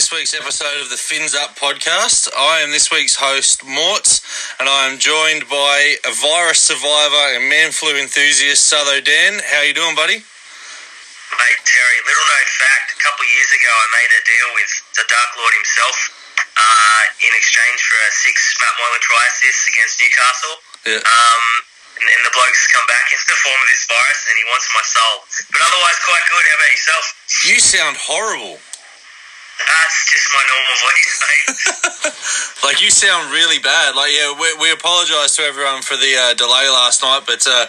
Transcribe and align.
this 0.00 0.16
week's 0.16 0.32
episode 0.32 0.80
of 0.80 0.88
the 0.88 0.96
Fins 0.96 1.36
Up 1.36 1.60
podcast. 1.60 2.32
I 2.32 2.64
am 2.64 2.72
this 2.72 2.88
week's 2.88 3.20
host, 3.20 3.68
Morts, 3.68 4.24
and 4.56 4.64
I 4.64 4.88
am 4.88 4.96
joined 4.96 5.44
by 5.44 6.00
a 6.08 6.12
virus 6.16 6.64
survivor 6.72 7.36
and 7.36 7.44
man 7.52 7.68
flu 7.68 7.92
enthusiast, 8.00 8.64
Sutho 8.64 8.96
Dan. 9.04 9.44
How 9.44 9.60
you 9.60 9.76
doing, 9.76 9.92
buddy? 9.92 10.24
Mate, 10.24 11.60
Terry, 11.68 11.98
little 12.08 12.28
known 12.32 12.48
fact, 12.48 12.96
a 12.96 12.98
couple 13.04 13.28
of 13.28 13.28
years 13.28 13.52
ago 13.52 13.68
I 13.68 13.86
made 14.00 14.08
a 14.16 14.22
deal 14.24 14.48
with 14.56 14.72
the 14.96 15.04
Dark 15.04 15.30
Lord 15.36 15.52
himself 15.52 15.96
uh, 16.48 17.02
in 17.20 17.36
exchange 17.36 17.84
for 17.84 18.00
a 18.00 18.08
six 18.24 18.56
Matt 18.56 18.72
Moylan 18.80 19.04
try 19.04 19.20
assists 19.36 19.68
against 19.68 20.00
Newcastle. 20.00 20.56
Yeah. 20.96 21.04
Um, 21.04 21.44
and, 22.00 22.08
and 22.08 22.22
the 22.24 22.32
bloke's 22.32 22.72
come 22.72 22.88
back 22.88 23.04
in 23.12 23.20
the 23.20 23.36
form 23.36 23.60
of 23.60 23.68
this 23.68 23.84
virus 23.84 24.20
and 24.32 24.34
he 24.40 24.48
wants 24.48 24.64
my 24.72 24.80
soul. 24.80 25.16
But 25.52 25.60
otherwise, 25.60 25.96
quite 26.08 26.24
good. 26.24 26.44
How 26.48 26.56
about 26.56 26.72
yourself? 26.72 27.04
You 27.44 27.56
sound 27.60 28.00
horrible. 28.00 28.56
That's 29.66 29.96
just 30.10 30.26
my 30.32 30.44
normal 30.48 30.76
voice, 30.80 31.16
mate. 31.26 31.50
Like 32.64 32.82
you 32.82 32.90
sound 32.90 33.32
really 33.32 33.58
bad. 33.58 33.94
Like 33.96 34.12
yeah, 34.12 34.32
we, 34.32 34.46
we 34.60 34.72
apologise 34.72 35.36
to 35.36 35.42
everyone 35.42 35.82
for 35.82 35.96
the 35.96 36.12
uh, 36.16 36.34
delay 36.34 36.68
last 36.68 37.02
night, 37.02 37.22
but 37.26 37.42
uh, 37.48 37.66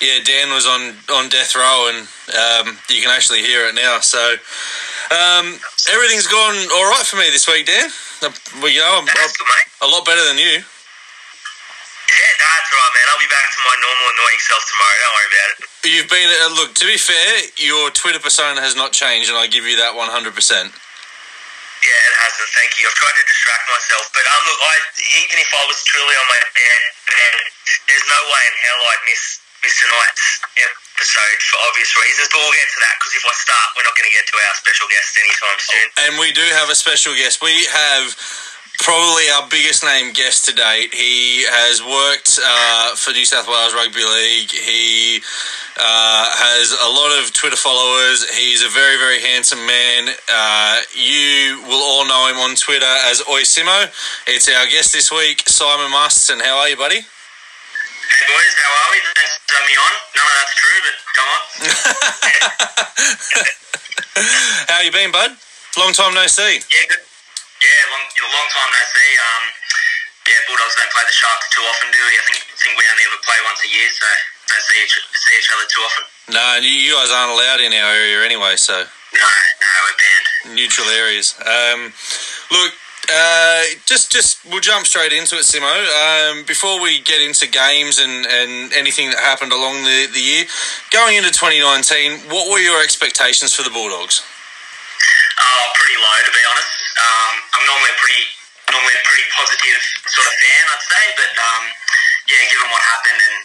yeah, 0.00 0.22
Dan 0.24 0.50
was 0.54 0.66
on 0.66 0.94
on 1.14 1.28
death 1.28 1.54
row, 1.56 1.90
and 1.92 2.06
um, 2.34 2.78
you 2.88 3.02
can 3.02 3.10
actually 3.10 3.42
hear 3.42 3.66
it 3.66 3.74
now. 3.74 4.00
So 4.00 4.20
um, 5.10 5.58
everything's 5.90 6.26
gone 6.28 6.56
all 6.74 6.86
right 6.90 7.04
for 7.06 7.16
me 7.16 7.28
this 7.30 7.48
week, 7.48 7.66
Dan. 7.66 7.90
Uh, 8.22 8.30
Well, 8.60 8.70
you 8.72 8.80
know, 8.80 8.98
I'm, 9.02 9.06
That's 9.06 9.36
good, 9.36 9.46
mate. 9.46 9.68
I'm 9.82 9.88
a 9.88 9.92
lot 9.92 10.04
better 10.04 10.24
than 10.26 10.38
you. 10.38 10.58
Yeah, 12.08 12.32
that's 12.40 12.68
right, 12.72 12.92
man. 12.96 13.06
I'll 13.12 13.20
be 13.20 13.28
back 13.28 13.46
to 13.52 13.60
my 13.68 13.76
normal 13.84 14.06
annoying 14.16 14.40
self 14.40 14.64
tomorrow. 14.64 14.96
Don't 15.02 15.14
worry 15.14 15.28
about 15.28 15.50
it. 15.52 15.58
You've 15.92 16.10
been 16.10 16.28
uh, 16.30 16.50
look. 16.56 16.74
To 16.74 16.86
be 16.86 16.96
fair, 16.96 17.46
your 17.58 17.90
Twitter 17.90 18.18
persona 18.20 18.60
has 18.60 18.74
not 18.76 18.92
changed, 18.92 19.28
and 19.28 19.36
I 19.38 19.46
give 19.46 19.64
you 19.64 19.76
that 19.76 19.94
one 19.94 20.08
hundred 20.08 20.34
percent. 20.34 20.72
Yeah, 21.78 21.94
it 21.94 22.14
hasn't. 22.26 22.50
Thank 22.58 22.74
you. 22.78 22.90
I've 22.90 22.98
tried 22.98 23.16
to 23.18 23.24
distract 23.30 23.64
myself, 23.70 24.10
but 24.10 24.24
um, 24.26 24.42
look, 24.50 24.60
I 24.66 24.74
even 25.22 25.36
if 25.38 25.50
I 25.54 25.62
was 25.70 25.78
truly 25.86 26.14
on 26.18 26.26
my 26.26 26.40
bed, 26.54 26.80
bed 27.06 27.34
there's 27.86 28.06
no 28.10 28.20
way 28.26 28.42
in 28.50 28.54
hell 28.66 28.80
I'd 28.90 29.04
miss 29.06 29.22
miss 29.62 29.74
tonight's 29.78 30.26
episode 30.58 31.40
for 31.46 31.58
obvious 31.70 31.90
reasons. 31.94 32.26
But 32.34 32.38
we'll 32.42 32.58
get 32.58 32.66
to 32.66 32.80
that 32.82 32.94
because 32.98 33.14
if 33.14 33.24
I 33.26 33.34
start, 33.38 33.66
we're 33.78 33.86
not 33.86 33.94
going 33.94 34.10
to 34.10 34.14
get 34.14 34.26
to 34.26 34.36
our 34.42 34.54
special 34.58 34.86
guest 34.90 35.10
anytime 35.18 35.58
soon. 35.62 35.86
And 36.02 36.12
we 36.18 36.28
do 36.34 36.46
have 36.58 36.68
a 36.70 36.78
special 36.78 37.14
guest. 37.14 37.38
We 37.38 37.54
have 37.70 38.06
probably 38.78 39.28
our 39.36 39.46
biggest 39.50 39.84
name 39.84 40.12
guest 40.12 40.46
to 40.46 40.52
date. 40.54 40.94
He 40.94 41.44
has 41.44 41.82
worked 41.82 42.38
uh, 42.40 42.94
for 42.96 43.12
New 43.12 43.24
South 43.24 43.46
Wales 43.46 43.74
Rugby 43.74 44.04
League. 44.04 44.50
He 44.50 45.20
uh, 45.76 46.26
has 46.30 46.72
a 46.72 46.90
lot 46.90 47.12
of 47.20 47.32
Twitter 47.34 47.56
followers. 47.56 48.24
He's 48.30 48.62
a 48.62 48.70
very, 48.70 48.96
very 48.96 49.20
handsome 49.20 49.64
man. 49.66 50.08
Uh, 50.30 50.80
you 50.94 51.62
will 51.66 51.82
all 51.82 52.06
know 52.06 52.28
him 52.30 52.38
on 52.38 52.56
Twitter 52.56 52.88
as 53.10 53.20
Oisimo. 53.22 53.90
It's 54.26 54.48
our 54.48 54.66
guest 54.66 54.92
this 54.92 55.10
week, 55.12 55.48
Simon 55.48 55.90
Masterson. 55.90 56.40
How 56.40 56.58
are 56.58 56.68
you, 56.68 56.76
buddy? 56.76 56.98
Hey 56.98 58.24
boys, 58.24 58.54
how 58.56 58.72
are 58.72 58.90
we? 58.90 58.98
Thanks 59.14 59.36
for 59.44 59.54
having 59.54 59.68
me 59.68 59.76
on. 59.76 59.92
None 60.16 60.24
of 60.24 60.34
that's 60.40 60.54
true, 60.56 60.80
but 60.80 60.96
go 61.12 61.22
on. 61.28 61.44
How 64.68 64.80
you 64.82 64.90
been, 64.90 65.12
bud? 65.12 65.36
Long 65.78 65.92
time 65.92 66.14
no 66.14 66.26
see. 66.26 66.58
Yeah, 66.72 66.88
good. 66.88 67.07
Yeah, 68.18 68.26
long, 68.26 68.34
long 68.34 68.50
time 68.50 68.70
no 68.74 68.82
see. 68.82 69.10
Um, 69.14 69.44
yeah, 70.26 70.42
Bulldogs 70.50 70.74
don't 70.74 70.90
play 70.90 71.06
the 71.06 71.14
Sharks 71.14 71.46
too 71.54 71.62
often, 71.62 71.88
do 71.94 72.02
we? 72.02 72.12
I 72.18 72.22
think 72.26 72.38
think 72.58 72.74
we 72.74 72.84
only 72.90 73.04
ever 73.06 73.20
play 73.22 73.38
once 73.46 73.62
a 73.64 73.70
year, 73.70 73.88
so 73.94 74.06
don't 74.50 74.64
see 74.66 74.78
each 74.82 74.94
see 74.98 75.34
each 75.38 75.50
other 75.54 75.66
too 75.70 75.82
often. 75.86 76.04
No, 76.34 76.44
you 76.60 76.68
you 76.68 76.92
guys 76.98 77.10
aren't 77.14 77.32
allowed 77.32 77.60
in 77.62 77.72
our 77.72 77.94
area 77.94 78.26
anyway, 78.26 78.56
so. 78.58 78.74
No, 79.14 79.24
no, 79.24 79.68
we're 79.86 79.96
banned. 79.96 80.56
neutral 80.58 80.88
areas. 80.88 81.32
Um, 81.40 81.94
look, 82.52 82.72
uh, 83.08 83.62
just 83.86 84.12
just 84.12 84.44
we'll 84.44 84.60
jump 84.60 84.84
straight 84.84 85.14
into 85.14 85.36
it, 85.36 85.48
Simo. 85.48 85.64
Um, 85.64 86.44
before 86.44 86.76
we 86.82 87.00
get 87.00 87.22
into 87.22 87.48
games 87.48 87.98
and, 87.98 88.26
and 88.26 88.72
anything 88.74 89.08
that 89.08 89.18
happened 89.20 89.52
along 89.52 89.84
the, 89.84 90.08
the 90.12 90.20
year, 90.20 90.44
going 90.90 91.16
into 91.16 91.30
2019, 91.30 92.28
what 92.28 92.50
were 92.52 92.58
your 92.60 92.82
expectations 92.82 93.54
for 93.54 93.62
the 93.62 93.70
Bulldogs? 93.70 94.20
Oh, 95.38 95.64
pretty 95.78 95.98
low 95.98 96.18
to 96.26 96.32
be 96.34 96.42
honest. 96.50 96.72
Um, 96.98 97.32
I'm 97.54 97.64
normally 97.66 97.92
a 97.94 97.98
pretty 98.02 98.24
normally 98.74 98.96
a 98.98 99.04
pretty 99.06 99.26
positive 99.32 99.80
sort 100.10 100.26
of 100.26 100.34
fan, 100.34 100.64
I'd 100.68 100.84
say, 100.84 101.04
but 101.16 101.32
um, 101.38 101.64
yeah, 102.28 102.42
given 102.52 102.68
what 102.68 102.82
happened 102.82 103.16
and 103.22 103.36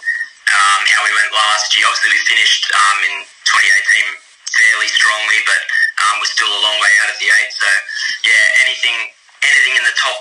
um, 0.51 0.81
how 0.91 1.01
we 1.05 1.13
went 1.15 1.31
last 1.31 1.71
year, 1.77 1.87
obviously 1.87 2.11
we 2.11 2.21
finished 2.27 2.67
um, 2.75 2.97
in 3.07 3.15
2018 3.47 4.19
fairly 4.51 4.89
strongly, 4.91 5.39
but 5.47 5.61
um, 6.03 6.19
we're 6.19 6.33
still 6.33 6.49
a 6.49 6.61
long 6.61 6.77
way 6.81 6.93
out 7.05 7.09
of 7.13 7.17
the 7.21 7.29
eight. 7.29 7.51
So 7.55 7.69
yeah, 8.25 8.43
anything 8.67 8.97
anything 9.45 9.75
in 9.77 9.85
the 9.85 9.95
top 9.95 10.17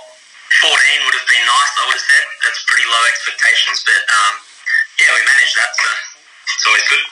14 0.60 0.76
would 1.08 1.16
have 1.16 1.28
been 1.28 1.46
nice. 1.48 1.72
I 1.80 1.82
would 1.88 1.98
have 1.98 2.08
said 2.08 2.24
that's 2.44 2.62
pretty 2.68 2.86
low 2.86 3.02
expectations, 3.08 3.80
but 3.82 4.00
um, 4.12 4.34
yeah, 5.00 5.10
we 5.16 5.22
managed 5.24 5.54
that, 5.56 5.70
so 5.72 5.88
it's 6.52 6.66
always 6.68 6.86
good. 6.86 7.04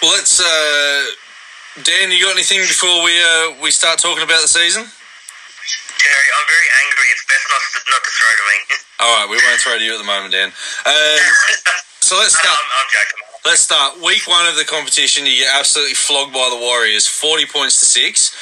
Well, 0.00 0.12
let's. 0.16 0.40
Uh, 0.40 1.31
Dan, 1.80 2.12
you 2.12 2.20
got 2.20 2.36
anything 2.36 2.60
before 2.68 3.00
we 3.00 3.16
uh, 3.16 3.56
we 3.64 3.72
start 3.72 3.96
talking 3.96 4.20
about 4.20 4.44
the 4.44 4.52
season? 4.52 4.84
Terry, 4.84 6.28
I'm 6.36 6.44
very 6.44 6.68
angry. 6.84 7.08
It's 7.16 7.24
best 7.24 7.48
not 7.48 7.64
to, 7.64 7.80
not 7.88 8.02
to 8.04 8.12
throw 8.12 8.28
to 8.28 8.44
me. 8.44 8.58
All 9.00 9.12
right, 9.16 9.28
we 9.32 9.40
won't 9.40 9.56
throw 9.56 9.80
to 9.80 9.84
you 9.84 9.96
at 9.96 10.00
the 10.02 10.04
moment, 10.04 10.36
Dan. 10.36 10.52
Um, 10.52 11.20
so 12.04 12.20
let's 12.20 12.36
start. 12.36 12.52
I'm, 12.52 12.70
I'm 12.76 12.88
joking. 12.92 13.24
Let's 13.48 13.64
start. 13.64 14.04
Week 14.04 14.20
one 14.28 14.44
of 14.44 14.60
the 14.60 14.68
competition, 14.68 15.24
you 15.24 15.48
get 15.48 15.56
absolutely 15.56 15.96
flogged 15.96 16.36
by 16.36 16.44
the 16.52 16.60
Warriors, 16.60 17.08
40 17.08 17.48
points 17.48 17.80
to 17.80 17.88
six. 17.88 18.36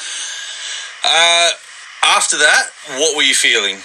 Uh, 1.06 1.54
after 2.18 2.34
that, 2.34 2.74
what 2.98 3.14
were 3.14 3.22
you 3.22 3.38
feeling? 3.38 3.78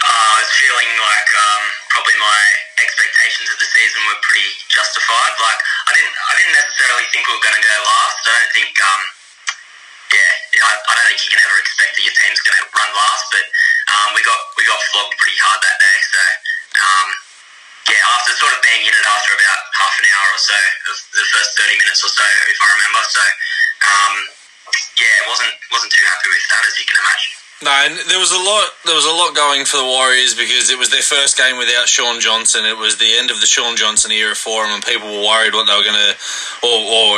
Uh, 0.00 0.08
I 0.08 0.36
was 0.40 0.48
feeling 0.56 0.90
like 0.96 1.28
um, 1.36 1.64
probably 1.92 2.16
my 2.24 2.40
expectations 2.80 3.52
of 3.52 3.60
the 3.60 3.68
season 3.68 4.00
were 4.08 4.16
pretty 4.24 4.48
justified. 4.72 5.32
Like 5.44 5.60
I 5.86 5.92
didn't, 5.92 6.16
I 6.16 6.32
didn't 6.40 6.56
necessarily 6.56 6.89
think 7.20 7.28
we 7.28 7.36
were 7.36 7.44
going 7.44 7.60
to 7.60 7.68
go 7.68 7.76
last. 7.84 8.16
I 8.24 8.32
don't 8.32 8.52
think, 8.56 8.72
um, 8.80 9.02
yeah, 10.08 10.64
I, 10.64 10.72
I 10.72 10.92
don't 10.96 11.08
think 11.12 11.20
you 11.20 11.32
can 11.36 11.44
ever 11.44 11.58
expect 11.60 11.92
that 12.00 12.04
your 12.08 12.16
team's 12.16 12.40
going 12.48 12.56
to 12.56 12.64
run 12.72 12.90
last. 12.96 13.28
But 13.28 13.44
um, 13.92 14.08
we 14.16 14.24
got 14.24 14.40
we 14.56 14.64
got 14.64 14.80
flogged 14.88 15.20
pretty 15.20 15.36
hard 15.36 15.60
that 15.60 15.76
day. 15.76 15.98
So 16.00 16.22
um, 16.80 17.08
yeah, 17.92 18.00
after 18.16 18.32
sort 18.40 18.56
of 18.56 18.64
being 18.64 18.88
in 18.88 18.94
it 18.96 19.04
after 19.04 19.36
about 19.36 19.60
half 19.76 19.94
an 20.00 20.06
hour 20.16 20.28
or 20.32 20.40
so 20.40 20.58
of 20.88 20.96
the 21.12 21.26
first 21.28 21.60
thirty 21.60 21.76
minutes 21.76 22.00
or 22.00 22.08
so, 22.08 22.24
if 22.24 22.56
I 22.56 22.68
remember. 22.80 23.02
So 23.04 23.22
um, 23.84 24.14
yeah, 24.96 25.16
wasn't 25.28 25.52
wasn't 25.68 25.92
too 25.92 26.06
happy 26.08 26.32
with 26.32 26.44
that, 26.56 26.64
as 26.64 26.74
you 26.80 26.88
can 26.88 26.96
imagine. 27.04 27.39
No, 27.62 27.68
and 27.84 27.92
there 28.08 28.18
was 28.18 28.32
a 28.32 28.40
lot. 28.40 28.72
There 28.86 28.96
was 28.96 29.04
a 29.04 29.12
lot 29.12 29.36
going 29.36 29.68
for 29.68 29.76
the 29.76 29.84
Warriors 29.84 30.32
because 30.32 30.70
it 30.70 30.78
was 30.78 30.88
their 30.88 31.04
first 31.04 31.36
game 31.36 31.58
without 31.58 31.88
Shaun 31.88 32.18
Johnson. 32.18 32.64
It 32.64 32.76
was 32.76 32.96
the 32.96 33.18
end 33.20 33.30
of 33.30 33.40
the 33.40 33.46
Shaun 33.46 33.76
Johnson 33.76 34.12
era 34.12 34.34
for 34.34 34.64
them, 34.64 34.72
and 34.72 34.82
people 34.82 35.12
were 35.12 35.28
worried 35.28 35.52
what 35.52 35.68
they 35.68 35.76
were 35.76 35.84
going 35.84 36.00
to, 36.00 36.16
or, 36.64 36.78
or 36.88 37.08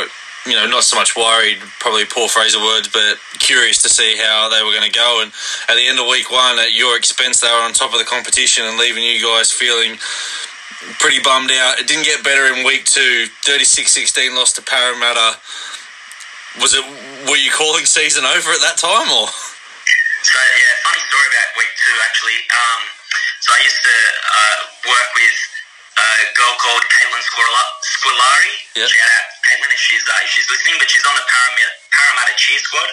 you 0.43 0.59
know, 0.59 0.67
not 0.67 0.83
so 0.83 0.99
much 0.99 1.15
worried, 1.15 1.63
probably 1.79 2.03
poor 2.03 2.27
phrase 2.27 2.55
of 2.55 2.61
words, 2.61 2.91
but 2.91 3.15
curious 3.39 3.81
to 3.83 3.89
see 3.89 4.19
how 4.19 4.51
they 4.51 4.59
were 4.67 4.75
going 4.75 4.83
to 4.83 4.91
go. 4.91 5.23
And 5.23 5.31
at 5.71 5.79
the 5.79 5.87
end 5.87 5.95
of 5.95 6.11
week 6.11 6.27
one, 6.27 6.59
at 6.59 6.75
your 6.75 6.97
expense, 6.99 7.39
they 7.39 7.47
were 7.47 7.63
on 7.63 7.71
top 7.71 7.93
of 7.93 7.99
the 7.99 8.05
competition 8.05 8.67
and 8.67 8.75
leaving 8.75 9.07
you 9.07 9.23
guys 9.23 9.47
feeling 9.47 9.95
pretty 10.99 11.23
bummed 11.23 11.55
out. 11.55 11.79
It 11.79 11.87
didn't 11.87 12.03
get 12.03 12.19
better 12.19 12.51
in 12.51 12.67
week 12.67 12.83
two. 12.83 13.31
36-16 13.47 14.35
lost 14.35 14.57
to 14.57 14.61
Parramatta. 14.61 15.39
Was 16.59 16.75
it? 16.75 16.83
Were 17.31 17.39
you 17.39 17.49
calling 17.49 17.85
season 17.87 18.25
over 18.25 18.51
at 18.51 18.59
that 18.59 18.75
time, 18.75 19.07
or? 19.07 19.31
So 20.23 20.39
yeah, 20.39 20.71
funny 20.87 21.01
story 21.03 21.27
about 21.35 21.47
week 21.59 21.71
two 21.83 21.95
actually. 22.07 22.39
Um, 22.47 22.81
so 23.43 23.49
I 23.53 23.59
used 23.59 23.81
to 23.83 23.97
uh, 24.23 24.57
work 24.87 25.09
with 25.19 25.37
a 25.99 26.07
girl 26.33 26.53
called 26.63 26.83
Caitlin 26.87 27.23
Squillari. 27.27 28.55
Yep. 28.79 28.87
Shout 28.87 29.11
out 29.13 29.25
Caitlin 29.43 29.71
if 29.75 29.81
she's 29.83 30.03
uh, 30.07 30.23
if 30.23 30.29
she's 30.31 30.47
listening, 30.47 30.79
but 30.79 30.87
she's 30.87 31.03
on 31.05 31.15
the 31.19 31.25
Parramatta, 31.27 31.75
Parramatta 31.91 32.33
cheer 32.39 32.59
squad. 32.63 32.89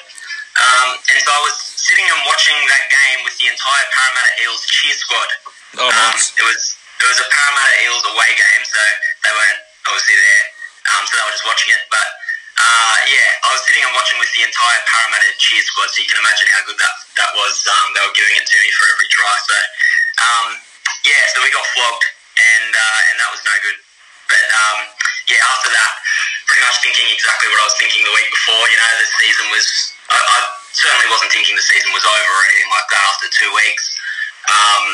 Um, 0.61 0.89
and 1.15 1.19
so 1.23 1.31
I 1.31 1.41
was 1.47 1.55
sitting 1.79 2.05
and 2.05 2.21
watching 2.27 2.59
that 2.67 2.85
game 2.91 3.19
with 3.25 3.38
the 3.38 3.47
entire 3.49 3.87
Parramatta 3.94 4.33
Eels 4.43 4.67
cheer 4.67 4.93
squad. 4.99 5.31
Oh, 5.79 5.87
Um, 5.87 5.94
nice. 6.12 6.35
it 6.35 6.43
was 6.44 6.61
it 6.99 7.06
was 7.06 7.19
a 7.23 7.29
Parramatta 7.31 7.75
Eels 7.87 8.05
away 8.11 8.31
game, 8.35 8.62
so 8.67 8.83
they 9.23 9.33
weren't 9.33 9.61
obviously 9.87 10.19
there. 10.19 10.44
Um, 10.93 11.03
so 11.06 11.15
they 11.15 11.25
were 11.25 11.35
just 11.38 11.47
watching 11.47 11.71
it. 11.79 11.83
But 11.94 12.06
uh, 12.61 12.97
yeah, 13.09 13.47
I 13.47 13.57
was 13.57 13.62
sitting 13.65 13.81
and 13.81 13.95
watching 13.97 14.21
with 14.21 14.29
the 14.37 14.45
entire 14.45 14.81
Parramatta 14.85 15.33
cheer 15.41 15.65
squad, 15.65 15.89
so 15.89 16.05
you 16.05 16.09
can 16.12 16.21
imagine 16.21 16.49
how 16.53 16.61
good 16.69 16.77
that 16.77 16.95
that 17.17 17.31
was. 17.33 17.57
Um, 17.65 17.97
they 17.97 18.05
were 18.05 18.12
giving 18.12 18.37
it 18.37 18.45
to 18.45 18.57
me 18.61 18.69
for 18.77 18.85
every 18.93 19.09
try. 19.09 19.33
So 19.49 19.57
um, 20.21 20.47
yeah, 21.09 21.23
so 21.33 21.41
we 21.41 21.49
got 21.49 21.65
flogged, 21.73 22.05
and 22.37 22.73
uh, 22.77 23.01
and 23.09 23.15
that 23.17 23.31
was 23.33 23.41
no 23.49 23.55
good. 23.65 23.79
But 24.29 24.45
um, 24.53 24.79
yeah, 25.33 25.41
after 25.41 25.73
that, 25.73 25.93
pretty 26.45 26.62
much 26.69 26.79
thinking 26.85 27.09
exactly 27.17 27.49
what 27.49 27.65
I 27.65 27.67
was 27.67 27.79
thinking 27.81 28.05
the 28.05 28.12
week 28.12 28.29
before. 28.29 28.65
You 28.69 28.77
know, 28.77 28.91
the 29.01 29.09
season 29.09 29.47
was. 29.49 29.67
I, 30.12 30.19
I 30.21 30.39
certainly 30.77 31.09
wasn't 31.09 31.33
thinking 31.33 31.57
the 31.57 31.65
season 31.65 31.91
was 31.97 32.05
over 32.05 32.31
or 32.35 32.43
anything 32.51 32.71
like 32.71 32.89
that 32.93 33.05
after 33.09 33.27
two 33.31 33.51
weeks. 33.57 33.85
Um, 34.53 34.85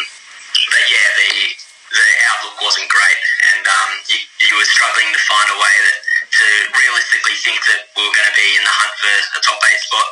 but 0.70 0.84
yeah, 0.86 1.08
the 1.18 1.32
the 1.98 2.08
outlook 2.30 2.56
wasn't 2.62 2.86
great, 2.90 3.20
and 3.54 3.64
um, 3.66 3.90
you, 4.06 4.18
you 4.44 4.54
were 4.54 4.68
struggling 4.70 5.10
to 5.10 5.20
find 5.26 5.48
a 5.50 5.58
way 5.58 5.74
that 5.88 5.96
to 6.30 6.46
realistically 6.74 7.36
think 7.40 7.60
that 7.70 7.80
we 7.94 8.02
were 8.02 8.14
going 8.14 8.30
to 8.30 8.36
be 8.36 8.48
in 8.58 8.64
the 8.66 8.74
hunt 8.74 8.94
for 8.98 9.14
a 9.38 9.40
top 9.42 9.60
eight 9.70 9.82
spot. 9.86 10.08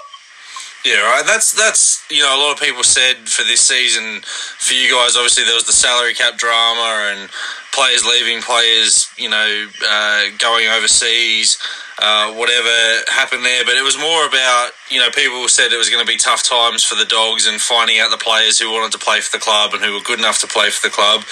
Yeah, 0.85 1.01
right. 1.01 1.25
That's 1.25 1.53
that's 1.53 2.05
you 2.11 2.21
know 2.21 2.37
a 2.37 2.41
lot 2.41 2.53
of 2.53 2.61
people 2.61 2.85
said 2.85 3.17
for 3.25 3.43
this 3.45 3.63
season 3.63 4.21
for 4.21 4.75
you 4.75 4.93
guys. 4.93 5.17
Obviously, 5.17 5.45
there 5.45 5.55
was 5.55 5.65
the 5.65 5.73
salary 5.73 6.13
cap 6.13 6.37
drama 6.37 7.09
and 7.09 7.31
players 7.73 8.05
leaving, 8.05 8.43
players 8.43 9.09
you 9.17 9.31
know 9.31 9.67
uh, 9.89 10.25
going 10.37 10.69
overseas, 10.69 11.57
uh, 12.03 12.35
whatever 12.35 12.69
happened 13.09 13.47
there. 13.47 13.65
But 13.65 13.77
it 13.81 13.83
was 13.83 13.97
more 13.97 14.29
about 14.29 14.73
you 14.91 15.01
know 15.01 15.09
people 15.09 15.49
said 15.49 15.73
it 15.73 15.79
was 15.79 15.89
going 15.89 16.05
to 16.05 16.07
be 16.07 16.19
tough 16.19 16.45
times 16.45 16.85
for 16.85 16.97
the 16.97 17.09
dogs 17.09 17.47
and 17.47 17.59
finding 17.59 17.99
out 17.99 18.11
the 18.11 18.21
players 18.21 18.59
who 18.59 18.71
wanted 18.71 18.93
to 18.93 19.01
play 19.01 19.23
for 19.23 19.35
the 19.35 19.41
club 19.41 19.73
and 19.73 19.83
who 19.83 19.95
were 19.95 20.05
good 20.05 20.19
enough 20.19 20.41
to 20.41 20.47
play 20.47 20.69
for 20.69 20.87
the 20.87 20.93
club. 20.93 21.25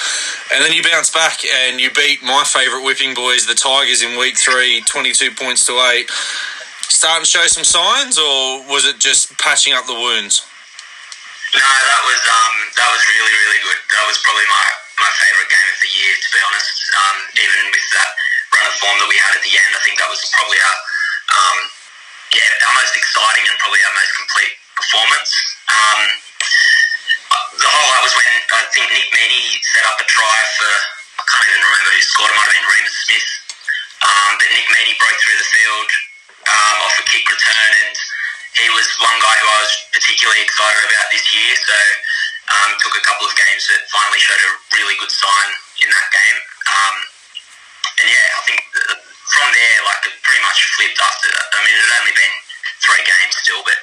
And 0.48 0.64
then 0.64 0.72
you 0.72 0.82
bounce 0.82 1.12
back 1.12 1.44
and 1.44 1.78
you 1.78 1.90
beat 1.92 2.22
my 2.22 2.42
favourite 2.46 2.86
whipping 2.86 3.12
boys, 3.12 3.44
the 3.44 3.54
Tigers, 3.54 4.00
in 4.00 4.18
week 4.18 4.38
three, 4.38 4.80
22 4.88 5.32
points 5.36 5.66
to 5.66 5.76
eight 5.92 6.08
starting 7.02 7.26
to 7.26 7.34
show 7.34 7.42
some 7.50 7.66
signs, 7.66 8.14
or 8.14 8.62
was 8.70 8.86
it 8.86 8.94
just 9.02 9.34
patching 9.42 9.74
up 9.74 9.82
the 9.90 9.98
wounds? 9.98 10.46
No, 11.50 11.66
that 11.66 12.02
was 12.06 12.22
um, 12.30 12.54
that 12.78 12.88
was 12.94 13.02
really 13.10 13.34
really 13.42 13.58
good. 13.66 13.74
That 13.90 14.06
was 14.06 14.22
probably 14.22 14.46
my, 14.46 14.66
my 15.02 15.10
favourite 15.18 15.50
game 15.50 15.66
of 15.66 15.78
the 15.82 15.90
year, 15.98 16.14
to 16.14 16.28
be 16.30 16.40
honest. 16.46 16.70
Um, 16.94 17.16
even 17.42 17.58
with 17.74 17.88
that 17.98 18.10
run 18.54 18.70
of 18.70 18.74
form 18.78 18.96
that 19.02 19.10
we 19.10 19.18
had 19.18 19.34
at 19.34 19.42
the 19.42 19.50
end, 19.50 19.70
I 19.74 19.82
think 19.82 19.98
that 19.98 20.06
was 20.06 20.22
probably 20.30 20.62
our 20.62 20.78
um, 21.34 21.58
yeah 22.38 22.66
our 22.70 22.74
most 22.78 22.94
exciting 22.94 23.50
and 23.50 23.58
probably 23.58 23.82
our 23.82 23.94
most 23.98 24.12
complete 24.22 24.54
performance. 24.78 25.30
Um, 25.74 26.00
the 27.58 27.66
highlight 27.66 28.02
was 28.06 28.14
when 28.14 28.30
I 28.30 28.62
think 28.70 28.86
Nick 28.94 29.10
Meaney 29.10 29.58
set 29.74 29.90
up 29.90 29.98
a 29.98 30.06
try 30.06 30.38
for 30.54 30.70
I 31.18 31.22
can't 31.26 31.50
even 31.50 31.66
remember 31.66 31.98
who 31.98 32.02
scored. 32.06 32.30
It 32.30 32.38
might 32.38 32.46
have 32.46 32.54
been 32.62 32.70
Reimis 32.70 32.94
Smith. 33.10 33.28
Um, 34.06 34.30
but 34.38 34.46
Nick 34.54 34.70
Meaney 34.70 34.94
broke 35.02 35.18
through 35.18 35.42
the 35.42 35.50
field 35.50 35.90
um, 36.48 36.76
off 36.82 36.96
a 36.98 37.04
kick 37.06 37.24
return, 37.26 37.70
and 37.86 37.96
he 38.58 38.66
was 38.74 38.86
one 39.00 39.18
guy 39.22 39.34
who 39.40 39.48
I 39.48 39.58
was 39.64 39.74
particularly 39.92 40.42
excited 40.42 40.82
about 40.84 41.08
this 41.10 41.24
year. 41.32 41.52
So 41.56 41.76
um, 42.52 42.70
took 42.82 42.96
a 42.98 43.04
couple 43.04 43.24
of 43.26 43.34
games 43.38 43.64
that 43.72 43.86
finally 43.88 44.20
showed 44.20 44.42
a 44.42 44.52
really 44.76 44.96
good 45.00 45.12
sign 45.12 45.48
in 45.80 45.88
that 45.88 46.08
game. 46.12 46.38
Um, 46.68 46.96
and 48.02 48.06
yeah, 48.10 48.26
I 48.36 48.40
think 48.44 48.60
from 49.32 49.48
there, 49.54 49.76
like 49.88 50.02
it 50.10 50.14
pretty 50.20 50.42
much 50.44 50.58
flipped 50.76 51.00
after. 51.00 51.30
I 51.32 51.58
mean, 51.64 51.72
it 51.72 51.82
had 51.88 52.00
only 52.04 52.14
been 52.16 52.34
three 52.84 53.02
games 53.06 53.34
still, 53.40 53.62
but 53.64 53.78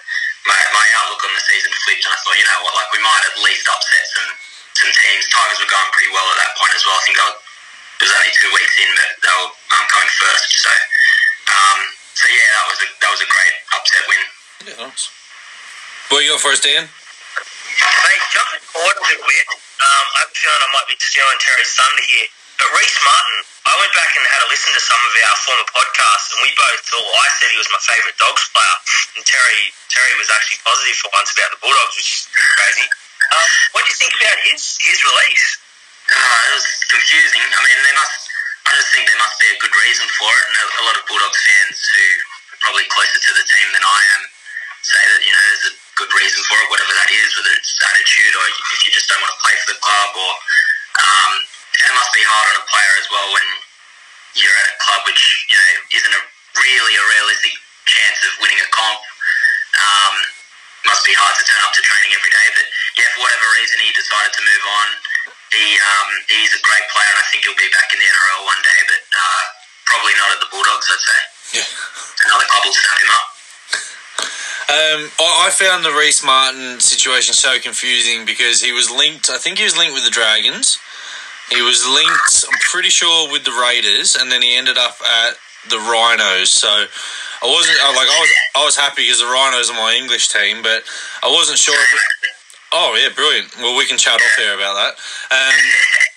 my, 0.46 0.60
my 0.76 0.86
outlook 1.02 1.24
on 1.26 1.34
the 1.34 1.44
season 1.50 1.74
flipped, 1.84 2.06
and 2.06 2.14
I 2.14 2.18
thought, 2.22 2.38
you 2.38 2.46
know 2.46 2.60
what, 2.62 2.74
like 2.78 2.92
we 2.94 3.02
might 3.02 3.24
at 3.26 3.36
least 3.42 3.66
upset 3.66 4.06
some 4.14 4.30
some 4.80 4.92
teams. 4.96 5.28
Tigers 5.28 5.60
were 5.60 5.72
going 5.72 5.92
pretty 5.92 6.12
well 6.14 6.28
at 6.32 6.40
that 6.40 6.56
point 6.56 6.72
as 6.72 6.84
well. 6.88 6.96
I 6.96 7.04
think 7.04 7.18
I 7.20 7.26
was, 7.28 7.38
it 8.00 8.04
was 8.08 8.16
only 8.16 8.32
two 8.32 8.52
weeks 8.56 8.76
in, 8.80 8.90
but 8.96 9.10
they 9.20 9.34
were 9.36 9.52
um, 9.76 9.86
coming 9.92 10.12
first. 10.16 10.48
So 10.64 10.72
um, 11.52 11.80
so 12.20 12.28
yeah, 12.28 12.52
that 12.52 12.68
was 12.68 12.80
a 12.84 12.88
that 13.00 13.12
was 13.16 13.22
a 13.24 13.30
great 13.32 13.56
upset 13.80 14.04
win. 14.12 14.24
Yeah, 14.68 14.76
nice. 14.84 15.08
What 16.12 16.20
you 16.20 16.36
got 16.36 16.44
for 16.44 16.52
us, 16.52 16.60
Dan? 16.60 16.84
Hey, 16.84 18.18
jumping 18.36 18.66
forward 18.76 18.98
a 19.00 19.04
little 19.08 19.24
bit, 19.24 19.46
um, 19.56 20.06
I 20.20 20.28
have 20.28 20.32
a 20.32 20.36
feeling 20.36 20.60
I 20.60 20.70
might 20.76 20.90
be 20.92 21.00
stealing 21.00 21.40
Terry's 21.40 21.72
thunder 21.80 22.04
here. 22.12 22.28
But 22.60 22.68
Rhyse 22.76 23.00
Martin, 23.08 23.38
I 23.72 23.74
went 23.80 23.94
back 23.96 24.12
and 24.20 24.24
had 24.36 24.44
a 24.44 24.52
listen 24.52 24.76
to 24.76 24.84
some 24.84 25.00
of 25.00 25.12
our 25.16 25.38
former 25.48 25.68
podcasts, 25.72 26.36
and 26.36 26.44
we 26.44 26.52
both 26.60 26.82
thought 26.92 27.08
I 27.08 27.28
said 27.40 27.56
he 27.56 27.60
was 27.62 27.72
my 27.72 27.80
favourite 27.88 28.20
Dogs 28.20 28.44
player, 28.52 28.78
and 29.16 29.24
Terry 29.24 29.72
Terry 29.88 30.14
was 30.20 30.28
actually 30.28 30.60
positive 30.68 31.00
for 31.00 31.08
once 31.16 31.32
about 31.32 31.56
the 31.56 31.60
Bulldogs, 31.64 31.96
which 31.96 32.12
is 32.20 32.22
crazy. 32.36 32.88
Um, 33.32 33.48
what 33.72 33.88
do 33.88 33.96
you 33.96 34.00
think 34.02 34.12
about 34.20 34.36
his 34.44 34.76
his 34.84 35.00
release? 35.08 35.48
Uh, 36.12 36.20
it 36.20 36.52
was 36.60 36.68
confusing. 36.92 37.48
I 37.48 37.60
mean, 37.64 37.80
they 37.80 37.96
must 37.96 38.29
I 38.70 38.78
just 38.78 38.94
think 38.94 39.10
there 39.10 39.18
must 39.18 39.42
be 39.42 39.50
a 39.50 39.58
good 39.58 39.74
reason 39.74 40.06
for 40.14 40.30
it, 40.30 40.46
and 40.46 40.56
a, 40.62 40.86
lot 40.86 40.94
of 40.94 41.02
Bulldogs 41.10 41.42
fans 41.42 41.78
who 41.90 42.06
are 42.54 42.62
probably 42.62 42.86
closer 42.94 43.18
to 43.18 43.32
the 43.34 43.46
team 43.50 43.68
than 43.74 43.82
I 43.82 44.02
am 44.14 44.22
say 44.86 45.02
that 45.02 45.22
you 45.26 45.34
know 45.34 45.42
there's 45.42 45.74
a 45.74 45.76
good 45.98 46.14
reason 46.14 46.40
for 46.46 46.56
it, 46.62 46.70
whatever 46.70 46.94
that 46.94 47.10
is, 47.10 47.34
whether 47.34 47.50
it's 47.58 47.74
attitude 47.82 48.34
or 48.38 48.46
if 48.46 48.80
you 48.86 48.94
just 48.94 49.10
don't 49.10 49.20
want 49.26 49.34
to 49.34 49.42
play 49.42 49.58
for 49.66 49.74
the 49.74 49.80
club, 49.82 50.10
or 50.14 50.32
um, 51.02 51.32
it 51.82 51.94
must 51.98 52.14
be 52.14 52.22
hard 52.22 52.46
on 52.54 52.62
a 52.62 52.66
player 52.70 52.94
as 53.02 53.10
well 53.10 53.28
when 53.34 53.48
you're 54.38 54.58
at 54.62 54.70
a 54.70 54.78
club 54.86 55.02
which 55.10 55.24
you 55.50 55.58
know 55.58 55.72
isn't 55.98 56.14
a 56.14 56.24
really 56.62 56.94
a 56.94 57.06
realistic 57.18 57.58
chance 57.90 58.22
of 58.22 58.38
winning 58.38 58.62
a 58.62 58.70
comp. 58.70 59.02
Um, 59.82 60.16
must 60.86 61.04
be 61.04 61.18
hard 61.18 61.34
to 61.42 61.44
turn 61.44 61.60
up 61.66 61.74
to 61.74 61.82
training 61.82 62.14
every 62.14 62.32
day, 62.32 62.48
but 62.54 62.66
yeah, 63.02 63.10
for 63.18 63.26
whatever 63.26 63.46
reason, 63.58 63.82
he 63.82 63.90
decided 63.98 64.30
to 64.30 64.42
move 64.46 64.64
on 64.78 64.88
he 65.52 65.66
um, 65.82 66.10
he's 66.30 66.54
a 66.54 66.62
great 66.62 66.86
player, 66.94 67.12
and 67.14 67.20
I 67.22 67.26
think 67.30 67.46
he'll 67.46 67.58
be 67.58 67.70
back 67.74 67.90
in 67.92 68.00
the 68.00 68.10
NRL 68.10 68.42
one 68.46 68.62
day, 68.62 68.80
but 68.88 69.02
uh, 69.14 69.44
probably 69.86 70.16
not 70.18 70.30
at 70.34 70.40
the 70.42 70.50
Bulldogs. 70.54 70.88
I'd 70.90 71.04
say. 71.04 71.20
Yeah. 71.60 71.68
Another 72.30 72.48
club 72.50 72.64
will 72.66 72.78
snap 72.78 73.00
him 73.00 73.12
up. 73.16 73.28
Um, 74.70 75.02
I 75.18 75.50
found 75.50 75.84
the 75.84 75.90
Rhyse 75.90 76.24
Martin 76.24 76.80
situation 76.80 77.34
so 77.34 77.58
confusing 77.58 78.26
because 78.26 78.62
he 78.62 78.72
was 78.72 78.92
linked. 78.92 79.30
I 79.30 79.38
think 79.42 79.58
he 79.58 79.64
was 79.64 79.76
linked 79.76 79.94
with 79.94 80.06
the 80.06 80.14
Dragons. 80.14 80.78
He 81.50 81.64
was 81.64 81.82
linked, 81.88 82.46
I'm 82.46 82.60
pretty 82.70 82.90
sure, 82.90 83.32
with 83.32 83.44
the 83.44 83.52
Raiders, 83.52 84.16
and 84.16 84.32
then 84.32 84.44
he 84.44 84.56
ended 84.56 84.78
up 84.78 85.02
at 85.02 85.34
the 85.70 85.80
Rhinos. 85.80 86.54
So 86.54 86.70
I 86.70 87.48
wasn't 87.50 87.78
like 87.98 88.06
I 88.06 88.20
was. 88.20 88.32
I 88.58 88.66
was 88.66 88.78
happy 88.78 89.04
because 89.04 89.20
the 89.20 89.26
Rhinos 89.26 89.72
are 89.72 89.74
my 89.74 89.98
English 90.00 90.30
team, 90.30 90.62
but 90.62 90.84
I 91.24 91.34
wasn't 91.34 91.58
sure. 91.58 91.74
If, 91.74 92.39
Oh 92.72 92.94
yeah, 93.02 93.10
brilliant. 93.16 93.58
Well, 93.58 93.76
we 93.76 93.86
can 93.86 93.98
chat 93.98 94.14
off 94.14 94.36
here 94.38 94.54
about 94.54 94.76
that. 94.78 94.94
Um, 95.34 95.60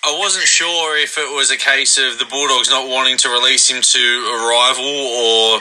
I 0.04 0.18
wasn't 0.18 0.44
sure 0.44 0.98
if 0.98 1.16
it 1.16 1.32
was 1.34 1.50
a 1.50 1.56
case 1.56 1.96
of 1.96 2.18
the 2.18 2.26
Bulldogs 2.26 2.68
not 2.68 2.88
wanting 2.88 3.16
to 3.18 3.30
release 3.30 3.70
him 3.70 3.80
to 3.80 4.04
a 4.28 4.36
rival, 4.36 4.84
or 4.84 5.60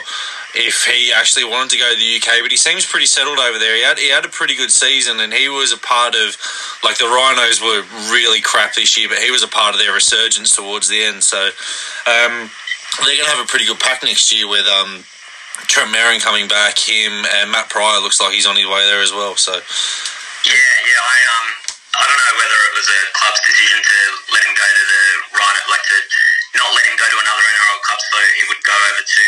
if 0.54 0.84
he 0.84 1.10
actually 1.10 1.44
wanted 1.48 1.70
to 1.70 1.78
go 1.78 1.88
to 1.88 1.96
the 1.96 2.16
UK. 2.20 2.44
But 2.44 2.50
he 2.50 2.58
seems 2.58 2.84
pretty 2.84 3.06
settled 3.06 3.38
over 3.38 3.58
there. 3.58 3.76
He 3.76 3.82
had 3.82 3.98
he 3.98 4.10
had 4.10 4.26
a 4.26 4.28
pretty 4.28 4.54
good 4.54 4.70
season, 4.70 5.20
and 5.20 5.32
he 5.32 5.48
was 5.48 5.72
a 5.72 5.78
part 5.78 6.14
of 6.14 6.36
like 6.84 6.98
the 6.98 7.08
Rhinos 7.08 7.62
were 7.62 7.80
really 8.12 8.42
crap 8.42 8.74
this 8.74 8.98
year, 8.98 9.08
but 9.08 9.16
he 9.18 9.30
was 9.30 9.42
a 9.42 9.48
part 9.48 9.72
of 9.74 9.80
their 9.80 9.94
resurgence 9.94 10.54
towards 10.54 10.88
the 10.88 11.02
end. 11.02 11.24
So 11.24 11.40
um, 11.40 12.52
they're 13.00 13.16
going 13.16 13.32
to 13.32 13.34
have 13.36 13.44
a 13.44 13.48
pretty 13.48 13.64
good 13.64 13.80
pack 13.80 14.02
next 14.02 14.32
year 14.32 14.48
with. 14.48 14.66
Um, 14.66 15.04
Trent 15.68 15.94
Merrin 15.94 16.20
coming 16.20 16.48
back, 16.48 16.76
him 16.78 17.12
and 17.12 17.52
Matt 17.52 17.70
Prior 17.70 18.00
looks 18.00 18.20
like 18.20 18.32
he's 18.32 18.46
on 18.46 18.56
his 18.56 18.66
way 18.66 18.84
there 18.86 19.00
as 19.00 19.12
well. 19.12 19.36
So 19.36 19.60
yeah, 20.46 20.74
yeah. 20.88 21.00
I 21.02 21.16
um, 21.38 21.46
I 21.92 22.02
don't 22.08 22.20
know 22.20 22.34
whether 22.40 22.58
it 22.70 22.74
was 22.74 22.88
a 22.88 23.00
club's 23.14 23.42
decision 23.44 23.78
to 23.84 23.98
let 24.32 24.42
him 24.48 24.54
go 24.56 24.64
to 24.64 24.84
the 24.88 25.02
Rhino, 25.36 25.60
like 25.68 25.84
to 25.92 25.98
not 26.58 26.72
let 26.72 26.84
him 26.88 26.96
go 26.96 27.06
to 27.06 27.18
another 27.20 27.44
NRL 27.44 27.80
club, 27.84 28.00
so 28.00 28.16
he 28.38 28.44
would 28.48 28.62
go 28.64 28.76
over 28.76 29.02
to 29.02 29.24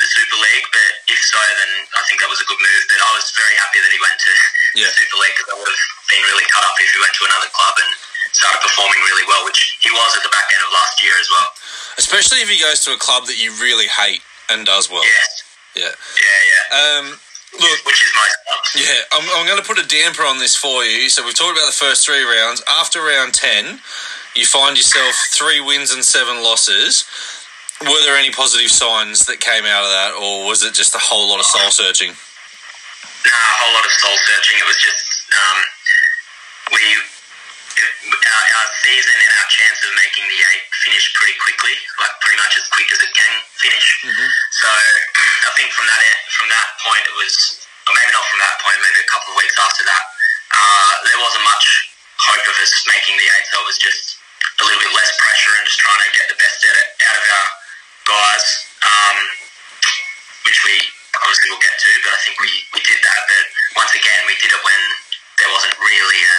the 0.00 0.08
Super 0.08 0.38
League. 0.40 0.66
But 0.72 0.90
if 1.08 1.20
so, 1.24 1.40
then 1.40 1.72
I 1.96 2.02
think 2.08 2.20
that 2.20 2.30
was 2.30 2.40
a 2.40 2.48
good 2.48 2.60
move. 2.60 2.82
But 2.92 3.00
I 3.00 3.10
was 3.16 3.32
very 3.32 3.56
happy 3.60 3.80
that 3.80 3.92
he 3.92 4.00
went 4.00 4.18
to 4.20 4.32
yeah. 4.76 4.88
the 4.88 4.94
Super 4.94 5.18
League 5.20 5.34
because 5.36 5.50
I 5.52 5.56
would 5.56 5.72
have 5.72 5.84
been 6.08 6.24
really 6.28 6.46
cut 6.52 6.64
off 6.64 6.76
if 6.78 6.90
he 6.92 6.98
went 7.00 7.14
to 7.16 7.24
another 7.26 7.50
club 7.52 7.74
and 7.80 7.90
started 8.36 8.60
performing 8.60 9.00
really 9.08 9.24
well, 9.24 9.42
which 9.48 9.80
he 9.80 9.88
was 9.88 10.10
at 10.16 10.22
the 10.22 10.32
back 10.32 10.48
end 10.52 10.60
of 10.60 10.70
last 10.72 11.00
year 11.00 11.16
as 11.16 11.28
well. 11.32 11.48
Especially 11.96 12.44
if 12.44 12.48
he 12.52 12.60
goes 12.60 12.84
to 12.84 12.92
a 12.92 13.00
club 13.00 13.24
that 13.26 13.40
you 13.40 13.56
really 13.56 13.88
hate 13.88 14.20
and 14.52 14.68
does 14.68 14.92
well. 14.92 15.04
Yes. 15.04 15.42
Yeah. 15.72 15.92
Yeah, 15.92 16.40
yeah. 16.52 16.64
Um, 16.76 17.04
Look, 17.60 17.86
which 17.86 18.02
is 18.02 18.12
stuff. 18.12 18.76
Yeah, 18.76 19.00
I'm, 19.12 19.24
I'm 19.36 19.46
going 19.46 19.60
to 19.60 19.66
put 19.66 19.78
a 19.78 19.86
damper 19.86 20.22
on 20.22 20.38
this 20.38 20.56
for 20.56 20.84
you. 20.84 21.08
So 21.08 21.24
we've 21.24 21.34
talked 21.34 21.56
about 21.56 21.66
the 21.66 21.72
first 21.72 22.04
three 22.04 22.22
rounds. 22.22 22.62
After 22.68 23.00
round 23.00 23.34
ten, 23.34 23.80
you 24.34 24.44
find 24.44 24.76
yourself 24.76 25.14
three 25.32 25.60
wins 25.60 25.92
and 25.92 26.04
seven 26.04 26.42
losses. 26.42 27.04
Were 27.80 28.00
there 28.04 28.16
any 28.16 28.30
positive 28.30 28.70
signs 28.70 29.26
that 29.26 29.40
came 29.40 29.64
out 29.64 29.84
of 29.84 29.92
that, 29.92 30.12
or 30.16 30.48
was 30.48 30.64
it 30.64 30.72
just 30.72 30.94
a 30.94 31.00
whole 31.00 31.28
lot 31.28 31.40
of 31.40 31.46
soul 31.46 31.70
searching? 31.70 32.08
No, 32.12 33.32
a 33.32 33.56
whole 33.60 33.74
lot 33.74 33.84
of 33.84 33.92
soul 33.92 34.16
searching. 34.16 34.56
It 34.60 34.68
was 34.68 34.80
just 34.80 35.28
um, 35.32 35.58
we 36.72 36.80
our, 37.82 38.44
our 38.60 38.68
season 38.82 39.16
and 39.16 39.32
our 39.36 39.48
chance 39.52 39.78
of 39.84 39.92
making 39.96 40.26
the 40.28 40.40
eight 40.52 40.64
finished 40.86 41.12
pretty 41.16 41.36
quickly, 41.40 41.74
like 42.00 42.14
pretty 42.22 42.38
much 42.40 42.56
as 42.56 42.66
quick 42.72 42.88
as 42.92 43.00
it 43.02 43.12
can 43.12 43.32
finish. 43.60 43.86
Mm-hmm. 44.04 44.28
So 44.62 44.68
I 44.68 45.50
think 45.56 45.72
from 45.72 45.86
that 45.88 46.00
from 46.32 46.48
that 46.52 46.68
point 46.82 47.04
it 47.04 47.16
was, 47.16 47.34
or 47.88 47.92
maybe 47.94 48.12
not 48.12 48.24
from 48.28 48.40
that 48.40 48.56
point, 48.62 48.78
maybe 48.80 49.00
a 49.04 49.10
couple 49.10 49.32
of 49.34 49.36
weeks 49.40 49.56
after 49.58 49.84
that, 49.88 50.04
uh, 50.56 50.92
there 51.04 51.20
wasn't 51.20 51.44
much 51.44 51.66
hope 52.16 52.44
of 52.48 52.56
us 52.62 52.72
making 52.88 53.16
the 53.20 53.28
eight. 53.28 53.46
So 53.52 53.60
it 53.60 53.68
was 53.68 53.80
just 53.80 54.16
a 54.60 54.64
little 54.64 54.80
bit 54.80 54.92
less 54.96 55.12
pressure 55.20 55.52
and 55.60 55.64
just 55.68 55.80
trying 55.80 56.00
to 56.00 56.10
get 56.16 56.26
the 56.32 56.38
best 56.40 56.64
out 56.64 57.16
of 57.16 57.24
our 57.28 57.48
guys, 58.08 58.46
um, 58.86 59.18
which 60.48 60.60
we 60.64 60.74
obviously 61.20 61.48
will 61.52 61.60
get 61.60 61.76
to. 61.76 61.90
But 62.06 62.12
I 62.16 62.18
think 62.24 62.40
we, 62.40 62.52
we 62.72 62.80
did 62.86 63.00
that. 63.04 63.20
But 63.28 63.44
once 63.84 63.92
again, 63.92 64.20
we 64.24 64.34
did 64.40 64.54
it 64.54 64.62
when 64.64 64.80
there 65.42 65.50
wasn't 65.52 65.76
really 65.76 66.20
a 66.24 66.36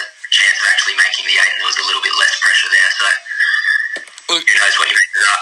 Look, 4.28 4.44
who 4.44 4.56
knows 4.60 4.76
what 4.76 4.88
you 4.92 4.96
make 4.96 5.14
of 5.16 5.24
that? 5.24 5.40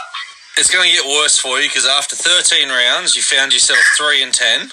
It's 0.62 0.70
going 0.70 0.86
to 0.88 0.94
get 0.94 1.04
worse 1.04 1.36
for 1.36 1.58
you 1.58 1.68
because 1.68 1.84
after 1.84 2.14
13 2.14 2.70
rounds, 2.70 3.18
you 3.18 3.20
found 3.20 3.52
yourself 3.52 3.82
three 3.98 4.22
and 4.22 4.32
10. 4.32 4.72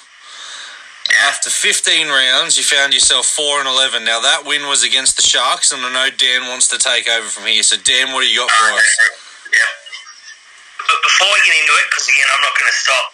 After 1.28 1.50
15 1.52 2.08
rounds, 2.08 2.56
you 2.56 2.64
found 2.64 2.94
yourself 2.94 3.28
4 3.28 3.60
and 3.60 3.68
11. 3.68 4.06
Now, 4.06 4.24
that 4.24 4.48
win 4.48 4.70
was 4.70 4.86
against 4.86 5.20
the 5.20 5.26
Sharks, 5.26 5.76
and 5.76 5.84
I 5.84 5.92
know 5.92 6.08
Dan 6.14 6.48
wants 6.48 6.72
to 6.72 6.80
take 6.80 7.10
over 7.12 7.28
from 7.28 7.50
here. 7.50 7.62
So, 7.62 7.76
Dan, 7.76 8.16
what 8.16 8.24
do 8.24 8.32
you 8.32 8.40
got 8.40 8.50
for 8.54 8.70
uh, 8.72 8.80
us? 8.80 8.90
Yeah. 9.52 9.72
But 10.88 11.00
before 11.04 11.28
we 11.28 11.40
get 11.44 11.58
into 11.60 11.76
it, 11.76 11.86
because 11.92 12.08
again, 12.08 12.30
I'm 12.32 12.44
not 12.46 12.56
going 12.56 12.72
to 12.72 12.80
stop 12.80 13.06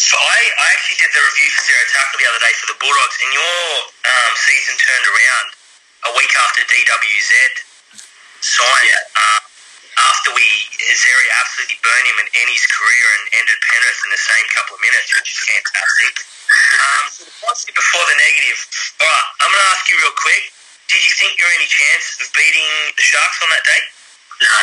So 0.00 0.16
I, 0.16 0.38
I 0.62 0.66
actually 0.72 0.98
did 1.04 1.12
the 1.12 1.22
review 1.22 1.50
for 1.52 1.62
Zero 1.68 1.84
Tackle 1.92 2.16
the 2.22 2.28
other 2.32 2.42
day 2.42 2.54
for 2.56 2.66
the 2.72 2.78
Bulldogs, 2.80 3.16
and 3.20 3.30
your 3.36 3.60
um, 4.08 4.32
season 4.40 4.74
turned 4.80 5.06
around 5.10 5.46
a 6.08 6.10
week 6.16 6.32
after 6.32 6.64
DWZ 6.64 7.32
signed. 8.40 8.88
Yeah. 8.88 9.20
Uh, 9.20 9.55
after 9.96 10.32
we 10.36 10.46
Xerri 10.76 11.28
absolutely 11.40 11.80
burned 11.80 12.06
him 12.08 12.18
and 12.20 12.28
ended 12.36 12.54
his 12.56 12.68
career 12.68 13.06
and 13.20 13.24
ended 13.40 13.58
Penrith 13.64 14.00
in 14.04 14.10
the 14.12 14.22
same 14.22 14.46
couple 14.52 14.76
of 14.76 14.80
minutes, 14.84 15.08
which 15.16 15.28
is 15.32 15.40
fantastic. 15.44 16.14
Um, 16.46 17.04
so 17.10 17.20
the 17.24 17.34
positive 17.42 17.74
before 17.74 18.04
the 18.06 18.16
negative. 18.16 18.58
All 19.00 19.08
right, 19.08 19.26
I'm 19.42 19.50
going 19.50 19.64
to 19.64 19.70
ask 19.72 19.84
you 19.90 19.96
real 19.98 20.16
quick. 20.16 20.42
Did 20.86 21.02
you 21.02 21.12
think 21.18 21.34
you 21.36 21.44
were 21.44 21.56
any 21.58 21.66
chance 21.66 22.14
of 22.22 22.30
beating 22.30 22.70
the 22.94 23.02
Sharks 23.02 23.38
on 23.42 23.48
that 23.50 23.64
day? 23.66 23.82
No. 24.46 24.60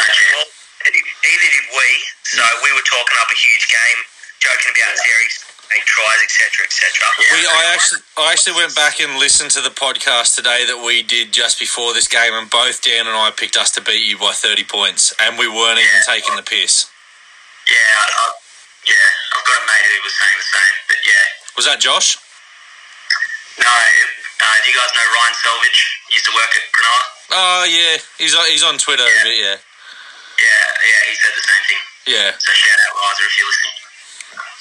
Well, 0.00 0.48
either 0.88 1.48
did 1.52 1.66
we. 1.70 1.88
So 2.24 2.42
we 2.64 2.72
were 2.72 2.86
talking 2.88 3.16
up 3.20 3.28
a 3.28 3.36
huge 3.36 3.68
game, 3.68 4.00
joking 4.40 4.72
about 4.72 4.96
Xerri's 4.96 5.53
eight 5.72 5.86
tries, 5.88 6.20
etc., 6.24 6.64
etc. 6.68 6.84
We, 7.32 7.46
I 7.48 7.72
actually, 7.72 8.00
I 8.18 8.32
actually 8.32 8.56
went 8.60 8.74
back 8.76 9.00
and 9.00 9.16
listened 9.18 9.50
to 9.56 9.60
the 9.64 9.70
podcast 9.72 10.36
today 10.36 10.64
that 10.68 10.78
we 10.84 11.02
did 11.02 11.32
just 11.32 11.58
before 11.58 11.94
this 11.94 12.08
game, 12.08 12.32
and 12.34 12.50
both 12.50 12.82
Dan 12.82 13.06
and 13.06 13.16
I 13.16 13.30
picked 13.32 13.56
us 13.56 13.70
to 13.72 13.80
beat 13.80 14.04
you 14.04 14.18
by 14.18 14.32
thirty 14.32 14.64
points, 14.64 15.14
and 15.22 15.38
we 15.38 15.48
weren't 15.48 15.78
even 15.78 15.90
Yeah. 16.04 16.14
taking 16.14 16.36
the 16.36 16.42
piss. 16.46 16.86
Yeah, 17.68 17.80
I, 17.80 18.04
I, 18.04 18.24
yeah, 18.84 19.08
I've 19.38 19.44
got 19.48 19.56
a 19.62 19.64
mate 19.64 19.86
who 19.88 20.02
was 20.04 20.14
saying 20.20 20.36
the 20.36 20.50
same, 20.52 20.74
but 20.88 20.98
yeah. 21.08 21.24
Was 21.56 21.64
that 21.66 21.78
Josh? 21.80 22.18
No, 23.56 23.70
uh, 23.70 24.56
do 24.60 24.66
you 24.68 24.76
guys 24.76 24.90
know 24.92 25.06
Ryan 25.14 25.34
Selvage? 25.40 25.80
He 26.10 26.16
used 26.18 26.26
to 26.26 26.34
work 26.34 26.50
at 26.52 26.64
Cronulla. 26.74 27.04
Oh 27.30 27.62
yeah, 27.64 27.96
he's 28.18 28.34
on, 28.34 28.44
he's 28.50 28.62
on 28.66 28.76
Twitter 28.78 29.04
a 29.04 29.08
Yeah. 29.08 29.22
bit. 29.24 29.36
Yeah, 29.38 29.56
Yeah, 30.42 30.66
yeah, 30.84 31.00
he 31.08 31.14
said 31.16 31.32
the 31.38 31.46
same 31.46 31.64
thing. 31.70 31.82
yeah. 32.06 32.30
So 32.38 32.50
shout 32.52 32.78
out 32.84 32.92
Riser 32.98 33.24
if 33.30 33.38
you're 33.38 33.46
listening. 33.48 33.76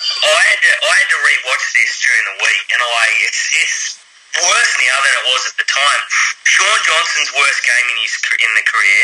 I 0.04 0.42
had 0.52 0.60
to 0.60 0.72
I 0.74 0.94
had 1.00 1.10
to 1.16 1.20
rewatch 1.24 1.66
this 1.80 1.92
during 2.04 2.26
the 2.28 2.38
week, 2.44 2.66
and 2.76 2.82
I 2.84 3.04
it's 3.28 3.42
it's 3.56 3.78
worse 4.36 4.74
now 4.84 4.98
than 5.00 5.14
it 5.16 5.26
was 5.32 5.44
at 5.48 5.56
the 5.62 5.68
time. 5.70 6.02
Shaun 6.44 6.80
Johnson's 6.84 7.32
worst 7.38 7.62
game 7.64 7.88
in 7.94 7.98
his 8.04 8.16
in 8.40 8.52
the 8.60 8.66
career. 8.68 9.04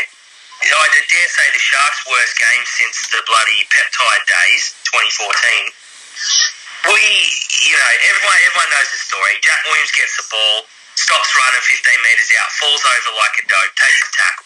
I 0.60 0.86
dare 0.92 1.30
say 1.32 1.46
the 1.56 1.62
Sharks' 1.62 2.04
worst 2.04 2.36
game 2.36 2.64
since 2.68 3.08
the 3.08 3.24
bloody 3.24 3.64
peptide 3.72 4.24
days, 4.28 4.76
2014. 4.92 5.72
We, 6.92 7.00
you 7.64 7.76
know, 7.80 7.92
everyone 8.12 8.38
everyone 8.44 8.68
knows 8.76 8.92
the 8.92 9.00
story. 9.00 9.40
Jack 9.40 9.60
Williams 9.64 9.92
gets 9.96 10.20
the 10.20 10.26
ball, 10.28 10.68
stops 11.00 11.32
running 11.32 11.64
15 11.64 11.80
metres 12.04 12.28
out, 12.36 12.48
falls 12.60 12.84
over 12.84 13.16
like 13.16 13.34
a 13.40 13.44
dope, 13.48 13.72
takes 13.76 14.04
a 14.04 14.10
tackle. 14.20 14.44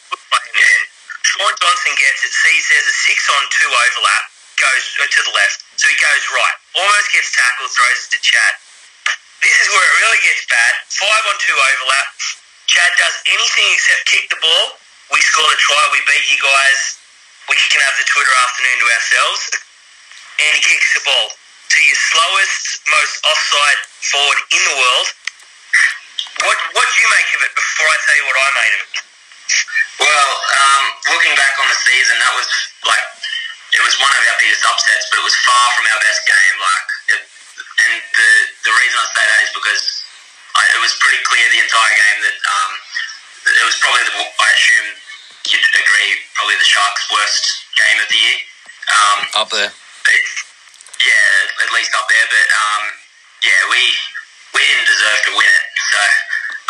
Shaun 1.34 1.50
Johnson 1.58 1.94
gets 1.98 2.22
it, 2.22 2.30
sees 2.30 2.62
there's 2.70 2.86
a 2.86 2.96
six 3.10 3.26
on 3.26 3.42
two 3.50 3.66
overlap, 3.66 4.24
goes 4.60 4.84
uh, 5.00 5.08
to 5.08 5.20
the 5.26 5.34
left, 5.34 5.58
so 5.76 5.88
he 5.90 5.96
goes 5.98 6.22
right, 6.34 6.56
almost 6.78 7.08
gets 7.12 7.30
tackled, 7.34 7.70
throws 7.70 8.00
it 8.06 8.10
to 8.14 8.20
Chad. 8.22 8.54
This 9.44 9.56
is 9.60 9.68
where 9.68 9.84
it 9.84 9.94
really 10.00 10.20
gets 10.24 10.42
bad. 10.48 10.72
Five 10.88 11.24
on 11.28 11.36
two 11.42 11.52
overlap. 11.52 12.08
Chad 12.64 12.90
does 12.96 13.16
anything 13.28 13.68
except 13.76 14.02
kick 14.08 14.24
the 14.32 14.40
ball. 14.40 14.80
We 15.12 15.20
score 15.20 15.44
the 15.44 15.60
try. 15.60 15.82
We 15.92 16.00
beat 16.08 16.24
you 16.32 16.40
guys. 16.40 16.96
We 17.52 17.60
can 17.60 17.84
have 17.84 17.96
the 18.00 18.08
Twitter 18.08 18.32
afternoon 18.32 18.78
to 18.80 18.86
ourselves. 18.88 19.42
And 20.40 20.50
he 20.56 20.60
kicks 20.64 20.90
the 20.96 21.04
ball 21.04 21.28
to 21.36 21.78
your 21.84 22.00
slowest, 22.08 22.80
most 22.88 23.14
offside 23.28 23.80
forward 24.00 24.40
in 24.48 24.62
the 24.64 24.76
world. 24.80 25.08
What 26.40 26.58
what 26.74 26.86
do 26.88 26.96
you 26.98 27.08
make 27.12 27.30
of 27.36 27.40
it 27.46 27.52
before 27.54 27.88
I 27.88 27.96
tell 28.08 28.16
you 28.16 28.26
what 28.26 28.38
I 28.40 28.48
made 28.58 28.74
of 28.74 28.80
it? 28.80 28.94
Well, 30.02 30.30
um, 30.56 30.84
looking 31.14 31.34
back 31.38 31.54
on 31.60 31.68
the 31.68 31.78
season, 31.78 32.18
that 32.18 32.32
was 32.34 32.48
like 32.88 33.04
it 33.74 33.82
was 33.82 33.94
one 33.98 34.10
of 34.14 34.22
our 34.22 34.38
biggest 34.38 34.62
upsets, 34.64 35.06
but 35.10 35.18
it 35.20 35.26
was 35.26 35.36
far 35.42 35.66
from 35.74 35.84
our 35.90 36.00
best 36.02 36.22
game. 36.26 36.54
Like, 36.62 36.86
it, 37.14 37.20
and 37.84 37.92
the 38.14 38.28
the 38.70 38.72
reason 38.74 38.96
I 38.98 39.06
say 39.12 39.24
that 39.26 39.40
is 39.44 39.52
because 39.54 39.82
I, 40.54 40.62
it 40.78 40.80
was 40.80 40.94
pretty 41.02 41.20
clear 41.26 41.44
the 41.50 41.60
entire 41.62 41.94
game 41.98 42.18
that 42.22 42.36
um, 42.46 42.70
it 43.60 43.64
was 43.66 43.76
probably 43.82 44.02
the 44.06 44.14
I 44.14 44.48
assume 44.54 44.88
you'd 45.50 45.66
agree 45.74 46.10
probably 46.38 46.56
the 46.56 46.68
Sharks' 46.70 47.04
worst 47.10 47.44
game 47.76 47.98
of 48.00 48.08
the 48.08 48.18
year. 48.18 48.38
Um, 48.84 49.18
Up 49.42 49.48
there. 49.50 49.72
but 50.06 50.20
yeah, 51.02 51.64
at 51.66 51.70
least 51.74 51.90
up 51.96 52.06
there. 52.08 52.26
But 52.30 52.46
um, 52.54 52.82
yeah, 53.42 53.60
we 53.72 53.82
we 54.54 54.60
didn't 54.62 54.86
deserve 54.88 55.18
to 55.28 55.32
win 55.34 55.50
it. 55.50 55.64
So 55.90 56.00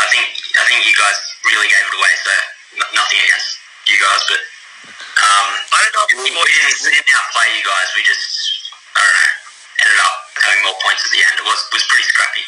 I 0.00 0.06
think 0.08 0.26
I 0.56 0.64
think 0.66 0.86
you 0.88 0.94
guys 0.96 1.18
really 1.44 1.68
gave 1.68 1.84
it 1.84 1.94
away. 2.00 2.14
So 2.24 2.32
n- 2.80 2.92
nothing 2.96 3.18
against 3.28 3.50
you 3.90 3.98
guys, 4.00 4.22
but 4.30 4.40
um, 5.24 5.48
I 5.72 5.78
don't 5.82 5.94
know 5.96 6.04
if 6.06 6.12
we, 6.20 6.28
you 6.30 6.36
we 6.36 6.52
didn't 6.52 6.78
we 6.84 6.90
didn't 6.92 7.12
outplay 7.16 7.48
you 7.56 7.64
guys. 7.64 7.88
We 7.96 8.02
just 8.04 8.26
I 8.96 9.00
don't 9.02 9.16
know 9.16 9.32
ended 9.84 10.00
up 10.04 10.16
having 10.44 10.62
more 10.68 10.78
points 10.84 11.02
at 11.06 11.12
the 11.12 11.22
end. 11.24 11.34
It 11.40 11.46
was 11.48 11.60
was 11.72 11.84
pretty 11.88 12.06
scrappy. 12.08 12.44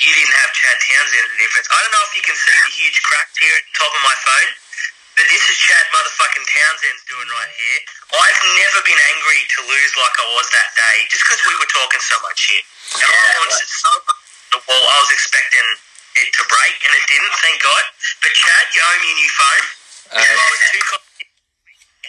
you 0.00 0.12
didn't 0.14 0.36
have 0.40 0.50
Chad 0.56 0.76
Townsend 0.80 1.26
the 1.30 1.38
difference. 1.42 1.68
I 1.70 1.78
don't 1.84 1.92
know 1.94 2.04
if 2.08 2.14
you 2.16 2.24
can 2.24 2.36
see 2.38 2.56
the 2.56 2.72
huge 2.74 2.98
cracks 3.04 3.36
here 3.38 3.54
at 3.54 3.64
the 3.68 3.74
top 3.78 3.92
of 3.92 4.02
my 4.02 4.16
phone, 4.24 4.50
but 5.20 5.26
this 5.28 5.44
is 5.52 5.56
Chad 5.60 5.84
motherfucking 5.92 6.46
Townsend's 6.48 7.04
doing 7.12 7.28
right 7.30 7.52
here. 7.54 7.80
I've 8.16 8.40
never 8.58 8.80
been 8.88 9.02
angry 9.14 9.40
to 9.44 9.60
lose 9.68 9.92
like 10.00 10.16
I 10.18 10.26
was 10.40 10.48
that 10.56 10.70
day, 10.74 10.96
just 11.12 11.24
because 11.28 11.42
we 11.46 11.54
were 11.60 11.70
talking 11.70 12.02
so 12.02 12.16
much 12.24 12.38
shit. 12.40 12.64
And 12.98 13.06
I 13.06 13.14
Yeah, 13.14 13.38
launched 13.44 13.62
it 13.62 13.72
so 13.72 13.92
much 14.08 14.20
the 14.52 14.60
wall, 14.66 14.84
I 14.92 14.98
was 15.04 15.12
expecting 15.12 15.66
it 16.22 16.28
to 16.34 16.42
break, 16.48 16.74
and 16.84 16.92
it 16.96 17.04
didn't, 17.08 17.34
thank 17.44 17.58
God. 17.62 17.84
But 18.24 18.32
Chad, 18.34 18.64
you 18.74 18.80
owe 18.82 18.98
me 19.02 19.10
a 19.12 19.16
new 19.20 19.32
phone. 19.36 19.66
Um, 20.12 20.20
I 20.24 20.46
was 20.50 20.62
too 20.72 20.82
confident. 20.88 21.11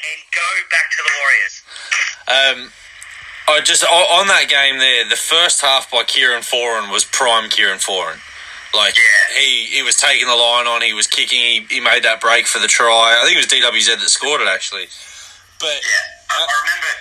And 0.04 0.20
go 0.36 0.48
back 0.70 0.88
to 0.92 1.00
the 1.00 1.14
Warriors. 1.16 1.56
Um, 2.28 2.60
I 3.48 3.62
just 3.64 3.84
on 3.84 4.28
that 4.28 4.48
game 4.52 4.80
there, 4.80 5.08
the 5.08 5.16
first 5.20 5.62
half 5.62 5.92
by 5.92 6.04
Kieran 6.04 6.42
Foran 6.44 6.92
was 6.92 7.04
prime 7.06 7.50
Kieran 7.50 7.80
Foran. 7.80 8.20
Like 8.76 8.96
Yeah. 8.98 9.40
he, 9.40 9.66
he 9.80 9.82
was 9.84 9.96
taking 9.96 10.28
the 10.28 10.36
line 10.36 10.66
on, 10.68 10.82
he 10.82 10.94
was 10.94 11.08
kicking, 11.08 11.40
he, 11.40 11.60
he 11.70 11.80
made 11.80 12.04
that 12.04 12.20
break 12.20 12.48
for 12.48 12.60
the 12.60 12.68
try. 12.68 13.16
I 13.16 13.24
think 13.24 13.38
it 13.38 13.44
was 13.44 13.52
DWZ 13.52 14.00
that 14.00 14.10
scored 14.10 14.42
it 14.42 14.48
actually. 14.48 14.88
But 15.60 15.78
Yeah, 15.80 16.36
I, 16.36 16.40
I 16.42 16.54
remember. 16.68 16.92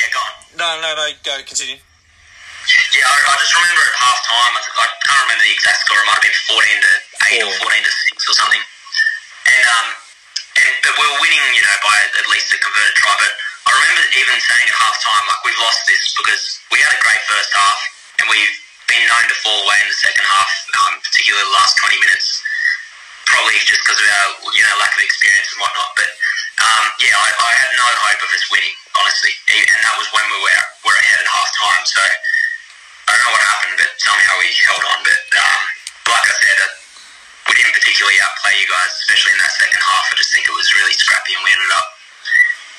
Yeah, 0.00 0.08
go 0.14 0.20
on. 0.24 0.32
no, 0.56 0.68
no, 0.80 0.90
no, 0.96 1.06
go 1.26 1.34
continue. 1.44 1.76
Yeah, 1.76 3.04
I, 3.04 3.16
I 3.26 3.32
just 3.40 3.52
remember 3.56 3.82
at 3.84 3.96
half 4.00 4.20
time, 4.28 4.52
I, 4.56 4.62
I 4.80 4.86
can't 5.04 5.22
remember 5.28 5.44
the 5.44 5.54
exact 5.56 5.80
score, 5.84 5.98
it 5.98 6.06
might 6.08 6.20
have 6.20 6.24
been 6.24 6.40
14 6.56 6.88
to 6.88 6.92
8 7.36 7.48
or 7.48 7.52
14 7.68 7.84
to 7.84 7.92
6 7.92 8.30
or 8.30 8.34
something. 8.36 8.62
And, 9.50 9.66
um, 9.66 9.88
and 10.60 10.74
but 10.84 10.92
we 10.96 11.04
were 11.08 11.20
winning, 11.24 11.44
you 11.56 11.64
know, 11.64 11.76
by 11.80 11.96
at 12.20 12.26
least 12.28 12.52
a 12.52 12.58
converted 12.60 12.96
try. 13.00 13.14
But 13.16 13.32
I 13.68 13.70
remember 13.72 14.02
even 14.16 14.36
saying 14.40 14.66
at 14.68 14.76
half 14.76 14.96
time, 15.00 15.24
like, 15.24 15.42
we've 15.44 15.62
lost 15.62 15.84
this 15.88 16.04
because 16.16 16.42
we 16.72 16.78
had 16.80 16.92
a 16.92 17.00
great 17.00 17.22
first 17.28 17.50
half 17.56 17.78
and 18.20 18.26
we've 18.28 18.56
been 18.88 19.04
known 19.06 19.24
to 19.30 19.36
fall 19.40 19.64
away 19.64 19.78
in 19.80 19.88
the 19.88 20.00
second 20.00 20.26
half, 20.26 20.50
um, 20.84 20.98
particularly 21.00 21.46
the 21.46 21.56
last 21.56 21.78
20 21.80 21.96
minutes. 22.02 22.28
Probably 23.30 23.56
just 23.62 23.80
because 23.86 24.00
of 24.02 24.08
our, 24.10 24.28
you 24.52 24.62
know, 24.66 24.74
lack 24.82 24.90
of 24.90 25.02
experience 25.06 25.48
and 25.54 25.62
whatnot. 25.62 25.94
But 25.94 26.10
um, 26.60 26.84
yeah, 26.98 27.14
I, 27.14 27.28
I 27.30 27.52
had 27.56 27.70
no 27.78 27.86
hope 27.86 28.20
of 28.26 28.30
us 28.34 28.44
winning, 28.50 28.74
honestly. 28.98 29.32
And 29.54 29.80
that 29.86 29.94
was 29.96 30.10
when 30.12 30.26
we 30.28 30.38
were 30.44 30.64
were 30.82 30.98
ahead 30.98 31.22
at 31.22 31.30
half 31.30 31.50
time. 31.56 31.82
So 31.86 32.02
I 32.02 33.08
don't 33.14 33.22
know 33.22 33.34
what 33.38 33.44
happened, 33.46 33.76
but 33.78 33.90
somehow 34.02 34.34
we 34.42 34.50
held 34.66 34.82
on. 34.82 34.98
But 35.06 35.22
um, 35.38 35.62
like 36.10 36.26
I 36.26 36.34
said, 36.42 36.79
we 37.50 37.58
didn't 37.58 37.74
particularly 37.74 38.14
outplay 38.22 38.54
you 38.62 38.68
guys, 38.70 38.94
especially 39.02 39.34
in 39.34 39.42
that 39.42 39.50
second 39.58 39.82
half. 39.82 40.06
I 40.06 40.14
just 40.14 40.30
think 40.30 40.46
it 40.46 40.54
was 40.54 40.70
really 40.78 40.94
scrappy, 40.94 41.34
and 41.34 41.42
we 41.42 41.50
ended 41.50 41.74
up 41.74 41.88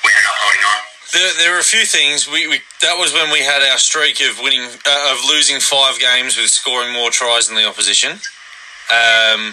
we 0.00 0.08
ended 0.16 0.24
up 0.24 0.38
holding 0.40 0.64
on. 0.64 0.80
There, 1.12 1.32
there 1.36 1.50
were 1.52 1.60
a 1.60 1.68
few 1.76 1.84
things. 1.84 2.24
We, 2.24 2.48
we 2.48 2.64
that 2.80 2.96
was 2.96 3.12
when 3.12 3.28
we 3.28 3.44
had 3.44 3.60
our 3.60 3.76
streak 3.76 4.24
of 4.24 4.40
winning 4.40 4.64
uh, 4.64 5.12
of 5.12 5.20
losing 5.28 5.60
five 5.60 6.00
games 6.00 6.40
with 6.40 6.48
scoring 6.48 6.96
more 6.96 7.12
tries 7.12 7.52
than 7.52 7.60
the 7.60 7.68
opposition. 7.68 8.16
Um, 8.88 9.52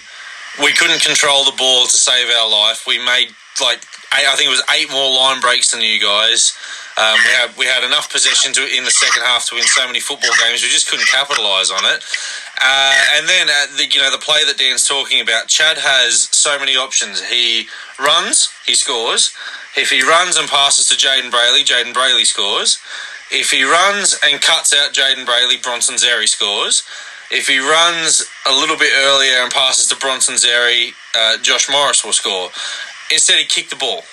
we 0.63 0.71
couldn't 0.71 1.03
control 1.03 1.43
the 1.43 1.55
ball 1.59 1.83
to 1.85 1.97
save 1.99 2.31
our 2.31 2.47
life. 2.49 2.87
We 2.87 2.97
made 3.03 3.35
like 3.59 3.83
eight, 4.15 4.27
I 4.27 4.35
think 4.35 4.47
it 4.47 4.55
was 4.55 4.63
eight 4.73 4.91
more 4.91 5.09
line 5.13 5.41
breaks 5.41 5.71
than 5.71 5.81
you 5.81 5.99
guys. 5.99 6.53
Um, 6.99 7.15
we 7.23 7.31
had 7.31 7.49
we 7.57 7.65
had 7.65 7.83
enough 7.83 8.11
possession 8.11 8.51
to 8.53 8.61
in 8.75 8.83
the 8.83 8.91
second 8.91 9.23
half 9.23 9.47
to 9.49 9.55
win 9.55 9.63
so 9.63 9.87
many 9.87 9.99
football 9.99 10.31
games. 10.43 10.61
We 10.61 10.69
just 10.69 10.89
couldn't 10.89 11.07
capitalise 11.07 11.71
on 11.71 11.85
it. 11.85 12.03
Uh, 12.59 12.95
and 13.15 13.29
then 13.29 13.47
uh, 13.47 13.77
the 13.77 13.87
you 13.87 14.01
know 14.01 14.11
the 14.11 14.17
play 14.19 14.43
that 14.45 14.57
Dan's 14.57 14.87
talking 14.87 15.21
about, 15.21 15.47
Chad 15.47 15.77
has 15.77 16.27
so 16.35 16.59
many 16.59 16.75
options. 16.75 17.23
He 17.23 17.67
runs, 17.99 18.51
he 18.65 18.75
scores. 18.75 19.33
If 19.77 19.89
he 19.91 20.01
runs 20.01 20.35
and 20.35 20.49
passes 20.49 20.89
to 20.89 20.95
Jayden 20.95 21.31
Brailey, 21.31 21.63
Jayden 21.63 21.93
Brailey 21.93 22.25
scores. 22.25 22.79
If 23.31 23.51
he 23.51 23.63
runs 23.63 24.19
and 24.25 24.41
cuts 24.41 24.73
out 24.73 24.91
Jayden 24.91 25.25
Brailey, 25.25 25.61
Bronson 25.61 25.95
Xerri 25.95 26.27
scores. 26.27 26.83
If 27.31 27.47
he 27.47 27.59
runs 27.59 28.25
a 28.47 28.51
little 28.51 28.75
bit 28.75 28.91
earlier 29.03 29.43
and 29.43 29.51
passes 29.51 29.87
to 29.89 29.95
Bronson 29.95 30.35
Xerri, 30.35 30.93
uh, 31.15 31.37
Josh 31.37 31.69
Morris 31.69 32.03
will 32.03 32.13
score. 32.13 32.49
Instead, 33.11 33.39
he 33.41 33.45
kicked 33.45 33.69
the 33.73 33.79
ball. 33.79 34.03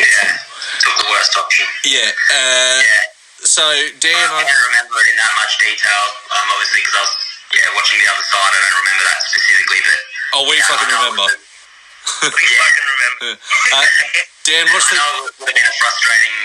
Yeah, 0.00 0.38
took 0.80 0.96
the 0.96 1.08
worst 1.12 1.36
option. 1.36 1.66
Yeah. 1.84 2.08
Uh, 2.32 2.80
Yeah. 2.80 3.02
So 3.40 3.64
Dan, 4.04 4.12
I 4.12 4.36
I, 4.36 4.44
don't 4.44 4.64
remember 4.68 5.00
it 5.00 5.08
in 5.12 5.16
that 5.16 5.32
much 5.40 5.56
detail, 5.56 6.04
um, 6.36 6.44
obviously, 6.52 6.84
because 6.84 6.96
I 6.96 7.02
was 7.08 7.14
yeah 7.56 7.68
watching 7.72 7.98
the 8.04 8.08
other 8.12 8.26
side. 8.28 8.52
I 8.52 8.60
don't 8.60 8.78
remember 8.84 9.04
that 9.08 9.20
specifically, 9.32 9.80
but 9.80 9.98
oh, 10.36 10.42
we 10.44 10.60
yeah, 10.60 10.68
fucking 10.70 10.92
remember. 10.92 11.24
We 12.20 12.28
fucking 12.36 12.84
remember. 12.84 13.28
Uh, 13.40 13.84
Dan, 14.44 14.64
what's 14.76 14.92
I 14.92 14.92
the 14.92 14.96
know 15.00 15.08
it 15.24 15.32
would 15.40 15.48
have 15.48 15.56
been 15.56 15.68
a 15.72 15.76
frustrating 15.80 16.36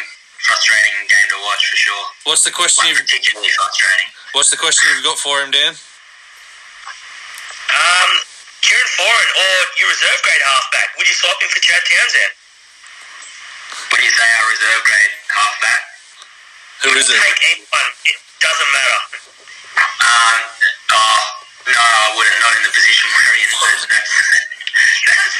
frustrating 0.47 0.95
game 1.11 1.27
to 1.35 1.39
watch 1.43 1.63
for 1.67 1.75
sure. 1.75 2.05
What's 2.31 2.43
the 2.47 2.55
question? 2.55 2.87
Like, 2.87 2.95
You've, 2.95 3.03
particularly 3.03 3.51
frustrating. 3.59 4.07
what's 4.31 4.49
the 4.55 4.59
question 4.61 4.87
you've 4.95 5.03
got 5.03 5.19
for 5.19 5.43
him, 5.43 5.51
Dan? 5.51 5.75
Um, 7.75 8.11
Kieran 8.65 8.89
Foran 8.98 9.29
or 9.38 9.53
your 9.77 9.89
reserve 9.93 10.19
grade 10.25 10.41
halfback? 10.41 10.88
Would 10.98 11.05
you 11.05 11.13
swap 11.13 11.38
him 11.38 11.50
for 11.53 11.62
Chad 11.62 11.81
Townsend? 11.86 12.34
When 13.93 14.01
you 14.01 14.10
say 14.10 14.25
our 14.25 14.48
reserve 14.50 14.81
grade 14.89 15.13
halfback, 15.29 15.81
Who 16.81 16.89
is 16.98 17.05
it? 17.10 17.17
Take 17.22 17.39
anyone. 17.53 17.89
It 18.10 18.17
doesn't 18.41 18.72
matter. 18.74 19.01
um, 20.01 20.39
oh 20.98 21.22
no, 21.69 21.77
I 21.77 22.07
wouldn't. 22.17 22.38
Not 22.41 22.53
in 22.57 22.63
the 22.65 22.74
position 22.74 23.05
we're 23.13 23.38
in. 23.38 23.50
That's, 23.53 23.86
that's, 23.86 24.13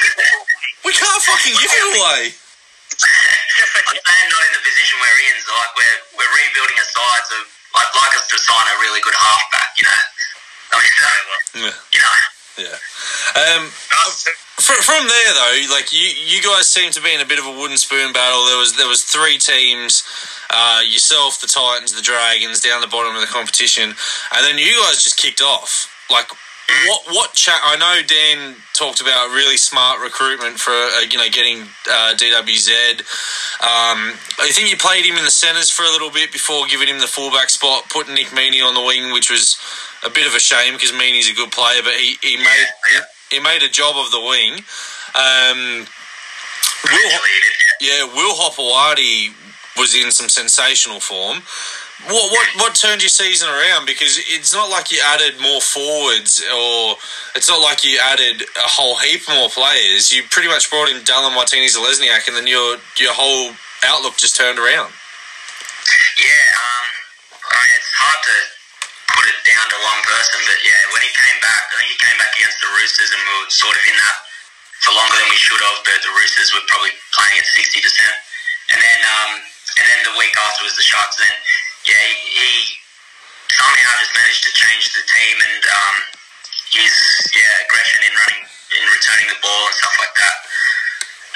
We 0.86 0.92
can't 0.94 1.22
fucking 1.26 1.54
give 1.58 1.72
him 1.74 1.98
away. 1.98 2.30
I'm 2.30 3.98
saying 3.98 4.28
not 4.30 4.42
in 4.46 4.52
the 4.54 4.62
position 4.62 5.02
we're 5.02 5.20
in. 5.26 5.34
So 5.42 5.50
like 5.50 5.74
we're 5.74 5.98
we're 6.22 6.30
rebuilding 6.46 6.78
a 6.78 6.86
side, 6.86 7.24
so 7.26 7.36
I'd 7.42 7.92
like 7.98 8.14
us 8.22 8.26
to 8.30 8.38
sign 8.38 8.66
a 8.70 8.76
really 8.86 9.02
good 9.02 9.18
halfback. 9.18 9.70
You 9.82 9.84
know, 9.90 9.98
I 9.98 10.74
mean, 10.78 10.92
so, 10.94 11.10
Yeah. 11.66 11.74
you 11.90 12.00
know. 12.06 12.14
Yeah. 12.58 12.72
Um, 13.36 13.68
fr- 13.68 14.80
from 14.82 15.06
there 15.06 15.34
though, 15.34 15.74
like 15.74 15.92
you, 15.92 16.08
you 16.24 16.42
guys 16.42 16.68
seem 16.68 16.90
to 16.92 17.02
be 17.02 17.12
in 17.12 17.20
a 17.20 17.26
bit 17.26 17.38
of 17.38 17.46
a 17.46 17.50
wooden 17.50 17.76
spoon 17.76 18.12
battle. 18.12 18.46
There 18.46 18.58
was 18.58 18.76
there 18.76 18.88
was 18.88 19.02
three 19.04 19.38
teams, 19.38 20.04
uh, 20.50 20.80
yourself, 20.86 21.40
the 21.40 21.46
Titans, 21.46 21.92
the 21.92 22.02
Dragons, 22.02 22.60
down 22.60 22.80
the 22.80 22.86
bottom 22.86 23.14
of 23.14 23.20
the 23.20 23.26
competition, 23.26 23.90
and 24.34 24.44
then 24.44 24.58
you 24.58 24.72
guys 24.82 25.02
just 25.02 25.18
kicked 25.18 25.42
off. 25.42 25.92
Like, 26.10 26.28
what 26.88 27.02
what 27.14 27.32
chat? 27.32 27.60
I 27.62 27.76
know 27.76 28.02
Dan 28.06 28.56
talked 28.74 29.00
about 29.00 29.30
really 29.30 29.56
smart 29.56 30.00
recruitment 30.02 30.58
for 30.58 30.72
uh, 30.72 31.00
you 31.08 31.18
know 31.18 31.28
getting 31.30 31.62
uh, 31.88 32.14
DWZ. 32.18 33.00
Um, 33.62 34.18
I 34.38 34.50
think 34.50 34.70
you 34.70 34.76
played 34.76 35.04
him 35.04 35.16
in 35.16 35.24
the 35.24 35.30
centres 35.30 35.70
for 35.70 35.84
a 35.84 35.90
little 35.90 36.10
bit 36.10 36.32
before 36.32 36.66
giving 36.66 36.88
him 36.88 36.98
the 36.98 37.06
fullback 37.06 37.50
spot, 37.50 37.84
putting 37.88 38.14
Nick 38.14 38.28
Meaney 38.28 38.66
on 38.66 38.74
the 38.74 38.82
wing, 38.82 39.12
which 39.12 39.30
was 39.30 39.56
a 40.04 40.10
bit 40.10 40.26
of 40.26 40.34
a 40.34 40.40
shame 40.40 40.74
because 40.74 40.92
Meaney's 40.92 41.30
a 41.30 41.34
good 41.34 41.52
player, 41.52 41.82
but 41.82 41.94
he, 41.94 42.16
he 42.22 42.36
made 42.36 42.66
he 43.30 43.40
made 43.40 43.62
a 43.62 43.68
job 43.68 43.96
of 43.96 44.10
the 44.10 44.20
wing. 44.20 44.54
Um, 45.14 45.86
Will, 46.84 47.20
yeah, 47.80 48.04
Will 48.04 48.34
Hopoate 48.34 49.32
was 49.76 49.94
in 49.94 50.10
some 50.10 50.28
sensational 50.28 51.00
form. 51.00 51.42
What 52.04 52.28
what 52.30 52.46
what 52.60 52.74
turned 52.76 53.00
your 53.00 53.08
season 53.08 53.48
around? 53.48 53.86
Because 53.88 54.20
it's 54.28 54.52
not 54.52 54.68
like 54.68 54.92
you 54.92 55.00
added 55.00 55.40
more 55.40 55.64
forwards, 55.64 56.44
or 56.44 57.00
it's 57.34 57.48
not 57.48 57.64
like 57.64 57.84
you 57.88 57.96
added 57.96 58.42
a 58.44 58.68
whole 58.68 59.00
heap 59.00 59.24
more 59.32 59.48
players. 59.48 60.12
You 60.12 60.22
pretty 60.28 60.48
much 60.48 60.68
brought 60.68 60.92
in 60.92 61.00
Dallin 61.08 61.32
Watene-Zelezniak, 61.32 62.28
and 62.28 62.36
then 62.36 62.46
your 62.46 62.76
your 63.00 63.16
whole 63.16 63.56
outlook 63.88 64.20
just 64.20 64.36
turned 64.36 64.60
around. 64.60 64.92
Yeah, 66.20 66.46
um, 66.60 66.86
I 67.48 67.54
mean, 67.64 67.72
it's 67.80 67.92
hard 67.96 68.20
to 68.28 68.36
put 69.16 69.24
it 69.32 69.40
down 69.48 69.64
to 69.64 69.78
one 69.80 70.00
person, 70.04 70.38
but 70.44 70.58
yeah, 70.60 70.80
when 70.92 71.00
he 71.00 71.10
came 71.16 71.38
back, 71.40 71.64
I 71.72 71.80
think 71.80 71.90
he 71.96 72.00
came 72.00 72.18
back 72.20 72.32
against 72.36 72.60
the 72.60 72.70
Roosters 72.76 73.10
and 73.12 73.20
we 73.24 73.32
were 73.40 73.48
sort 73.48 73.76
of 73.76 73.84
in 73.88 73.96
that 73.96 74.18
for 74.84 74.92
longer 74.92 75.16
than 75.16 75.28
we 75.32 75.40
should 75.40 75.58
have, 75.58 75.80
but 75.82 75.98
the 76.04 76.12
Roosters 76.12 76.52
were 76.52 76.64
probably 76.68 76.92
playing 77.16 77.36
at 77.40 77.46
60%. 77.48 77.80
And 78.70 78.78
then, 78.82 79.00
um, 79.02 79.30
and 79.80 79.84
then 79.88 80.00
the 80.06 80.14
week 80.20 80.34
after 80.36 80.62
was 80.62 80.76
the 80.76 80.84
Sharks, 80.84 81.16
then, 81.18 81.34
yeah, 81.86 82.02
he, 82.12 82.14
he 82.36 82.50
somehow 83.54 83.90
just 84.02 84.14
managed 84.14 84.42
to 84.44 84.52
change 84.52 84.90
the 84.92 85.04
team 85.06 85.36
and, 85.40 85.62
um, 85.70 85.96
his, 86.74 86.94
yeah, 87.32 87.64
aggression 87.64 88.02
in 88.04 88.12
running, 88.12 88.42
in 88.44 88.84
returning 88.90 89.28
the 89.30 89.38
ball 89.40 89.62
and 89.70 89.76
stuff 89.78 89.96
like 90.02 90.14
that. 90.18 90.36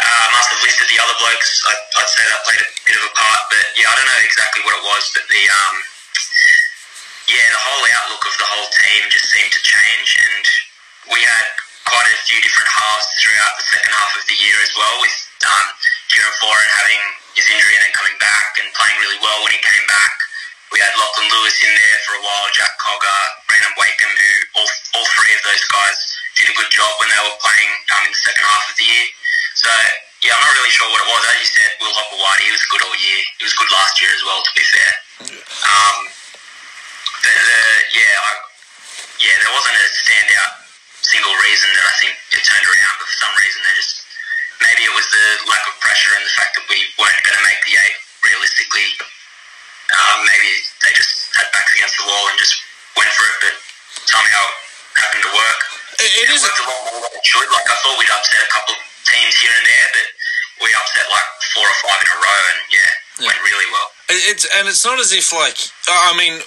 Uh, 0.01 0.27
must 0.33 0.49
have 0.49 0.63
lifted 0.65 0.89
the 0.89 0.97
other 0.97 1.17
blokes. 1.21 1.61
I, 1.69 1.73
I'd 2.01 2.09
say 2.09 2.25
that 2.25 2.41
played 2.49 2.63
a 2.65 2.69
bit 2.89 2.97
of 2.97 3.05
a 3.05 3.13
part, 3.13 3.41
but 3.53 3.65
yeah, 3.77 3.93
I 3.93 3.95
don't 4.01 4.09
know 4.09 4.23
exactly 4.25 4.65
what 4.65 4.75
it 4.81 4.85
was, 4.85 5.05
but 5.13 5.29
the 5.29 5.45
um, 5.45 5.77
yeah, 7.29 7.47
the 7.53 7.63
whole 7.63 7.85
outlook 8.01 8.25
of 8.27 8.35
the 8.41 8.49
whole 8.49 8.69
team 8.75 9.07
just 9.13 9.29
seemed 9.29 9.53
to 9.53 9.63
change, 9.63 10.09
and 10.19 10.45
we 11.15 11.21
had 11.21 11.47
quite 11.85 12.09
a 12.11 12.17
few 12.27 12.41
different 12.41 12.67
halves 12.73 13.07
throughout 13.21 13.55
the 13.61 13.67
second 13.71 13.93
half 13.93 14.13
of 14.17 14.25
the 14.25 14.41
year 14.41 14.59
as 14.65 14.73
well, 14.75 14.97
with 15.05 15.15
um, 15.47 15.67
Kieran 16.11 16.35
Foran 16.43 16.71
having 16.81 17.03
his 17.37 17.47
injury 17.53 17.77
and 17.77 17.85
then 17.87 17.95
coming 17.95 18.17
back 18.19 18.57
and 18.57 18.67
playing 18.75 18.99
really 19.05 19.21
well 19.21 19.39
when 19.45 19.53
he 19.53 19.61
came 19.61 19.87
back. 19.87 20.13
We 20.71 20.79
had 20.79 20.95
Lachlan 20.95 21.27
Lewis 21.35 21.59
in 21.67 21.75
there 21.75 21.99
for 22.07 22.15
a 22.15 22.23
while, 22.23 22.47
Jack 22.55 22.79
Cogger, 22.79 23.21
Brandon 23.51 23.75
Wakeham, 23.75 24.13
who 24.15 24.33
all, 24.63 24.71
all 24.95 25.09
three 25.19 25.35
of 25.35 25.43
those 25.43 25.65
guys 25.67 25.99
did 26.39 26.47
a 26.47 26.55
good 26.55 26.71
job 26.71 26.91
when 27.03 27.11
they 27.11 27.21
were 27.27 27.39
playing 27.43 27.73
um, 27.91 28.07
in 28.07 28.13
the 28.15 28.23
second 28.23 28.47
half 28.47 28.71
of 28.71 28.77
the 28.79 28.87
year. 28.87 29.07
So 29.59 29.71
yeah, 30.23 30.37
I'm 30.37 30.45
not 30.47 30.55
really 30.55 30.71
sure 30.71 30.87
what 30.95 31.03
it 31.03 31.11
was. 31.11 31.23
As 31.27 31.37
you 31.43 31.51
said, 31.51 31.71
Will 31.83 31.97
Hopoate, 31.97 32.45
he 32.47 32.53
was 32.55 32.63
good 32.71 32.83
all 32.87 32.97
year. 32.97 33.21
He 33.41 33.45
was 33.45 33.57
good 33.59 33.71
last 33.75 33.99
year 33.99 34.13
as 34.15 34.23
well, 34.23 34.41
to 34.47 34.53
be 34.55 34.63
fair. 34.63 34.93
Um, 35.67 35.97
the, 37.25 37.33
the 37.35 37.61
yeah, 37.97 38.15
I, 38.15 38.31
yeah, 39.21 39.37
there 39.43 39.53
wasn't 39.53 39.75
a 39.75 39.87
standout 39.91 40.53
single 41.03 41.35
reason 41.43 41.69
that 41.75 41.87
I 41.89 41.95
think 41.99 42.15
it 42.37 42.43
turned 42.47 42.63
around, 42.69 42.95
but 43.03 43.11
for 43.11 43.19
some 43.19 43.35
reason 43.37 43.59
they 43.67 43.75
just 43.75 43.95
maybe 44.63 44.87
it 44.87 44.95
was 44.95 45.09
the 45.11 45.27
lack 45.51 45.65
of 45.67 45.75
pressure 45.83 46.15
and 46.15 46.23
the 46.23 46.35
fact 46.39 46.55
that 46.57 46.65
we 46.71 46.79
weren't 46.95 47.21
going 47.27 47.37
to 47.37 47.45
make 47.45 47.61
the 47.67 47.75
eight 47.75 47.99
realistically. 48.23 48.87
Um, 49.91 50.19
maybe 50.27 50.51
they 50.87 50.93
just 50.95 51.31
had 51.35 51.47
backs 51.55 51.73
against 51.75 51.97
the 51.99 52.07
wall 52.07 52.25
and 52.31 52.37
just 52.39 52.55
went 52.97 53.11
for 53.15 53.25
it, 53.27 53.37
but 53.43 53.55
somehow 54.07 54.45
it 54.47 54.99
happened 55.03 55.25
to 55.27 55.33
work. 55.35 55.59
It, 56.01 56.11
it 56.11 56.25
It 56.31 56.35
is. 56.37 56.43
worked 56.43 56.61
a 56.63 56.67
lot 56.69 56.81
more 56.91 57.01
than 57.05 57.13
it 57.19 57.25
should. 57.27 57.49
Like 57.51 57.67
I 57.69 57.77
thought 57.83 57.97
we'd 57.99 58.11
upset 58.13 58.41
a 58.45 58.51
couple 58.53 58.75
of 58.79 58.83
teams 59.09 59.35
here 59.41 59.53
and 59.55 59.67
there, 59.67 59.89
but 59.95 60.07
we 60.63 60.69
upset 60.77 61.07
like 61.11 61.29
four 61.57 61.67
or 61.67 61.79
five 61.85 61.99
in 62.01 62.09
a 62.15 62.19
row, 62.23 62.41
and 62.55 62.59
yeah, 62.71 63.27
went 63.27 63.41
really 63.43 63.69
well. 63.75 63.89
It's 64.31 64.45
and 64.59 64.67
it's 64.71 64.85
not 64.85 64.99
as 64.99 65.13
if 65.13 65.31
like 65.35 65.59
I 65.89 66.15
mean, 66.17 66.41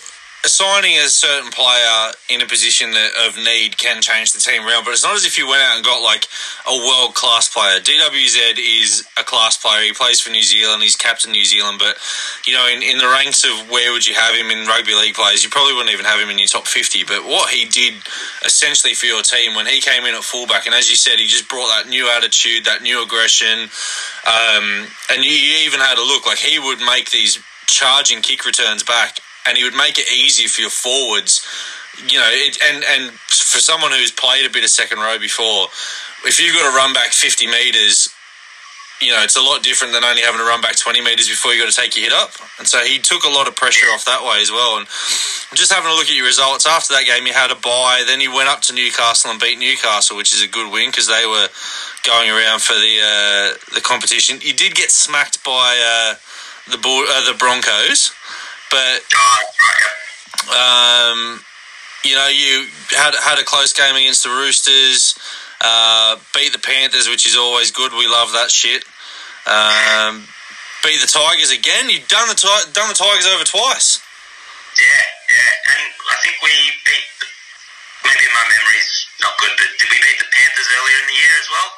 assigning 0.45 0.97
a 0.97 1.07
certain 1.07 1.51
player 1.51 2.11
in 2.29 2.41
a 2.41 2.45
position 2.45 2.91
of 3.25 3.37
need 3.37 3.77
can 3.77 4.01
change 4.01 4.33
the 4.33 4.39
team 4.39 4.67
around, 4.67 4.83
but 4.83 4.91
it's 4.91 5.03
not 5.03 5.15
as 5.15 5.23
if 5.25 5.37
you 5.37 5.47
went 5.47 5.61
out 5.63 5.77
and 5.77 5.85
got 5.85 6.03
like 6.03 6.27
a 6.67 6.75
world 6.75 7.15
class 7.15 7.47
player. 7.47 7.79
DWZ 7.79 8.59
is 8.59 9.07
a 9.17 9.23
class 9.23 9.55
player. 9.55 9.83
He 9.83 9.93
plays 9.93 10.19
for 10.19 10.31
New 10.31 10.43
Zealand. 10.43 10.83
He's 10.83 10.97
captain 10.97 11.31
New 11.31 11.45
Zealand, 11.45 11.79
but 11.79 11.95
you 12.45 12.53
know, 12.53 12.67
in, 12.67 12.83
in 12.83 12.97
the 12.97 13.07
ranks 13.07 13.45
of 13.45 13.71
where 13.71 13.93
would 13.93 14.05
you 14.05 14.15
have 14.15 14.35
him 14.35 14.51
in 14.51 14.67
rugby 14.67 14.93
league 14.93 15.15
players, 15.15 15.43
you 15.43 15.49
probably 15.49 15.73
wouldn't 15.73 15.93
even 15.93 16.05
have 16.05 16.19
him 16.19 16.29
in 16.29 16.37
your 16.37 16.47
top 16.47 16.67
fifty. 16.67 17.03
But 17.03 17.23
what 17.23 17.49
he 17.49 17.63
did 17.65 17.95
essentially 18.45 18.93
for 18.93 19.05
your 19.05 19.23
team 19.23 19.55
when 19.55 19.65
he 19.65 19.79
came 19.79 20.03
in 20.03 20.13
at 20.13 20.23
fullback, 20.23 20.65
and 20.65 20.75
as 20.75 20.89
you 20.89 20.97
said, 20.97 21.19
he 21.19 21.27
just 21.27 21.47
brought 21.47 21.71
that 21.71 21.87
new 21.87 22.09
attitude, 22.09 22.65
that 22.65 22.81
new 22.83 23.01
aggression, 23.01 23.71
um, 24.27 24.87
and 25.09 25.23
you, 25.23 25.31
you 25.31 25.65
even 25.65 25.79
had 25.79 25.97
a 25.97 26.03
look 26.03 26.27
like 26.27 26.37
he 26.37 26.59
would 26.59 26.79
make 26.79 27.11
these 27.11 27.39
charging 27.65 28.21
kick 28.21 28.45
returns 28.45 28.83
back, 28.83 29.19
and 29.45 29.57
he 29.57 29.63
would 29.63 29.75
make 29.75 29.97
it 29.97 30.11
easy 30.11 30.47
for 30.47 30.61
your 30.61 30.69
forwards. 30.69 31.45
You 32.07 32.17
know, 32.17 32.29
it, 32.31 32.57
and 32.63 32.83
and 32.83 33.11
for 33.11 33.59
someone 33.59 33.91
who's 33.91 34.11
played 34.11 34.45
a 34.45 34.49
bit 34.49 34.63
of 34.63 34.69
second 34.69 34.99
row 34.99 35.19
before, 35.19 35.67
if 36.25 36.39
you've 36.39 36.55
got 36.55 36.69
to 36.69 36.75
run 36.75 36.93
back 36.93 37.11
fifty 37.11 37.45
meters, 37.45 38.09
you 38.99 39.11
know 39.11 39.21
it's 39.21 39.37
a 39.37 39.41
lot 39.41 39.61
different 39.61 39.93
than 39.93 40.03
only 40.03 40.21
having 40.21 40.39
to 40.39 40.45
run 40.45 40.61
back 40.61 40.75
twenty 40.75 41.01
meters 41.01 41.29
before 41.29 41.53
you 41.53 41.61
got 41.61 41.71
to 41.71 41.79
take 41.79 41.95
your 41.95 42.05
hit 42.05 42.13
up. 42.13 42.31
And 42.57 42.67
so 42.67 42.79
he 42.79 42.97
took 42.97 43.23
a 43.25 43.29
lot 43.29 43.47
of 43.47 43.55
pressure 43.55 43.85
off 43.93 44.05
that 44.05 44.23
way 44.23 44.41
as 44.41 44.49
well. 44.49 44.77
And 44.77 44.87
just 45.53 45.71
having 45.71 45.91
a 45.91 45.93
look 45.93 46.09
at 46.09 46.15
your 46.15 46.25
results 46.25 46.65
after 46.65 46.93
that 46.95 47.05
game, 47.05 47.27
you 47.27 47.33
had 47.33 47.51
a 47.51 47.55
bye. 47.55 48.03
Then 48.07 48.21
you 48.21 48.33
went 48.33 48.49
up 48.49 48.61
to 48.61 48.73
Newcastle 48.73 49.29
and 49.29 49.39
beat 49.39 49.59
Newcastle, 49.59 50.17
which 50.17 50.33
is 50.33 50.41
a 50.41 50.47
good 50.47 50.71
win 50.71 50.89
because 50.89 51.07
they 51.07 51.25
were 51.29 51.47
going 52.03 52.29
around 52.29 52.61
for 52.61 52.73
the 52.73 52.95
uh, 52.97 53.75
the 53.75 53.81
competition. 53.81 54.39
You 54.41 54.53
did 54.53 54.73
get 54.73 54.89
smacked 54.89 55.43
by 55.43 55.77
uh, 55.77 56.15
the 56.71 56.79
uh, 56.79 57.31
the 57.31 57.37
Broncos, 57.37 58.11
but 58.73 59.05
um, 60.49 61.37
you 62.01 62.17
know 62.17 62.27
you 62.33 62.65
had 62.97 63.13
had 63.21 63.37
a 63.37 63.45
close 63.45 63.71
game 63.71 63.95
against 63.95 64.25
the 64.25 64.33
Roosters. 64.33 65.13
Uh, 65.61 66.17
beat 66.35 66.51
the 66.51 66.59
Panthers, 66.59 67.07
which 67.07 67.23
is 67.23 67.37
always 67.37 67.71
good. 67.71 67.93
We 67.93 68.09
love 68.09 68.33
that 68.33 68.51
shit. 68.51 68.83
Um, 69.47 70.27
beat 70.83 70.99
the 70.99 71.07
Tigers 71.07 71.53
again. 71.53 71.87
You've 71.87 72.09
done 72.09 72.27
the 72.27 72.35
done 72.73 72.89
the 72.89 72.97
Tigers 72.97 73.29
over 73.29 73.45
twice. 73.45 74.01
Yeah, 74.75 75.05
yeah, 75.29 75.53
and 75.77 75.93
I 76.09 76.17
think 76.25 76.35
we 76.41 76.51
beat. 76.83 77.07
The, 77.21 77.27
maybe 78.09 78.25
my 78.33 78.43
memory's 78.49 78.91
not 79.21 79.37
good, 79.37 79.53
but 79.55 79.69
did 79.77 79.87
we 79.87 80.01
beat 80.01 80.17
the 80.17 80.27
Panthers 80.33 80.69
earlier 80.73 80.97
in 80.97 81.07
the 81.13 81.19
year 81.21 81.35
as 81.37 81.47
well? 81.53 81.69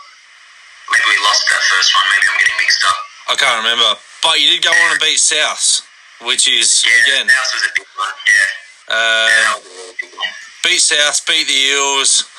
Maybe 0.95 1.05
we 1.11 1.17
lost 1.27 1.43
that 1.51 1.61
first 1.69 1.91
one. 1.91 2.07
Maybe 2.15 2.25
I'm 2.31 2.39
getting 2.39 2.57
mixed 2.57 2.81
up. 2.87 2.97
I 3.29 3.35
can't 3.35 3.59
remember, 3.61 3.99
but 4.23 4.39
you 4.39 4.47
did 4.55 4.63
go 4.63 4.71
on 4.71 4.95
and 4.95 5.01
beat 5.01 5.19
South, 5.19 5.83
which 6.21 6.47
is 6.47 6.85
Yeah, 6.85 7.13
again 7.13 7.27
South 7.29 7.51
was 7.53 7.63
a 7.63 7.73
big 7.75 7.87
one. 7.97 8.15
Yeah, 8.27 8.95
uh, 8.95 9.27
yeah, 9.27 9.41
that 9.43 9.61
was 9.63 9.91
a 9.91 9.95
big 9.99 10.13
one. 10.15 10.27
beat 10.63 10.81
South, 10.81 11.25
beat 11.27 11.47
the 11.47 11.53
Eels, 11.53 12.29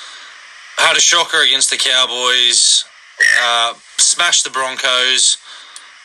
had 0.78 0.96
a 0.96 1.00
shocker 1.00 1.42
against 1.42 1.70
the 1.70 1.76
Cowboys, 1.76 2.84
uh, 3.42 3.74
smashed 3.98 4.44
the 4.44 4.50
Broncos, 4.50 5.38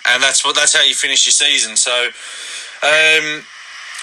and 0.07 0.21
that's 0.23 0.43
what 0.45 0.55
that's 0.55 0.75
how 0.75 0.83
you 0.83 0.93
finish 0.93 1.25
your 1.25 1.33
season. 1.33 1.75
So 1.75 2.09
um, 2.83 3.43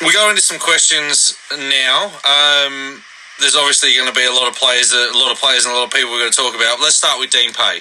we 0.02 0.12
go 0.12 0.30
into 0.30 0.42
some 0.42 0.58
questions 0.58 1.36
now. 1.50 2.06
Um, 2.24 3.02
there's 3.40 3.56
obviously 3.56 3.94
going 3.94 4.08
to 4.08 4.14
be 4.14 4.26
a 4.26 4.32
lot 4.32 4.48
of 4.48 4.54
players, 4.54 4.92
a 4.92 5.10
lot 5.14 5.30
of 5.32 5.38
players, 5.38 5.64
and 5.64 5.74
a 5.74 5.76
lot 5.76 5.84
of 5.84 5.92
people 5.92 6.10
we're 6.10 6.20
going 6.20 6.32
to 6.32 6.36
talk 6.36 6.54
about. 6.54 6.80
Let's 6.80 6.96
start 6.96 7.20
with 7.20 7.30
Dean 7.30 7.52
Pay. 7.52 7.80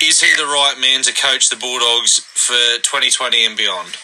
Is 0.00 0.20
he 0.20 0.34
the 0.36 0.46
right 0.46 0.76
man 0.78 1.02
to 1.02 1.12
coach 1.12 1.48
the 1.48 1.56
Bulldogs 1.56 2.20
for 2.20 2.54
2020 2.82 3.46
and 3.46 3.56
beyond? 3.56 3.96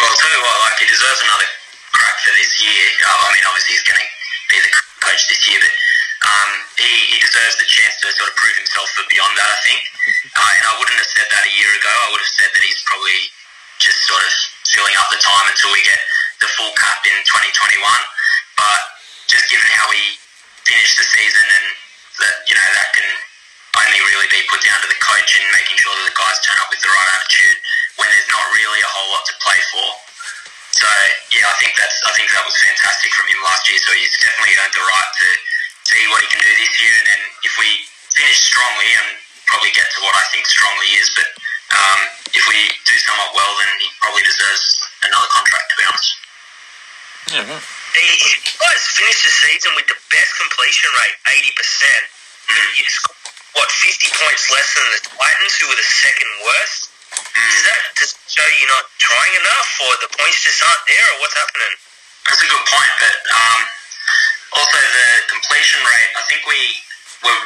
Well, 0.00 0.10
I'll 0.10 0.18
tell 0.18 0.32
you 0.34 0.42
what, 0.42 0.56
like 0.66 0.78
he 0.82 0.86
deserves 0.90 1.20
another 1.22 1.48
crack 1.94 2.16
for 2.26 2.32
this 2.34 2.50
year. 2.58 2.84
Uh, 3.06 3.14
I 3.14 3.28
mean, 3.30 3.46
obviously 3.46 3.78
he's 3.78 3.86
going 3.86 4.02
to 4.02 4.08
be 4.50 4.58
the 4.58 4.72
coach 4.98 5.22
this 5.30 5.42
year, 5.46 5.60
but 5.62 5.74
um, 6.26 6.50
he, 6.80 7.14
he 7.14 7.18
deserves 7.22 7.54
the 7.62 7.68
chance 7.68 7.94
to 8.02 8.10
sort 8.10 8.32
of 8.32 8.34
prove 8.34 8.56
himself 8.58 8.90
for 8.98 9.06
beyond 9.06 9.38
that. 9.38 9.46
I 9.46 9.58
think, 9.62 9.80
uh, 10.40 10.52
and 10.58 10.64
I 10.66 10.74
wouldn't 10.82 10.98
have 10.98 11.10
said 11.14 11.28
that 11.30 11.46
a 11.46 11.52
year 11.54 11.70
ago. 11.78 11.92
I 11.92 12.08
would 12.10 12.22
have 12.22 12.34
said 12.34 12.50
that 12.50 12.62
he's 12.66 12.82
probably 12.90 13.30
just 13.78 14.02
sort 14.08 14.22
of 14.22 14.32
filling 14.74 14.96
up 14.98 15.06
the 15.14 15.20
time 15.22 15.46
until 15.46 15.70
we 15.70 15.82
get 15.86 16.00
the 16.42 16.50
full 16.58 16.74
cap 16.74 17.06
in 17.06 17.14
2021. 17.22 17.78
But 18.58 18.80
just 19.30 19.46
given 19.46 19.70
how 19.78 19.86
he 19.94 20.18
finished 20.66 20.98
the 20.98 21.06
season, 21.06 21.46
and 21.46 21.66
that 22.18 22.34
you 22.50 22.54
know 22.58 22.68
that 22.82 22.90
can 22.98 23.10
only 23.78 24.00
really 24.10 24.30
be 24.30 24.42
put 24.50 24.62
down 24.66 24.78
to 24.82 24.88
the 24.90 24.98
coach 24.98 25.38
and 25.38 25.46
making 25.54 25.78
sure 25.78 25.94
that 26.02 26.06
the 26.10 26.18
guys 26.18 26.38
turn 26.42 26.58
up 26.58 26.70
with 26.70 26.82
the 26.82 26.90
right 26.90 27.10
attitude 27.14 27.58
when 27.96 28.08
there's 28.10 28.30
not 28.30 28.44
really 28.54 28.80
a 28.82 28.90
whole 28.90 29.08
lot 29.14 29.24
to 29.30 29.34
play 29.42 29.60
for. 29.70 29.88
So 30.74 30.88
yeah, 31.30 31.46
I 31.46 31.54
think 31.62 31.78
that's 31.78 31.96
I 32.04 32.12
think 32.18 32.28
that 32.34 32.42
was 32.42 32.56
fantastic 32.58 33.14
from 33.14 33.30
him 33.30 33.40
last 33.46 33.70
year. 33.70 33.78
So 33.78 33.94
he's 33.94 34.10
definitely 34.18 34.58
earned 34.58 34.74
the 34.74 34.82
right 34.82 35.10
to 35.22 35.28
see 35.86 36.02
what 36.10 36.18
he 36.20 36.28
can 36.28 36.42
do 36.42 36.50
this 36.50 36.74
year. 36.82 36.94
And 36.98 37.06
then 37.14 37.22
if 37.46 37.54
we 37.62 37.68
finish 38.12 38.42
strongly 38.42 38.90
and 38.98 39.08
probably 39.46 39.70
get 39.70 39.86
to 39.94 39.98
what 40.02 40.18
I 40.18 40.24
think 40.34 40.50
strongly 40.50 40.90
is, 40.98 41.08
but 41.14 41.28
um, 41.78 42.00
if 42.34 42.44
we 42.50 42.58
do 42.86 42.94
somewhat 43.06 43.30
well, 43.38 43.52
then 43.62 43.70
he 43.78 43.88
probably 44.02 44.26
deserves 44.26 44.82
another 45.06 45.30
contract. 45.30 45.66
To 45.70 45.76
be 45.78 45.84
honest. 45.86 46.10
Yeah. 47.30 47.46
Right. 47.54 47.64
He, 47.94 48.06
you 48.18 48.36
guys 48.58 48.82
finished 48.98 49.22
the 49.22 49.30
season 49.30 49.70
with 49.78 49.86
the 49.86 49.98
best 50.10 50.32
completion 50.42 50.90
rate, 50.90 51.16
eighty 51.38 51.54
percent. 51.54 52.02
You 52.50 52.86
scored 52.90 53.16
what 53.54 53.70
fifty 53.70 54.10
points 54.10 54.50
less 54.50 54.74
than 54.74 54.86
the 54.90 55.00
Titans, 55.06 55.54
who 55.62 55.70
were 55.70 55.78
the 55.78 55.86
second 55.86 56.30
worst. 56.42 56.90
Does 57.34 57.64
that 57.66 57.80
just 57.98 58.14
show 58.30 58.46
you're 58.58 58.74
not 58.74 58.86
trying 58.98 59.34
enough, 59.42 59.70
or 59.86 59.92
the 60.02 60.10
points 60.14 60.42
just 60.42 60.62
aren't 60.62 60.84
there, 60.86 61.06
or 61.14 61.16
what's 61.22 61.36
happening? 61.36 61.74
That's 62.26 62.42
a 62.42 62.48
good 62.48 62.64
point, 62.66 62.92
but 62.98 63.16
um, 63.30 63.60
also 64.58 64.78
the 64.80 65.08
completion 65.28 65.80
rate. 65.84 66.10
I 66.16 66.22
think 66.30 66.42
we 66.48 66.62
were 67.26 67.40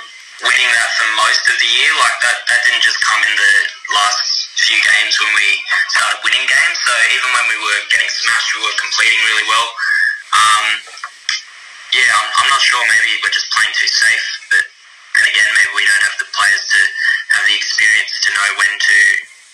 winning 0.47 0.71
that 0.71 0.91
for 0.95 1.09
most 1.19 1.43
of 1.51 1.57
the 1.59 1.71
year. 1.71 1.91
Like 1.99 2.19
that, 2.23 2.37
that 2.47 2.61
didn't 2.63 2.85
just 2.85 3.01
come 3.03 3.19
in 3.27 3.35
the 3.35 3.55
last 3.97 4.23
few 4.55 4.79
games 4.79 5.19
when 5.19 5.33
we 5.35 5.49
started 5.95 6.19
winning 6.23 6.47
games. 6.47 6.79
So 6.85 6.93
even 7.17 7.29
when 7.35 7.47
we 7.51 7.59
were 7.59 7.81
getting 7.91 8.11
smashed, 8.11 8.55
we 8.55 8.63
were 8.63 8.77
completing 8.79 9.21
really 9.27 9.47
well. 9.51 9.69
Um, 10.37 10.67
yeah, 11.97 12.11
I'm, 12.13 12.29
I'm 12.45 12.49
not 12.53 12.63
sure. 12.63 12.81
Maybe 12.85 13.19
we're 13.25 13.35
just 13.35 13.49
playing 13.51 13.73
too 13.75 13.89
safe, 13.89 14.27
but 14.53 14.65
again, 15.27 15.51
maybe 15.57 15.73
we 15.75 15.85
don't 15.89 16.05
have 16.05 16.19
the 16.21 16.29
players 16.37 16.63
to 16.71 16.81
have 17.35 17.45
the 17.49 17.57
experience 17.57 18.13
to 18.25 18.29
know 18.37 18.49
when 18.61 18.73
to 18.79 18.99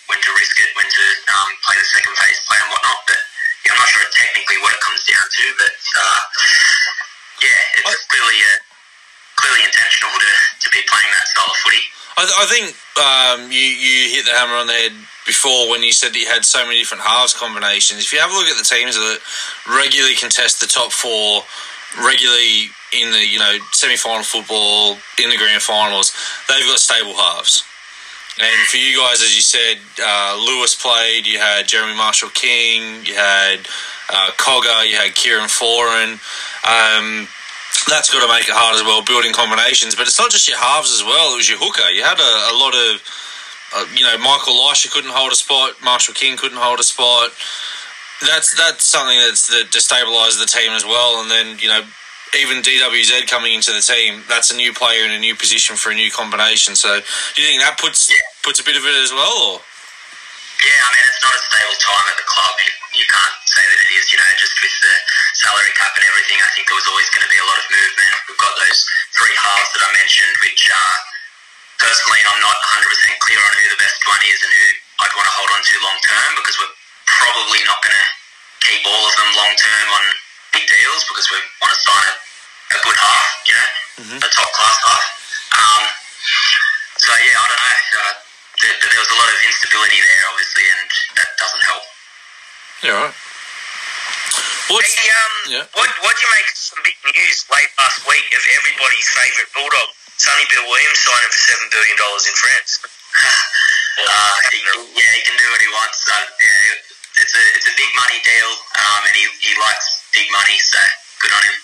when 0.08 0.20
to 0.20 0.30
risk 0.36 0.56
it, 0.60 0.70
when 0.76 0.86
to 0.88 1.04
um, 1.32 1.50
play 1.64 1.76
the 1.78 1.86
second 1.88 2.14
phase 2.18 2.38
play 2.48 2.58
and 2.60 2.68
whatnot. 2.70 3.00
But 3.08 3.20
yeah, 3.64 3.72
I'm 3.74 3.80
not 3.80 3.88
sure 3.88 4.04
technically 4.12 4.58
what 4.60 4.72
it 4.76 4.82
comes 4.84 5.02
down 5.08 5.24
to, 5.24 5.44
but 5.58 5.74
uh, 5.98 6.20
yeah, 7.42 7.80
it's 7.80 7.90
I- 7.92 8.04
clearly 8.12 8.38
uh, 8.40 8.58
clearly 9.36 9.62
intentional 9.64 10.14
to, 10.14 10.32
to 10.64 10.68
be 10.70 10.80
playing 10.88 11.10
that 11.16 11.26
style 11.28 11.50
of 11.50 11.58
footy. 11.64 11.84
I, 12.16 12.22
th- 12.22 12.38
I 12.38 12.46
think 12.46 12.66
um, 13.02 13.38
you, 13.50 13.58
you 13.58 14.14
hit 14.14 14.24
the 14.24 14.32
hammer 14.32 14.54
on 14.54 14.68
the 14.70 14.72
head 14.72 14.94
before 15.26 15.68
when 15.68 15.82
you 15.82 15.90
said 15.90 16.14
that 16.14 16.20
you 16.20 16.26
had 16.30 16.44
so 16.44 16.62
many 16.64 16.78
different 16.78 17.02
halves 17.02 17.34
combinations. 17.34 18.04
If 18.06 18.12
you 18.12 18.20
have 18.20 18.30
a 18.30 18.34
look 18.34 18.46
at 18.46 18.56
the 18.56 18.62
teams 18.64 18.94
that 18.94 19.18
regularly 19.66 20.14
contest 20.14 20.60
the 20.60 20.68
top 20.70 20.92
four, 20.92 21.42
regularly 21.98 22.70
in 22.94 23.10
the 23.10 23.26
you 23.26 23.38
know 23.38 23.58
semi 23.72 23.96
final 23.96 24.22
football, 24.22 24.94
in 25.18 25.30
the 25.30 25.36
grand 25.36 25.62
finals, 25.62 26.14
they've 26.48 26.66
got 26.66 26.78
stable 26.78 27.14
halves. 27.14 27.64
And 28.40 28.66
for 28.66 28.78
you 28.78 28.98
guys, 28.98 29.22
as 29.22 29.34
you 29.36 29.42
said, 29.42 29.78
uh, 30.02 30.36
Lewis 30.44 30.74
played. 30.74 31.26
You 31.26 31.38
had 31.38 31.68
Jeremy 31.68 31.94
Marshall 31.96 32.30
King. 32.30 33.04
You 33.06 33.14
had 33.14 33.60
uh, 34.10 34.30
Cogger. 34.36 34.90
You 34.90 34.96
had 34.96 35.14
Kieran 35.14 35.46
Foran. 35.46 36.18
Um, 36.66 37.28
that's 37.86 38.10
got 38.10 38.26
to 38.26 38.32
make 38.32 38.48
it 38.48 38.54
hard 38.54 38.74
as 38.74 38.82
well, 38.82 39.04
building 39.04 39.32
combinations. 39.32 39.94
But 39.94 40.08
it's 40.08 40.18
not 40.18 40.30
just 40.30 40.48
your 40.48 40.58
halves 40.58 40.90
as 40.90 41.04
well; 41.04 41.34
it 41.34 41.36
was 41.36 41.48
your 41.48 41.58
hooker. 41.58 41.86
You 41.90 42.02
had 42.02 42.18
a, 42.18 42.32
a 42.50 42.56
lot 42.58 42.74
of, 42.74 42.90
uh, 43.76 43.86
you 43.94 44.02
know, 44.02 44.18
Michael 44.18 44.54
Lichaa 44.66 44.90
couldn't 44.90 45.14
hold 45.14 45.30
a 45.30 45.36
spot, 45.38 45.78
Marshall 45.84 46.14
King 46.14 46.36
couldn't 46.36 46.58
hold 46.58 46.80
a 46.80 46.86
spot. 46.86 47.30
That's 48.26 48.50
that's 48.56 48.82
something 48.82 49.18
that's 49.18 49.46
that 49.48 49.70
destabilises 49.70 50.40
the 50.40 50.50
team 50.50 50.72
as 50.72 50.84
well. 50.84 51.22
And 51.22 51.30
then 51.30 51.58
you 51.60 51.68
know, 51.68 51.82
even 52.40 52.62
DWZ 52.62 53.26
coming 53.30 53.54
into 53.54 53.72
the 53.72 53.80
team, 53.82 54.22
that's 54.28 54.50
a 54.50 54.56
new 54.56 54.72
player 54.72 55.04
in 55.04 55.12
a 55.12 55.18
new 55.18 55.34
position 55.34 55.76
for 55.76 55.90
a 55.90 55.96
new 55.96 56.10
combination. 56.10 56.74
So, 56.74 57.00
do 57.00 57.36
you 57.42 57.46
think 57.48 57.60
that 57.62 57.78
puts 57.78 58.10
Yeah. 58.10 58.20
puts 58.42 58.60
a 58.60 58.64
bit 58.64 58.76
of 58.76 58.84
it 58.84 58.94
as 58.96 59.12
well? 59.12 59.38
Or? 59.54 59.56
Yeah, 60.64 60.80
I 60.80 60.88
mean, 60.94 61.04
it's 61.04 61.20
not 61.22 61.34
a 61.34 61.42
stable 61.50 61.76
time 61.82 62.06
at 62.08 62.16
the 62.16 62.24
club. 62.24 62.54
You, 62.62 62.72
you 63.02 63.06
can't 63.10 63.36
say 63.44 63.60
that 63.66 63.78
it 63.84 63.90
is, 64.00 64.08
you 64.12 64.18
know, 64.18 64.30
just 64.38 64.54
with 64.62 64.76
the 64.80 64.94
salary 65.34 65.72
cap 65.76 65.92
and 65.98 66.04
everything. 66.08 66.38
I 66.40 66.48
think 66.56 66.64
there 66.70 66.78
was 66.78 66.88
always 66.88 67.10
going 67.12 67.26
to 67.26 67.32
be 67.32 67.36
a 67.36 67.44
lot 67.44 67.58
of 67.60 67.66
movement. 67.68 68.14
We've 68.30 68.40
got 68.40 68.54
those 68.64 68.80
three 69.18 69.34
halves 69.34 69.70
that 69.76 69.82
I 69.84 69.90
mentioned, 69.92 70.34
which 70.40 70.62
uh, 70.72 70.96
personally 71.82 72.22
I'm 72.24 72.40
not 72.40 72.56
100% 72.64 73.24
clear 73.28 73.40
on 73.44 73.52
who 73.60 73.66
the 73.76 73.80
best 73.82 73.98
one 74.08 74.22
is 74.30 74.40
and 74.40 74.52
who 74.54 74.66
I'd 75.04 75.14
want 75.18 75.26
to 75.28 75.34
hold 75.36 75.50
on 75.52 75.60
to 75.60 75.74
long 75.84 75.98
term 76.06 76.30
because 76.38 76.56
we're 76.62 76.76
probably 77.12 77.60
not 77.68 77.82
going 77.84 77.98
to 77.98 78.06
keep 78.64 78.80
all 78.88 79.04
of 79.04 79.14
them 79.20 79.30
long 79.36 79.52
term 79.58 79.86
on 79.90 80.04
big 80.54 80.66
deals 80.70 81.02
because 81.10 81.26
we 81.34 81.38
want 81.60 81.72
to 81.74 81.80
sign 81.82 82.04
a, 82.06 82.14
a 82.14 82.78
good 82.86 82.98
half, 82.98 83.26
you 83.46 83.54
know, 83.58 83.68
a 84.22 84.28
top 84.30 84.50
class 84.54 84.78
half. 84.86 85.04
Um, 85.54 85.84
so 87.02 87.10
yeah, 87.18 87.36
I 87.42 87.44
don't 87.50 87.58
know. 87.62 87.78
Uh, 87.98 88.14
there, 88.62 88.74
there 88.80 89.00
was 89.02 89.10
a 89.10 89.18
lot 89.18 89.28
of 89.28 89.36
instability 89.44 89.98
there, 89.98 90.22
obviously, 90.30 90.66
and 90.70 90.88
that 91.18 91.28
doesn't 91.36 91.64
help. 91.66 91.84
Yeah, 92.86 92.96
right. 93.02 93.14
What's 94.72 94.88
Hey, 94.94 95.10
um, 95.12 95.34
Yeah. 95.60 95.64
what 95.76 95.90
what 96.00 96.14
do 96.16 96.20
you 96.24 96.30
make 96.32 96.48
some 96.56 96.80
big 96.86 96.96
news 97.04 97.44
late 97.52 97.72
last 97.78 98.00
week 98.08 98.26
of 98.32 98.42
everybody's 98.56 99.08
favourite 99.12 99.50
bulldog, 99.52 99.88
Sonny 100.16 100.46
Bill 100.48 100.64
Williams, 100.64 100.98
signing 101.04 101.30
for 101.30 101.42
seven 101.44 101.66
billion 101.70 101.96
dollars 101.98 102.24
in 102.30 102.34
France? 102.38 102.70
Uh, 103.94 104.34
he, 104.50 104.58
yeah, 104.58 105.12
he 105.14 105.22
can 105.22 105.38
do 105.38 105.46
what 105.54 105.62
he 105.62 105.70
wants. 105.70 106.02
So, 106.02 106.10
yeah, 106.10 106.74
it's 107.24 107.32
a 107.32 107.44
it's 107.56 107.68
a 107.72 107.74
big 107.80 107.88
money 107.96 108.20
deal, 108.20 108.52
um, 108.76 109.00
and 109.08 109.14
he, 109.16 109.24
he 109.40 109.52
likes 109.56 110.04
big 110.12 110.28
money, 110.28 110.60
so 110.60 110.80
good 111.24 111.32
on 111.32 111.42
him. 111.48 111.56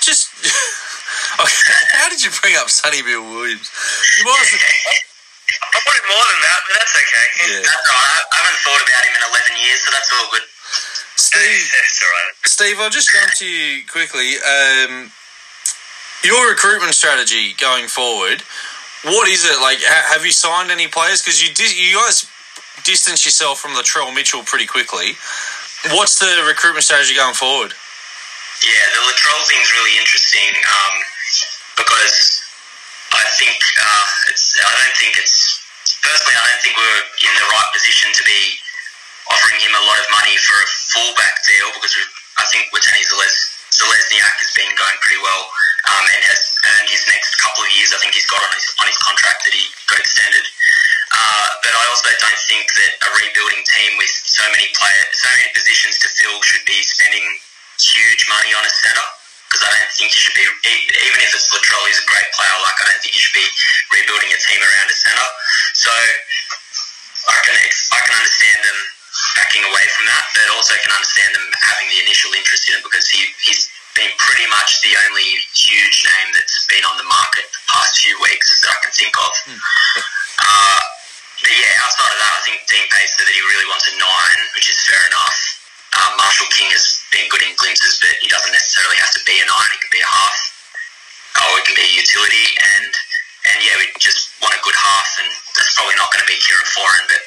just? 0.00 0.32
How 1.92 2.08
did 2.08 2.24
you 2.24 2.32
bring 2.40 2.56
up 2.56 2.72
Sonny 2.72 3.04
Bill 3.04 3.20
Williams? 3.22 3.68
You 4.16 4.24
might 4.24 4.40
as 4.40 4.50
well- 4.56 4.60
I 5.48 5.78
wanted 5.84 6.04
more 6.08 6.26
than 6.28 6.40
that, 6.44 6.60
but 6.64 6.72
that's 6.76 6.94
okay. 6.96 7.26
Yeah. 7.48 7.64
That's 7.64 7.88
all 7.88 7.96
right. 8.04 8.24
I 8.32 8.36
haven't 8.44 8.60
thought 8.64 8.82
about 8.84 9.02
him 9.04 9.14
in 9.16 9.22
11 9.32 9.64
years, 9.64 9.80
so 9.84 9.88
that's 9.92 10.10
all 10.12 10.28
good. 10.32 10.44
Steve, 11.16 11.64
that's 11.76 12.00
all 12.04 12.12
right. 12.12 12.34
Steve, 12.44 12.76
I'll 12.80 12.92
just 12.92 13.08
jump 13.12 13.32
to 13.40 13.46
you 13.48 13.84
quickly. 13.88 14.36
Um, 14.44 15.12
your 16.24 16.50
recruitment 16.52 16.92
strategy 16.94 17.56
going 17.56 17.88
forward, 17.88 18.44
what 19.08 19.28
is 19.28 19.44
it? 19.48 19.56
Like, 19.60 19.80
ha- 19.80 20.12
have 20.16 20.24
you 20.24 20.32
signed 20.32 20.70
any 20.70 20.86
players? 20.88 21.22
Because 21.24 21.40
you 21.40 21.52
did, 21.54 21.72
you 21.72 21.96
guys 21.96 22.28
distance 22.84 23.24
yourself 23.24 23.58
from 23.58 23.72
Latrell 23.72 24.14
Mitchell 24.14 24.42
pretty 24.44 24.66
quickly. 24.66 25.16
What's 25.94 26.18
the 26.18 26.28
recruitment 26.46 26.84
strategy 26.84 27.14
going 27.14 27.34
forward? 27.34 27.74
Yeah, 28.66 28.84
the 28.90 29.02
Latrell 29.06 29.42
thing's 29.46 29.70
really 29.70 29.94
interesting 30.02 30.50
um, 30.66 30.94
because 31.78 32.42
I 33.14 33.22
think 33.38 33.54
uh, 33.78 34.06
it's. 34.34 34.58
I 34.58 34.66
don't 34.66 34.98
think 34.98 35.14
it's. 35.14 35.62
Personally, 36.02 36.34
I 36.34 36.44
don't 36.50 36.62
think 36.66 36.74
we're 36.74 37.02
in 37.22 37.34
the 37.38 37.46
right 37.54 37.70
position 37.70 38.10
to 38.10 38.22
be 38.26 38.58
offering 39.30 39.60
him 39.62 39.74
a 39.78 39.84
lot 39.86 39.98
of 40.02 40.06
money 40.10 40.34
for 40.42 40.56
a 40.58 40.68
fullback 40.90 41.38
deal 41.46 41.68
because 41.78 41.94
I 42.40 42.44
think 42.50 42.70
Watene-Zelezniak 42.72 44.34
has 44.40 44.50
been 44.56 44.72
going 44.74 44.96
pretty 45.04 45.20
well 45.20 45.42
um, 45.90 46.04
and 46.06 46.22
has 46.26 46.42
earned 46.64 46.88
his 46.90 47.04
next 47.06 47.36
couple 47.38 47.62
of 47.62 47.70
years. 47.76 47.94
I 47.94 47.98
think 48.02 48.14
he's 48.14 48.26
got 48.26 48.42
on 48.42 48.52
his 48.54 48.66
on 48.82 48.86
his 48.90 48.98
contract 48.98 49.46
that 49.46 49.54
he 49.54 49.64
got 49.86 49.98
extended. 50.02 50.44
Uh, 51.08 51.48
but 51.64 51.72
I 51.72 51.84
also 51.88 52.12
don't 52.20 52.42
think 52.48 52.68
that 52.76 52.92
a 53.00 53.10
rebuilding 53.16 53.64
team 53.64 53.96
with 53.96 54.12
so 54.12 54.44
many 54.52 54.68
player, 54.76 55.04
so 55.16 55.28
many 55.32 55.48
positions 55.56 55.96
to 56.04 56.08
fill 56.20 56.36
should 56.44 56.64
be 56.68 56.76
spending 56.84 57.24
huge 57.80 58.28
money 58.28 58.52
on 58.52 58.64
a 58.66 58.72
centre 58.72 59.08
because 59.48 59.64
I 59.64 59.70
don't 59.72 59.92
think 59.96 60.12
you 60.12 60.20
should 60.20 60.36
be 60.36 60.44
even 60.44 61.18
if 61.24 61.32
it's 61.32 61.48
Latrell, 61.48 61.80
he's 61.88 62.04
a 62.04 62.08
great 62.08 62.28
player. 62.36 62.52
Like 62.60 62.76
I 62.84 62.92
don't 62.92 63.00
think 63.00 63.16
you 63.16 63.22
should 63.22 63.38
be 63.38 63.48
rebuilding 63.96 64.28
a 64.28 64.40
team 64.44 64.60
around 64.60 64.88
a 64.92 64.96
centre. 64.96 65.30
So 65.72 65.90
I 67.32 67.38
can 67.40 67.56
I 67.56 67.98
can 68.04 68.14
understand 68.20 68.60
them 68.60 68.78
backing 69.40 69.64
away 69.64 69.86
from 69.96 70.04
that, 70.12 70.24
but 70.36 70.52
also 70.52 70.76
can 70.84 70.92
understand 70.92 71.32
them 71.32 71.48
having 71.64 71.88
the 71.88 71.98
initial 72.04 72.30
interest 72.36 72.68
in 72.68 72.76
it 72.76 72.84
because 72.84 73.08
he 73.08 73.24
he's 73.48 73.72
been 73.96 74.12
pretty 74.20 74.46
much 74.52 74.84
the 74.84 74.94
only 75.08 75.40
huge 75.56 76.04
name 76.04 76.28
that's 76.36 76.68
been 76.68 76.84
on 76.84 77.00
the 77.00 77.08
market 77.08 77.48
the 77.48 77.64
past 77.72 77.98
few 78.04 78.14
weeks 78.20 78.46
that 78.62 78.76
I 78.76 78.78
can 78.84 78.92
think 78.92 79.14
of. 79.16 79.32
Uh, 80.38 80.80
but 80.88 80.97
yeah, 81.54 81.84
outside 81.84 82.12
of 82.12 82.18
that, 82.20 82.32
I 82.36 82.42
think 82.44 82.56
Dean 82.68 82.86
Pace 82.92 83.14
said 83.16 83.24
that 83.24 83.36
he 83.36 83.42
really 83.44 83.68
wants 83.70 83.86
a 83.88 83.94
nine, 83.96 84.40
which 84.52 84.68
is 84.68 84.78
fair 84.84 85.00
enough. 85.08 85.38
Um, 85.96 86.20
Marshall 86.20 86.50
King 86.52 86.68
has 86.76 87.00
been 87.14 87.26
good 87.32 87.40
in 87.40 87.56
glimpses, 87.56 87.96
but 88.02 88.12
he 88.20 88.28
doesn't 88.28 88.52
necessarily 88.52 89.00
have 89.00 89.14
to 89.16 89.22
be 89.24 89.38
a 89.40 89.46
nine. 89.48 89.70
He 89.72 89.78
can 89.80 89.92
be 89.92 90.04
a 90.04 90.10
half, 90.10 90.36
or 91.48 91.58
it 91.58 91.64
can 91.64 91.76
be 91.78 91.86
a 91.86 91.94
utility. 91.96 92.46
And 92.60 92.92
and 93.48 93.56
yeah, 93.64 93.80
we 93.80 93.88
just 93.96 94.34
want 94.44 94.52
a 94.52 94.60
good 94.60 94.76
half, 94.76 95.08
and 95.24 95.30
that's 95.56 95.72
probably 95.72 95.96
not 95.96 96.12
going 96.12 96.20
to 96.20 96.28
be 96.28 96.36
Kieran 96.44 96.68
Foran, 96.76 97.04
but 97.08 97.22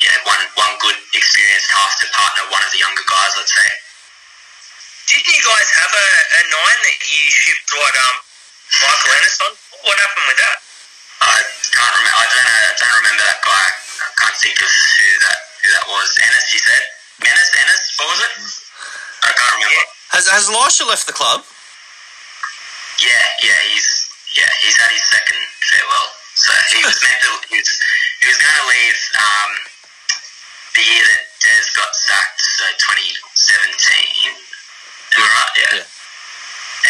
yeah, 0.00 0.16
one 0.24 0.40
one 0.56 0.74
good 0.80 0.96
experienced 1.12 1.68
half 1.68 1.92
to 2.00 2.08
partner 2.16 2.48
one 2.48 2.64
of 2.64 2.70
the 2.72 2.80
younger 2.80 3.04
guys. 3.04 3.32
I'd 3.36 3.50
say. 3.50 3.68
Didn't 5.04 5.28
you 5.36 5.44
guys 5.44 5.68
have 5.84 5.92
a, 5.92 6.08
a 6.08 6.42
nine 6.48 6.80
that 6.80 6.98
you 7.04 7.22
shipped 7.28 7.68
what 7.76 7.92
um 7.92 8.16
Michael 8.80 9.12
Ennis 9.20 9.36
on? 9.44 9.52
What 9.84 9.96
happened 10.00 10.26
with 10.32 10.40
that? 10.40 10.56
I 11.34 11.42
can't 11.74 11.94
remember. 11.98 12.14
I 12.14 12.26
don't 12.30 12.46
know. 12.46 12.62
I 12.70 12.74
don't 12.78 12.96
remember 13.02 13.24
that 13.26 13.40
guy. 13.42 13.66
I 13.74 14.10
can't 14.22 14.38
think 14.38 14.58
of 14.62 14.70
who 14.70 15.08
that 15.26 15.38
who 15.62 15.68
that 15.74 15.86
was. 15.90 16.08
Ennis, 16.22 16.46
you 16.54 16.60
said. 16.62 16.82
Ennis, 17.26 17.50
Ennis. 17.58 17.82
What 17.98 18.08
was 18.14 18.20
it? 18.22 18.32
I 19.26 19.30
can't 19.34 19.54
remember. 19.58 19.82
Has 20.14 20.30
has 20.30 20.46
Lichaa 20.46 20.86
left 20.86 21.10
the 21.10 21.16
club? 21.16 21.42
Yeah, 23.02 23.26
yeah. 23.42 23.58
He's 23.74 24.06
yeah. 24.38 24.50
He's 24.62 24.78
had 24.78 24.94
his 24.94 25.02
second 25.10 25.42
farewell. 25.66 26.08
So 26.38 26.50
he 26.70 26.86
was 26.86 26.98
meant 27.02 27.18
to. 27.26 27.30
He 27.50 27.58
was 27.58 27.70
he 28.22 28.26
was 28.30 28.38
going 28.38 28.54
to 28.54 28.66
leave 28.70 29.00
um, 29.18 29.50
the 30.78 30.84
year 30.86 31.02
that 31.02 31.22
Des 31.42 31.66
got 31.74 31.90
sacked. 31.90 32.38
So 32.38 32.64
2017. 32.78 34.30
Am 34.30 35.22
I 35.22 35.26
right? 35.26 35.52
Yeah. 35.58 35.82
Yeah. 35.82 35.86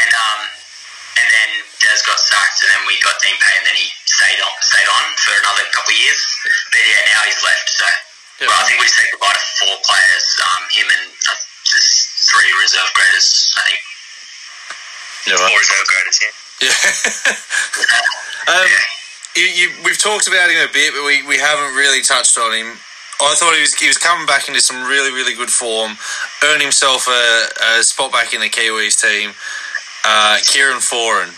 And 0.04 0.12
um, 0.12 0.40
and 1.16 1.28
then 1.33 1.50
Des 1.94 2.02
got 2.02 2.18
sacked, 2.18 2.59
and 2.66 2.74
then 2.74 2.83
we 2.90 2.98
got 3.07 3.14
Dean 3.22 3.38
Pay, 3.38 3.54
and 3.54 3.66
then 3.70 3.78
he 3.78 3.87
stayed 4.02 4.40
on, 4.42 4.50
stayed 4.66 4.90
on 4.90 5.04
for 5.22 5.30
another 5.46 5.62
couple 5.70 5.94
of 5.94 6.00
years. 6.02 6.22
But 6.74 6.83
yeah, 6.83 7.14
now 7.14 7.22
he's 7.22 7.38
left. 7.46 7.70
So 7.70 7.87
Yeah. 8.42 8.50
well, 8.50 8.59
I 8.59 8.66
think 8.66 8.83
we 8.83 8.90
said 8.90 9.07
goodbye 9.14 9.30
to 9.30 9.42
four 9.62 9.78
players. 9.87 10.26
Um, 10.42 10.62
him 10.74 10.88
and 10.90 11.07
uh, 11.30 11.38
just 11.62 12.11
three 12.35 12.50
reserve 12.59 12.90
graders. 12.98 13.46
I 13.54 13.62
think. 13.70 13.83
Yeah, 15.30 15.38
Or 15.38 15.54
reserve 15.54 15.87
graders, 15.87 16.18
yeah. 16.18 16.35
Yeah. 16.66 16.74
um, 18.59 18.66
yeah. 18.66 18.85
you, 19.38 19.46
you, 19.54 19.66
we've 19.87 19.98
talked 20.02 20.26
about 20.26 20.50
him 20.50 20.59
a 20.66 20.72
bit, 20.72 20.92
but 20.98 21.07
we, 21.07 21.22
we 21.30 21.38
haven't 21.38 21.78
really 21.78 22.02
touched 22.02 22.37
on 22.38 22.52
him. 22.52 22.74
I 23.22 23.35
thought 23.38 23.54
he 23.54 23.61
was 23.62 23.72
he 23.78 23.87
was 23.87 23.96
coming 23.96 24.26
back 24.26 24.48
into 24.48 24.61
some 24.61 24.83
really 24.90 25.12
really 25.14 25.35
good 25.35 25.48
form, 25.50 25.96
earned 26.42 26.61
himself 26.61 27.07
a, 27.07 27.78
a 27.78 27.83
spot 27.87 28.11
back 28.11 28.35
in 28.35 28.40
the 28.42 28.50
Kiwis 28.50 28.98
team. 29.00 29.30
Uh, 30.04 30.37
Kieran 30.44 30.83
Foran, 30.83 31.30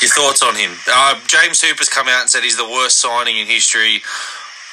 your 0.00 0.10
thoughts 0.10 0.42
on 0.42 0.54
him? 0.54 0.72
Uh, 0.86 1.18
James 1.26 1.60
Hooper's 1.62 1.88
come 1.88 2.08
out 2.08 2.22
and 2.22 2.30
said 2.30 2.42
he's 2.42 2.56
the 2.56 2.68
worst 2.68 3.00
signing 3.00 3.38
in 3.38 3.46
history. 3.46 4.02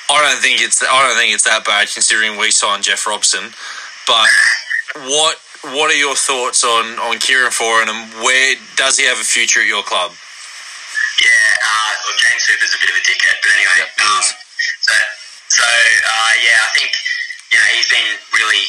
I 0.10 0.22
don't 0.22 0.42
think 0.42 0.62
it's 0.62 0.84
I 0.84 1.08
don't 1.08 1.18
think 1.18 1.34
it's 1.34 1.46
that 1.50 1.66
bad 1.66 1.90
considering 1.90 2.38
we 2.38 2.52
signed 2.52 2.84
Jeff 2.84 3.08
Robson. 3.08 3.50
But 4.06 4.30
what 5.10 5.42
what 5.74 5.90
are 5.90 5.98
your 5.98 6.16
thoughts 6.16 6.64
on 6.64 7.00
on 7.02 7.18
Kieran 7.18 7.50
Foran 7.50 7.90
and 7.90 8.14
where 8.22 8.56
does 8.78 8.98
he 9.02 9.06
have 9.10 9.18
a 9.18 9.26
future 9.26 9.62
at 9.62 9.68
your 9.68 9.82
club? 9.82 10.14
Yeah, 11.24 11.32
uh, 11.64 11.92
well, 12.06 12.18
James 12.20 12.44
Hooper's 12.46 12.76
a 12.76 12.80
bit 12.84 12.92
of 12.92 12.98
a 13.00 13.04
dickhead, 13.08 13.40
but 13.40 13.50
anyway. 13.56 13.78
Yep, 13.88 13.92
um, 14.04 14.24
so, 14.84 14.96
so 15.48 15.64
uh, 15.64 16.34
yeah, 16.44 16.60
I 16.60 16.70
think 16.76 16.92
you 17.50 17.58
know 17.58 17.68
he's 17.74 17.90
been 17.90 18.12
really. 18.36 18.66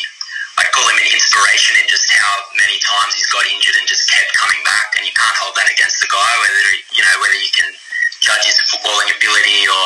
I'd 0.57 0.73
call 0.73 0.88
him 0.88 0.97
an 0.97 1.11
inspiration 1.12 1.77
in 1.77 1.85
just 1.85 2.09
how 2.09 2.33
many 2.57 2.81
times 2.81 3.12
he's 3.12 3.29
got 3.29 3.45
injured 3.45 3.77
and 3.77 3.85
just 3.85 4.09
kept 4.09 4.33
coming 4.40 4.61
back, 4.64 4.97
and 4.97 5.05
you 5.05 5.12
can't 5.12 5.37
hold 5.37 5.53
that 5.61 5.69
against 5.69 6.01
the 6.01 6.09
guy. 6.09 6.33
Whether 6.40 6.64
you 6.97 7.03
know 7.05 7.16
whether 7.21 7.37
you 7.37 7.53
can 7.53 7.69
judge 8.25 8.49
his 8.49 8.57
footballing 8.73 9.12
ability 9.12 9.69
or 9.69 9.85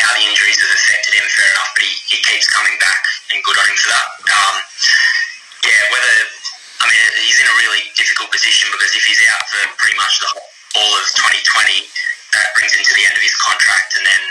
how 0.00 0.08
the 0.16 0.24
injuries 0.24 0.56
have 0.64 0.72
affected 0.72 1.12
him, 1.12 1.28
fair 1.28 1.50
enough. 1.52 1.70
But 1.76 1.84
he, 1.84 1.92
he 2.08 2.18
keeps 2.24 2.48
coming 2.48 2.72
back, 2.80 3.00
and 3.36 3.44
good 3.44 3.60
on 3.60 3.68
him 3.68 3.76
for 3.76 3.92
that. 3.92 4.06
Um, 4.32 4.56
yeah, 5.68 5.80
whether 5.92 6.16
I 6.80 6.84
mean 6.88 7.04
he's 7.28 7.40
in 7.44 7.48
a 7.52 7.56
really 7.60 7.84
difficult 7.92 8.32
position 8.32 8.72
because 8.72 8.96
if 8.96 9.04
he's 9.04 9.20
out 9.28 9.44
for 9.52 9.60
pretty 9.76 9.98
much 10.00 10.24
the 10.24 10.28
whole 10.32 10.48
all 10.80 10.92
of 10.96 11.04
2020, 11.20 11.84
that 12.32 12.48
brings 12.56 12.72
him 12.72 12.80
to 12.80 12.92
the 12.96 13.04
end 13.04 13.12
of 13.12 13.24
his 13.24 13.36
contract, 13.36 14.00
and 14.00 14.08
then 14.08 14.22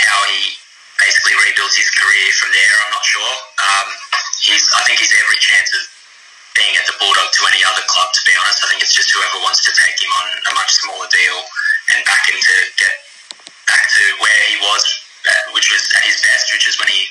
how 0.00 0.16
he 0.32 0.56
basically 1.00 1.34
rebuilds 1.40 1.74
his 1.74 1.90
career 1.90 2.28
from 2.36 2.52
there, 2.52 2.74
I'm 2.84 2.92
not 2.92 3.04
sure. 3.04 3.34
Um, 3.58 3.88
he's, 4.44 4.64
I 4.76 4.84
think 4.84 5.00
he's 5.00 5.12
every 5.16 5.40
chance 5.40 5.72
of 5.74 5.82
being 6.54 6.74
at 6.76 6.84
the 6.84 6.96
Bulldog 7.00 7.32
to 7.32 7.42
any 7.48 7.64
other 7.64 7.82
club. 7.88 8.12
To 8.12 8.22
be 8.28 8.36
honest, 8.36 8.60
I 8.62 8.68
think 8.70 8.84
it's 8.84 8.94
just 8.94 9.10
whoever 9.10 9.40
wants 9.40 9.64
to 9.64 9.72
take 9.72 9.96
him 9.96 10.12
on 10.12 10.26
a 10.50 10.52
much 10.54 10.76
smaller 10.82 11.08
deal 11.08 11.38
and 11.94 12.04
back 12.04 12.28
him 12.28 12.36
to 12.36 12.56
get 12.76 12.94
back 13.66 13.86
to 13.86 14.02
where 14.20 14.40
he 14.50 14.56
was, 14.60 14.82
uh, 15.26 15.54
which 15.56 15.70
was 15.70 15.82
at 15.96 16.04
his 16.04 16.18
best, 16.20 16.52
which 16.52 16.66
is 16.68 16.76
when 16.76 16.90
he 16.90 17.02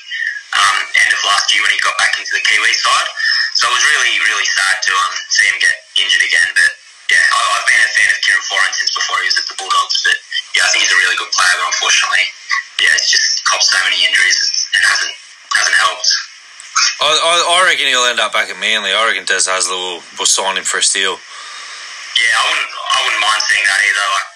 um, 0.57 0.77
end 0.97 1.11
of 1.13 1.21
last 1.29 1.53
year 1.53 1.61
when 1.61 1.73
he 1.73 1.79
got 1.79 1.93
back 2.01 2.17
into 2.17 2.33
the 2.33 2.43
Kiwi 2.45 2.73
side. 2.73 3.09
So 3.53 3.69
it 3.69 3.75
was 3.75 3.85
really, 3.85 4.13
really 4.25 4.47
sad 4.47 4.75
to 4.81 4.91
um, 4.93 5.13
see 5.29 5.45
him 5.45 5.57
get 5.61 5.75
injured 5.99 6.25
again. 6.25 6.49
But 6.55 6.71
yeah, 7.11 7.21
I, 7.21 7.39
I've 7.59 7.67
been 7.69 7.81
a 7.81 7.91
fan 7.93 8.09
of 8.09 8.17
Kieran 8.25 8.43
Foran 8.49 8.71
since 8.73 8.91
before 8.93 9.19
he 9.21 9.29
was 9.29 9.37
at 9.37 9.47
the 9.49 9.57
Bulldogs. 9.59 9.97
But 10.03 10.17
yeah, 10.57 10.65
I 10.65 10.69
think 10.73 10.85
he's 10.87 10.95
a 10.95 10.99
really 10.99 11.17
good 11.19 11.31
player. 11.31 11.53
But 11.59 11.69
unfortunately, 11.69 12.25
yeah, 12.81 12.97
it's 12.97 13.11
just 13.11 13.38
many 13.83 14.05
injuries 14.05 14.37
and 14.75 14.83
hasn't 14.85 15.15
hasn't 15.55 15.77
helped. 15.81 16.09
I, 17.01 17.09
I, 17.09 17.33
I 17.57 17.57
reckon 17.65 17.87
he'll 17.89 18.05
end 18.05 18.19
up 18.19 18.31
back 18.31 18.49
at 18.49 18.59
Manly. 18.59 18.93
I 18.93 19.01
reckon 19.07 19.25
Des 19.25 19.49
Hasler 19.49 19.75
will, 19.75 20.01
will 20.19 20.29
sign 20.29 20.55
him 20.59 20.63
for 20.63 20.79
a 20.79 20.85
steal. 20.85 21.17
Yeah, 22.19 22.35
I 22.35 22.43
wouldn't 22.45 22.69
I 22.69 22.97
wouldn't 23.03 23.23
mind 23.23 23.41
seeing 23.47 23.65
that 23.65 23.79
either. 23.81 24.05
Like, 24.13 24.29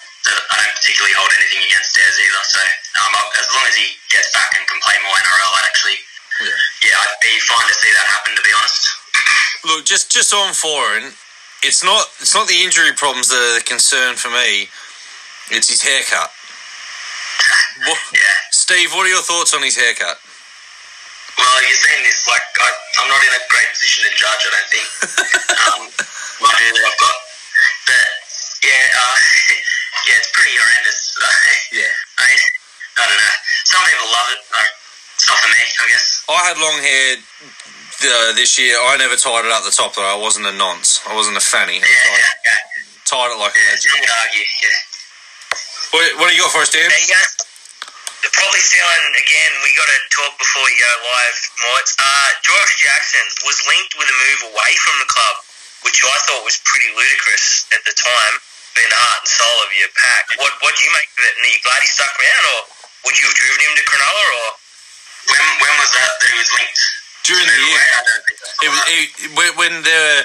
I 0.50 0.54
don't 0.64 0.74
particularly 0.74 1.14
hold 1.14 1.30
anything 1.36 1.62
against 1.68 1.94
Des 1.94 2.14
either. 2.16 2.42
So 2.48 2.60
um, 3.04 3.12
as 3.38 3.46
long 3.52 3.64
as 3.68 3.76
he 3.76 3.86
gets 4.10 4.32
back 4.32 4.50
and 4.56 4.64
can 4.66 4.80
play 4.80 4.96
more 5.04 5.16
NRL, 5.16 5.52
I'd 5.60 5.68
actually 5.68 5.98
Yeah. 6.42 6.58
yeah, 6.90 6.96
I'd 7.04 7.20
be 7.22 7.32
fine 7.44 7.66
to 7.68 7.76
see 7.76 7.92
that 7.92 8.06
happen. 8.10 8.32
To 8.34 8.42
be 8.42 8.52
honest. 8.56 8.82
Look, 9.68 9.84
just 9.86 10.10
just 10.10 10.32
on 10.34 10.50
Foran, 10.56 11.12
it's 11.62 11.84
not 11.84 12.08
it's 12.20 12.34
not 12.34 12.48
the 12.48 12.60
injury 12.64 12.92
problems 12.96 13.28
that 13.28 13.38
are 13.40 13.56
the 13.60 13.64
concern 13.64 14.16
for 14.16 14.28
me. 14.32 14.68
It's 15.52 15.68
his 15.68 15.84
haircut. 15.84 16.32
What, 17.86 17.98
Yeah. 18.12 18.34
Steve, 18.50 18.92
what 18.94 19.04
are 19.06 19.12
your 19.12 19.22
thoughts 19.22 19.52
on 19.54 19.62
his 19.62 19.76
haircut? 19.76 20.16
Well, 21.36 21.56
you're 21.66 21.74
saying 21.76 22.02
this 22.06 22.24
like 22.30 22.46
I, 22.62 22.68
I'm 23.02 23.08
not 23.10 23.20
in 23.20 23.32
a 23.34 23.42
great 23.50 23.68
position 23.74 24.06
to 24.06 24.12
judge. 24.14 24.42
I 24.46 24.50
don't 24.54 24.70
think 24.70 24.88
um, 25.66 25.82
that 25.90 26.54
I've 26.54 27.00
got, 27.02 27.18
but 27.90 28.06
yeah, 28.62 28.84
uh, 28.94 29.16
yeah, 30.06 30.18
it's 30.22 30.30
pretty 30.32 30.54
horrendous. 30.56 31.00
Yeah. 31.74 31.90
I 31.90 32.22
mean, 32.30 32.38
I 32.98 33.04
don't 33.10 33.18
know. 33.18 33.36
Some 33.66 33.82
people 33.82 34.06
love 34.14 34.28
it. 34.30 34.40
Uh, 34.54 34.62
it's 35.18 35.26
not 35.26 35.38
for 35.42 35.50
me, 35.50 35.58
I 35.58 35.84
guess. 35.90 36.06
I 36.30 36.38
had 36.46 36.56
long 36.62 36.78
hair 36.78 37.18
uh, 37.18 38.30
this 38.38 38.54
year. 38.62 38.78
I 38.78 38.94
never 38.96 39.18
tied 39.18 39.42
it 39.44 39.50
up 39.50 39.66
the 39.66 39.74
top 39.74 39.98
though. 39.98 40.06
I 40.06 40.14
wasn't 40.14 40.46
a 40.46 40.54
nonce. 40.54 41.02
I 41.10 41.14
wasn't 41.18 41.36
a 41.36 41.42
fanny. 41.42 41.82
Yeah, 41.82 41.90
tied, 41.90 42.14
yeah, 42.14 42.30
yeah. 42.46 42.60
tied 43.10 43.30
it 43.34 43.38
like 43.42 43.58
a 43.58 43.58
yeah 43.58 43.74
legend. 43.74 44.06
argue. 44.06 44.46
Yeah. 44.62 44.78
What, 45.98 46.02
what 46.22 46.26
do 46.30 46.34
you 46.38 46.42
got 46.46 46.52
for 46.54 46.62
us, 46.62 46.70
Dan? 46.70 46.86
Go. 46.86 47.43
They're 48.24 48.32
probably 48.40 48.64
stealing 48.64 49.04
again. 49.20 49.52
We 49.60 49.76
got 49.76 49.84
to 49.84 49.98
talk 50.16 50.32
before 50.40 50.64
we 50.64 50.72
go 50.80 50.88
live, 51.12 51.36
Morts. 51.68 51.92
Uh, 52.00 52.28
Josh 52.40 52.72
Jackson 52.80 53.20
was 53.44 53.60
linked 53.68 54.00
with 54.00 54.08
a 54.08 54.16
move 54.16 54.40
away 54.56 54.72
from 54.80 54.96
the 55.04 55.08
club, 55.12 55.36
which 55.84 56.00
I 56.00 56.16
thought 56.24 56.40
was 56.40 56.56
pretty 56.64 56.88
ludicrous 56.96 57.68
at 57.76 57.84
the 57.84 57.92
time, 57.92 58.34
being 58.80 58.88
the 58.88 58.96
heart 58.96 59.28
and 59.28 59.28
soul 59.28 59.56
of 59.68 59.70
your 59.76 59.92
pack. 59.92 60.24
What 60.40 60.56
what 60.64 60.72
do 60.72 60.88
you 60.88 60.92
make 60.96 61.12
of 61.12 61.20
it? 61.28 61.32
And 61.36 61.44
are 61.44 61.52
you 61.52 61.60
glad 61.68 61.84
he 61.84 61.90
stuck 61.92 62.16
around, 62.16 62.44
or 62.48 62.60
would 63.12 63.16
you 63.20 63.28
have 63.28 63.36
driven 63.36 63.60
him 63.60 63.72
to 63.76 63.84
Cronulla? 63.92 64.24
Or 64.40 64.48
When 65.28 65.42
when 65.60 65.74
was 65.84 65.90
that 65.92 66.08
that 66.16 66.28
he 66.32 66.36
was 66.40 66.50
linked? 66.56 66.80
During 67.28 67.44
the 67.44 67.56
year. 67.60 67.76
away? 67.76 67.88
I 67.92 68.00
don't 68.08 68.24
think 68.24 68.38
I 68.40 68.46
saw 68.48 68.64
It 68.64 68.70
was, 68.72 68.82
it, 68.88 69.06
when 69.36 69.50
when 69.60 69.72
there 69.84 70.16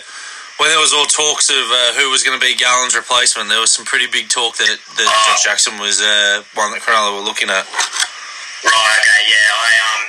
when 0.59 0.67
there 0.69 0.79
was 0.83 0.91
all 0.91 1.07
talks 1.07 1.47
of 1.49 1.63
uh, 1.71 1.95
who 1.95 2.11
was 2.11 2.21
going 2.23 2.35
to 2.35 2.43
be 2.43 2.51
Gallen's 2.55 2.95
replacement, 2.95 3.47
there 3.47 3.63
was 3.63 3.71
some 3.71 3.87
pretty 3.87 4.07
big 4.11 4.27
talk 4.27 4.59
that, 4.59 4.75
that 4.99 5.07
Oh. 5.07 5.23
Josh 5.31 5.43
Jackson 5.47 5.79
was 5.79 6.03
uh, 6.03 6.43
one 6.53 6.71
that 6.75 6.83
Cronulla 6.83 7.15
were 7.15 7.23
looking 7.23 7.47
at. 7.47 7.63
Right, 7.63 8.91
okay, 8.99 9.21
yeah. 9.31 9.49
I 9.55 9.71
um 9.87 10.01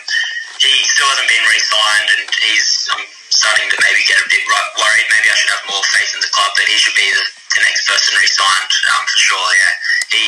he 0.59 0.75
still 0.91 1.07
hasn't 1.09 1.31
been 1.31 1.47
re-signed 1.47 2.09
and 2.19 2.27
he's 2.43 2.91
I'm 2.93 3.07
starting 3.31 3.71
to 3.71 3.79
maybe 3.81 4.03
get 4.11 4.19
a 4.19 4.27
bit 4.29 4.43
ri- 4.43 4.73
worried. 4.77 5.07
Maybe 5.09 5.31
I 5.31 5.37
should 5.39 5.55
have 5.55 5.65
more 5.71 5.81
faith 5.95 6.11
in 6.19 6.21
the 6.21 6.29
club 6.35 6.51
that 6.59 6.67
he 6.67 6.77
should 6.77 6.99
be 6.99 7.07
the, 7.15 7.25
the 7.57 7.63
next 7.65 7.87
person 7.87 8.13
re-signed, 8.19 8.73
um, 8.91 9.03
for 9.07 9.21
sure, 9.23 9.49
yeah. 9.55 9.75
He 10.11 10.25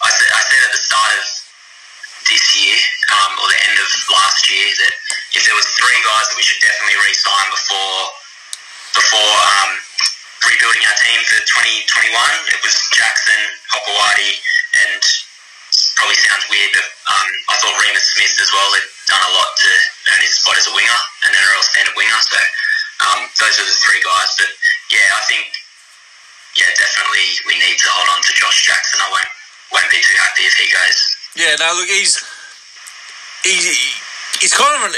I 0.00 0.08
said 0.10 0.30
I 0.32 0.42
said 0.48 0.60
at 0.64 0.72
the 0.72 0.80
start 0.82 1.12
of 1.12 1.24
this 2.26 2.44
year, 2.56 2.78
um, 3.20 3.36
or 3.36 3.46
the 3.52 3.60
end 3.68 3.76
of 3.76 3.88
last 4.16 4.48
year, 4.48 4.64
that 4.80 4.94
if 5.36 5.44
there 5.44 5.54
was 5.54 5.68
three 5.76 6.00
guys 6.08 6.24
that 6.32 6.36
we 6.40 6.42
should 6.42 6.62
definitely 6.64 6.96
re-sign 7.04 7.46
before 7.52 8.00
before 8.92 9.34
um, 9.60 9.72
rebuilding 10.48 10.84
our 10.84 10.98
team 11.00 11.20
for 11.28 11.40
2021, 11.44 12.12
it 12.52 12.58
was 12.60 12.74
Jackson, 12.92 13.40
Hopoate, 13.72 14.40
and 14.86 15.02
probably 15.96 16.18
sounds 16.18 16.44
weird, 16.48 16.72
but 16.76 16.86
um, 17.08 17.28
I 17.52 17.54
thought 17.60 17.76
Reimis 17.80 18.04
Smith 18.16 18.36
as 18.40 18.50
well 18.52 18.70
had 18.76 18.86
done 19.08 19.22
a 19.22 19.32
lot 19.32 19.50
to 19.54 19.70
earn 20.12 20.20
his 20.24 20.34
spot 20.40 20.56
as 20.58 20.66
a 20.68 20.74
winger, 20.74 21.00
and 21.24 21.30
an 21.32 21.40
NRL 21.40 21.64
standard 21.64 21.96
winger. 21.96 22.20
So 22.20 22.40
um, 23.08 23.20
those 23.40 23.56
are 23.60 23.68
the 23.68 23.78
three 23.80 24.02
guys. 24.02 24.30
But 24.36 24.50
yeah, 24.92 25.08
I 25.14 25.22
think 25.28 25.46
yeah, 26.56 26.68
definitely 26.76 27.28
we 27.48 27.56
need 27.56 27.78
to 27.80 27.88
hold 27.92 28.08
on 28.12 28.20
to 28.20 28.32
Josh 28.36 28.66
Jackson. 28.66 29.00
I 29.00 29.08
won't 29.08 29.32
won't 29.72 29.88
be 29.88 30.00
too 30.04 30.18
happy 30.20 30.44
if 30.44 30.54
he 30.58 30.68
goes. 30.68 30.98
Yeah, 31.32 31.56
no, 31.56 31.72
look, 31.80 31.88
he's 31.88 32.20
he's 33.44 34.01
he's 34.42 34.52
kind 34.52 34.74
of 34.82 34.90
an 34.90 34.94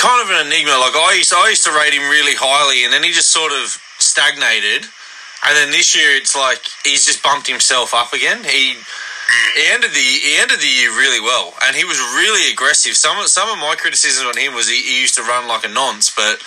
kind 0.00 0.24
of 0.24 0.28
an 0.32 0.46
enigma. 0.48 0.72
Like 0.80 0.96
I 0.96 1.14
used, 1.20 1.32
I 1.36 1.52
used 1.52 1.64
to 1.68 1.72
rate 1.76 1.92
him 1.92 2.08
really 2.08 2.34
highly, 2.34 2.84
and 2.84 2.92
then 2.92 3.04
he 3.04 3.12
just 3.12 3.30
sort 3.30 3.52
of 3.52 3.76
stagnated. 4.00 4.88
And 5.44 5.52
then 5.54 5.70
this 5.70 5.94
year, 5.94 6.16
it's 6.16 6.34
like 6.34 6.64
he's 6.82 7.04
just 7.04 7.22
bumped 7.22 7.46
himself 7.46 7.92
up 7.92 8.12
again. 8.16 8.42
He 8.42 8.74
he 9.54 9.62
ended 9.68 9.92
the 9.92 10.08
he 10.24 10.40
ended 10.40 10.58
the 10.64 10.72
year 10.72 10.90
really 10.96 11.20
well, 11.20 11.52
and 11.62 11.76
he 11.76 11.84
was 11.84 12.00
really 12.16 12.50
aggressive. 12.50 12.96
Some 12.96 13.20
of, 13.20 13.28
some 13.28 13.52
of 13.52 13.58
my 13.60 13.76
criticisms 13.76 14.26
on 14.26 14.34
him 14.40 14.54
was 14.54 14.66
he, 14.68 14.80
he 14.82 15.00
used 15.04 15.14
to 15.20 15.22
run 15.22 15.46
like 15.46 15.64
a 15.64 15.68
nonce, 15.68 16.10
but 16.10 16.40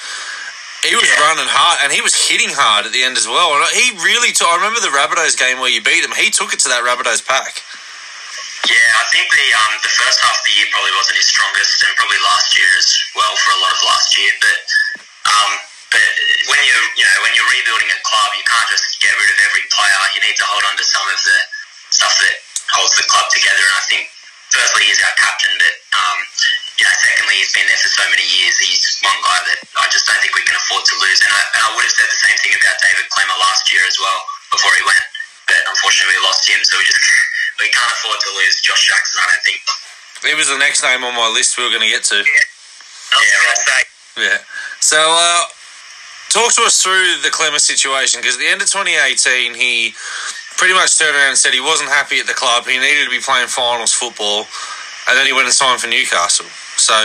he 0.83 0.95
was 0.95 1.05
Yeah. 1.05 1.19
running 1.27 1.47
hard 1.47 1.83
and 1.83 1.91
he 1.91 2.01
was 2.01 2.15
hitting 2.15 2.49
hard 2.55 2.87
at 2.87 2.91
the 2.95 3.03
end 3.03 3.17
as 3.19 3.27
well. 3.27 3.51
And 3.53 3.67
he 3.75 3.91
really 3.99 4.31
took. 4.31 4.47
I 4.47 4.55
remember 4.57 4.79
the 4.79 4.95
Rabbitohs 4.95 5.37
game 5.37 5.59
where 5.59 5.69
you 5.69 5.83
beat 5.83 6.03
him. 6.03 6.11
He 6.15 6.31
took 6.31 6.53
it 6.53 6.59
to 6.65 6.69
that 6.69 6.83
Rabbitohs 6.87 7.21
pack. 7.27 7.61
Yeah, 8.67 8.91
I 8.99 9.05
think 9.15 9.31
the 9.31 9.47
um, 9.55 9.73
the 9.79 9.93
first 9.95 10.19
half 10.19 10.35
of 10.35 10.43
the 10.43 10.51
year 10.59 10.67
probably 10.75 10.91
wasn't 10.99 11.15
his 11.15 11.31
strongest, 11.31 11.79
and 11.87 11.95
probably 11.95 12.19
last 12.19 12.59
year 12.59 12.67
as 12.75 12.91
well 13.15 13.31
for 13.39 13.55
a 13.55 13.59
lot 13.63 13.71
of 13.71 13.79
last 13.87 14.11
year. 14.19 14.31
But 14.43 14.59
um, 15.31 15.51
but 15.95 16.11
when 16.51 16.59
you 16.67 16.75
you 16.99 17.05
know 17.07 17.17
when 17.23 17.31
you're 17.39 17.47
rebuilding 17.47 17.87
a 17.87 17.99
club, 18.03 18.35
you 18.35 18.43
can't 18.43 18.67
just 18.67 18.99
get 18.99 19.15
rid 19.15 19.31
of 19.31 19.39
every 19.47 19.63
player. 19.71 20.01
You 20.11 20.21
need 20.27 20.35
to 20.43 20.47
hold 20.49 20.67
on 20.67 20.75
to 20.75 20.83
some 20.83 21.07
of 21.07 21.15
the 21.23 21.37
stuff 21.95 22.11
that 22.19 22.35
holds 22.75 22.99
the 22.99 23.07
club 23.07 23.31
together. 23.31 23.63
And 23.63 23.75
I 23.79 23.83
think 23.87 24.03
firstly 24.51 24.91
he's 24.91 24.99
our 25.07 25.15
captain, 25.15 25.55
but 25.55 25.75
um, 25.95 26.17
you 26.75 26.83
know 26.83 26.95
secondly 26.99 27.39
he's 27.39 27.55
been 27.55 27.67
there 27.71 27.79
for 27.79 27.91
so 27.95 28.03
many 28.11 28.27
years. 28.27 28.59
He's 28.59 28.83
one 29.07 29.19
guy 29.23 29.39
that 29.55 29.59
I 29.79 29.87
just 29.87 30.03
don't 30.03 30.19
think 30.19 30.35
we 30.35 30.43
can 30.43 30.59
afford 30.59 30.83
to 30.83 30.95
lose. 30.99 31.23
And 31.23 31.31
I, 31.31 31.41
and 31.55 31.61
I 31.63 31.69
would 31.79 31.87
have 31.87 31.95
said 31.95 32.11
the 32.11 32.21
same 32.27 32.35
thing 32.43 32.59
about 32.59 32.75
David 32.83 33.07
Klemmer 33.07 33.39
last 33.39 33.71
year 33.71 33.87
as 33.87 33.95
well 34.03 34.19
before 34.51 34.75
he 34.75 34.83
went. 34.83 35.05
But 35.47 35.63
unfortunately 35.63 36.19
we 36.19 36.27
lost 36.27 36.43
him, 36.43 36.59
so 36.67 36.75
we 36.75 36.85
just 36.85 36.99
we 37.59 37.67
can't 37.69 37.91
afford 37.91 38.19
to 38.19 38.31
lose 38.39 38.61
Josh 38.61 38.87
Jackson. 38.87 39.19
I 39.19 39.25
don't 39.31 39.43
think. 39.43 39.61
It 40.31 40.35
was 40.35 40.47
the 40.47 40.57
next 40.59 40.83
name 40.83 41.03
on 41.03 41.15
my 41.15 41.29
list 41.31 41.57
we 41.57 41.63
were 41.63 41.71
going 41.71 41.83
to 41.83 41.91
get 41.91 42.03
to. 42.11 42.19
Yeah, 42.19 43.39
right. 43.71 43.87
Yeah. 44.19 44.39
So, 44.79 44.99
uh, 44.99 45.43
talk 46.29 46.51
to 46.55 46.63
us 46.67 46.83
through 46.83 47.23
the 47.23 47.31
Klemmer 47.31 47.59
situation 47.59 48.19
because 48.19 48.35
at 48.35 48.41
the 48.41 48.47
end 48.47 48.61
of 48.61 48.67
2018, 48.67 49.55
he 49.55 49.95
pretty 50.59 50.73
much 50.73 50.99
turned 50.99 51.15
around 51.15 51.35
and 51.35 51.37
said 51.37 51.53
he 51.53 51.63
wasn't 51.63 51.89
happy 51.89 52.19
at 52.19 52.27
the 52.27 52.35
club. 52.35 52.67
He 52.67 52.77
needed 52.77 53.05
to 53.05 53.09
be 53.11 53.23
playing 53.23 53.47
finals 53.47 53.93
football, 53.93 54.43
and 55.07 55.15
then 55.15 55.25
he 55.25 55.33
went 55.33 55.47
and 55.47 55.55
signed 55.55 55.79
for 55.79 55.87
Newcastle. 55.87 56.47
So, 56.75 56.95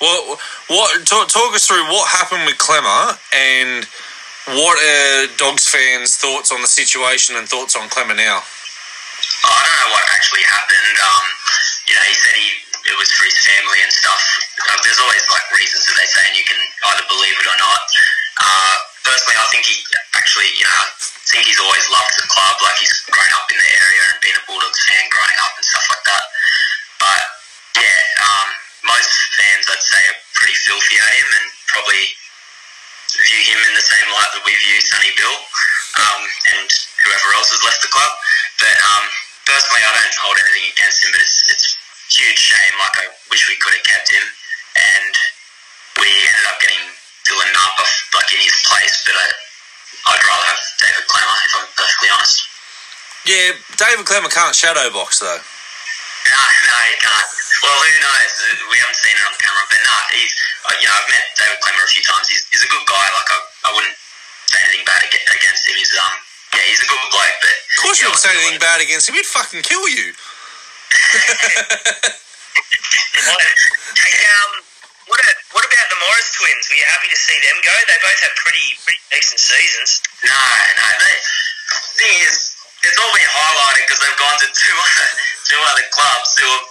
what? 0.00 0.40
What? 0.68 1.06
Talk, 1.06 1.28
talk 1.28 1.54
us 1.54 1.68
through 1.68 1.84
what 1.92 2.08
happened 2.08 2.44
with 2.48 2.56
Klemmer 2.56 3.16
and 3.36 3.84
what 4.58 4.74
are 4.80 5.26
Dogs 5.36 5.68
fans' 5.68 6.16
thoughts 6.16 6.50
on 6.50 6.60
the 6.60 6.66
situation 6.66 7.36
and 7.36 7.46
thoughts 7.46 7.76
on 7.76 7.88
Klemmer 7.88 8.16
now? 8.16 8.42
I 9.44 9.60
don't 9.62 9.78
know 9.86 9.92
what 9.94 10.04
actually 10.14 10.44
happened. 10.46 10.96
Um, 10.98 11.24
you 11.88 11.94
know, 11.94 12.04
he 12.06 12.14
said 12.14 12.34
he 12.34 12.48
it 12.82 12.96
was 12.98 13.10
for 13.14 13.24
his 13.26 13.38
family 13.46 13.78
and 13.82 13.92
stuff. 13.94 14.22
Uh, 14.66 14.78
there's 14.82 14.98
always 14.98 15.22
like 15.30 15.46
reasons 15.54 15.86
that 15.86 15.94
they 15.94 16.08
say, 16.08 16.22
and 16.26 16.34
you 16.34 16.46
can 16.46 16.58
either 16.90 17.06
believe 17.06 17.36
it 17.38 17.46
or 17.46 17.58
not. 17.58 17.82
Uh, 18.42 18.74
personally, 19.06 19.38
I 19.38 19.46
think 19.54 19.62
he 19.70 19.78
actually, 20.18 20.50
you 20.58 20.66
know, 20.66 20.74
I 20.74 20.86
think 21.30 21.46
he's 21.46 21.62
always 21.62 21.86
loved 21.94 22.14
the 22.18 22.26
club. 22.26 22.58
Like 22.58 22.78
he's 22.82 22.94
grown 23.10 23.30
up 23.38 23.46
in 23.54 23.58
the 23.58 23.70
area 23.78 24.02
and 24.10 24.18
been 24.18 24.34
a 24.34 24.44
Bulldogs 24.50 24.82
fan 24.90 25.06
growing 25.14 25.38
up 25.46 25.54
and 25.54 25.64
stuff 25.66 25.86
like 25.94 26.04
that. 26.10 26.24
But 26.98 27.22
yeah, 27.78 28.00
um, 28.18 28.48
most 28.90 29.14
fans 29.38 29.66
I'd 29.70 29.82
say 29.82 30.02
are 30.10 30.18
pretty 30.34 30.58
filthy 30.58 30.98
at 30.98 31.12
him 31.14 31.28
and 31.38 31.46
probably 31.70 32.02
view 33.14 33.42
him 33.46 33.60
in 33.68 33.74
the 33.78 33.84
same 33.84 34.08
light 34.10 34.30
that 34.34 34.42
we 34.42 34.54
view 34.56 34.80
Sonny 34.80 35.12
Bill 35.14 35.38
um, 36.00 36.22
and 36.56 36.68
whoever 37.04 37.28
else 37.36 37.50
has 37.54 37.62
left 37.66 37.82
the 37.82 37.90
club. 37.92 38.12
But 38.62 38.76
um, 38.78 39.04
personally, 39.46 39.82
I 39.82 39.90
don't 39.92 40.16
hold 40.22 40.38
anything 40.38 40.70
against 40.74 41.02
him, 41.04 41.10
but 41.14 41.22
it's, 41.22 41.38
it's 41.50 41.66
a 41.70 41.72
huge 42.10 42.38
shame. 42.38 42.74
Like, 42.78 42.96
I 43.02 43.06
wish 43.30 43.46
we 43.50 43.58
could 43.58 43.74
have 43.74 43.86
kept 43.86 44.08
him. 44.12 44.24
And 44.72 45.12
we 46.00 46.08
ended 46.08 46.46
up 46.48 46.58
getting 46.62 46.84
Dylan 47.28 47.50
Napa 47.52 47.84
like 48.16 48.30
in 48.32 48.40
his 48.40 48.56
place, 48.64 49.04
but 49.04 49.14
I, 49.14 49.26
I'd 50.14 50.24
rather 50.24 50.46
have 50.48 50.62
David 50.80 51.04
Klemmer, 51.06 51.36
if 51.44 51.52
I'm 51.60 51.68
perfectly 51.76 52.10
honest. 52.10 52.36
Yeah, 53.28 53.54
David 53.78 54.02
Klemmer 54.08 54.32
can't 54.32 54.56
shadow 54.56 54.88
box 54.90 55.20
though. 55.22 55.38
No, 55.38 56.38
no, 56.38 56.76
he 56.90 56.96
can't. 57.02 57.28
Well, 57.62 57.78
who 57.78 57.92
knows? 58.02 58.32
We 58.70 58.78
haven't 58.82 58.98
seen 58.98 59.14
it 59.14 59.22
on 59.26 59.34
camera, 59.38 59.64
but 59.70 59.78
no, 59.82 59.96
he's. 60.16 60.34
uh, 60.66 60.74
You 60.82 60.86
know, 60.90 60.94
I've 60.98 61.10
met 61.10 61.24
David 61.38 61.58
Klemmer 61.62 61.84
a 61.86 61.90
few 61.92 62.02
times. 62.02 62.26
He's, 62.30 62.42
he's 62.50 62.64
a 62.66 62.70
good 62.70 62.86
guy. 62.88 63.06
Like 63.14 63.30
I, 63.30 63.38
I 63.66 63.70
wouldn't 63.74 63.94
say 64.50 64.58
anything 64.66 64.86
bad 64.86 65.02
against 65.06 65.62
him. 65.68 65.76
He's 65.78 65.94
um, 65.98 66.14
yeah, 66.52 66.64
he's 66.68 66.80
a 66.84 66.88
good 66.88 67.00
bloke. 67.10 67.38
But 67.40 67.56
Of 67.56 67.82
course, 67.82 67.98
you 68.00 68.06
wouldn't 68.08 68.22
say 68.22 68.32
anything 68.36 68.60
bad 68.60 68.80
against 68.80 69.08
him. 69.08 69.16
He'd 69.16 69.26
fucking 69.26 69.64
kill 69.64 69.88
you. 69.88 70.12
hey, 73.72 74.20
um, 74.28 74.50
what, 75.08 75.16
a, 75.16 75.32
what 75.56 75.64
about 75.64 75.88
the 75.88 75.98
Morris 76.04 76.28
twins? 76.36 76.68
Were 76.68 76.76
you 76.76 76.84
happy 76.92 77.08
to 77.08 77.16
see 77.16 77.38
them 77.40 77.56
go? 77.64 77.72
They 77.88 77.96
both 78.04 78.20
had 78.20 78.32
pretty 78.36 78.76
pretty 78.84 79.00
decent 79.08 79.40
seasons. 79.40 80.04
No, 80.20 80.36
no. 80.36 80.86
They, 81.00 81.16
thing 81.96 82.16
is, 82.28 82.52
it's 82.84 82.98
all 83.00 83.12
been 83.16 83.24
highlighted 83.24 83.88
because 83.88 84.00
they've 84.04 84.20
gone 84.20 84.36
to 84.44 84.48
two 84.52 84.76
other 84.84 85.08
two 85.48 85.60
other 85.72 85.86
clubs 85.92 86.36
who 86.36 86.44
are 86.44 86.64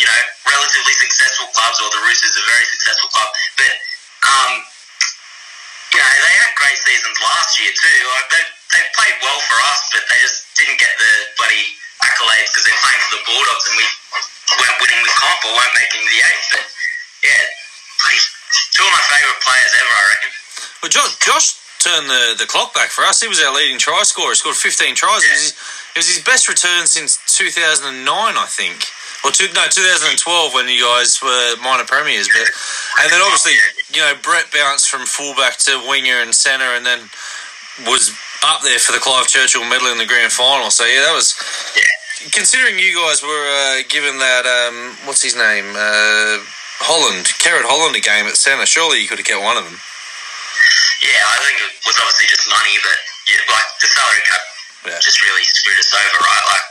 you 0.00 0.06
know 0.08 0.20
relatively 0.48 0.96
successful 0.96 1.52
clubs, 1.52 1.76
or 1.84 1.92
the 1.92 2.00
Roosters 2.08 2.32
a 2.32 2.44
very 2.48 2.64
successful 2.64 3.12
club. 3.12 3.28
But 3.60 3.74
um, 4.24 4.52
you 5.92 6.00
know 6.00 6.12
they 6.24 6.34
had 6.40 6.52
great 6.56 6.78
seasons 6.80 7.20
last 7.20 7.60
year 7.60 7.72
too. 7.76 8.00
Like 8.16 8.28
they 8.32 8.44
they 8.72 8.82
played 8.96 9.16
well 9.22 9.40
for 9.46 9.58
us, 9.70 9.80
but 9.94 10.02
they 10.10 10.18
just 10.22 10.46
didn't 10.58 10.78
get 10.80 10.90
the 10.98 11.12
bloody 11.38 11.64
accolades 12.02 12.50
because 12.50 12.64
they're 12.66 12.82
playing 12.82 13.02
for 13.06 13.12
the 13.18 13.22
Bulldogs 13.26 13.66
and 13.70 13.76
we 13.78 13.86
weren't 14.58 14.78
winning 14.82 15.02
the 15.06 15.14
comp 15.16 15.40
or 15.46 15.52
weren't 15.54 15.76
making 15.76 16.02
the 16.02 16.18
eight. 16.22 16.44
But 16.50 16.64
yeah, 17.24 17.44
two 18.74 18.84
of 18.84 18.92
my 18.92 19.04
favourite 19.08 19.40
players 19.40 19.72
ever, 19.76 19.94
I 19.94 20.04
reckon. 20.12 20.30
Well, 20.82 20.92
Josh, 20.92 21.14
Josh 21.22 21.48
turned 21.80 22.08
the, 22.10 22.36
the 22.38 22.48
clock 22.48 22.74
back 22.74 22.90
for 22.90 23.04
us. 23.04 23.22
He 23.22 23.28
was 23.28 23.40
our 23.40 23.54
leading 23.54 23.78
try 23.78 24.02
scorer. 24.02 24.34
He 24.34 24.36
scored 24.36 24.56
15 24.56 24.94
tries. 24.94 25.24
It, 25.24 25.30
was 25.30 25.42
his, 25.42 25.52
it 25.94 25.98
was 26.02 26.08
his 26.10 26.22
best 26.24 26.48
return 26.48 26.86
since 26.86 27.18
2009, 27.38 28.04
I 28.06 28.46
think. 28.50 28.84
Or 29.24 29.32
two, 29.32 29.48
no, 29.54 29.66
2012 29.66 30.54
when 30.54 30.68
you 30.68 30.84
guys 30.84 31.18
were 31.22 31.56
minor 31.62 31.84
premiers. 31.84 32.28
But 32.28 32.46
and 33.02 33.10
then 33.10 33.20
obviously, 33.22 33.58
you 33.90 34.00
know, 34.00 34.14
Brett 34.22 34.52
bounced 34.52 34.88
from 34.88 35.06
fullback 35.06 35.58
to 35.66 35.82
winger 35.88 36.20
and 36.20 36.34
centre, 36.34 36.76
and 36.76 36.86
then 36.86 37.00
was 37.88 38.14
up 38.44 38.60
there 38.62 38.78
for 38.78 38.92
the 38.92 38.98
Clive 39.00 39.26
Churchill 39.28 39.64
medal 39.64 39.88
in 39.92 39.98
the 39.98 40.06
grand 40.06 40.32
final. 40.32 40.70
So 40.70 40.84
yeah, 40.84 41.02
that 41.08 41.14
was 41.14 41.34
Yeah. 41.76 42.30
considering 42.32 42.78
you 42.78 42.94
guys 42.96 43.22
were 43.22 43.46
uh, 43.48 43.82
given 43.88 44.18
that 44.18 44.44
um, 44.46 44.96
what's 45.06 45.22
his 45.22 45.36
name 45.36 45.72
uh, 45.76 46.38
Holland, 46.84 47.24
Kerrod 47.40 47.64
Holland 47.64 47.96
a 47.96 48.00
game 48.04 48.26
at 48.26 48.36
centre. 48.36 48.66
Surely 48.66 49.00
you 49.00 49.08
could 49.08 49.18
have 49.18 49.26
kept 49.26 49.40
one 49.42 49.56
of 49.56 49.64
them. 49.64 49.78
Yeah, 51.04 51.22
I 51.24 51.36
think 51.44 51.56
it 51.60 51.72
was 51.86 51.96
obviously 52.00 52.26
just 52.28 52.44
money, 52.48 52.74
but 52.82 52.98
yeah, 53.30 53.40
like 53.52 53.68
the 53.80 53.88
salary 53.88 54.22
cap 54.28 54.42
Yeah. 54.86 54.98
just 55.00 55.20
really 55.22 55.44
screwed 55.44 55.78
us 55.78 55.92
over, 55.92 56.18
right? 56.24 56.44
Like, 56.52 56.66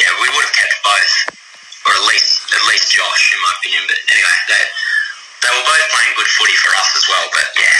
yeah, 0.00 0.10
we 0.20 0.28
would 0.32 0.44
have 0.44 0.56
kept 0.56 0.74
both, 0.84 1.12
or 1.88 1.92
at 1.96 2.04
least 2.08 2.40
at 2.56 2.62
least 2.68 2.92
Josh, 2.92 3.24
in 3.36 3.40
my 3.44 3.52
opinion. 3.60 3.82
But 3.88 3.98
anyway, 4.12 4.36
they 4.48 4.62
they 5.44 5.50
were 5.52 5.64
both 5.68 5.84
playing 5.92 6.12
good 6.16 6.30
footy 6.40 6.56
for 6.60 6.72
us 6.76 6.90
as 6.96 7.04
well. 7.08 7.26
But 7.32 7.46
yeah, 7.56 7.76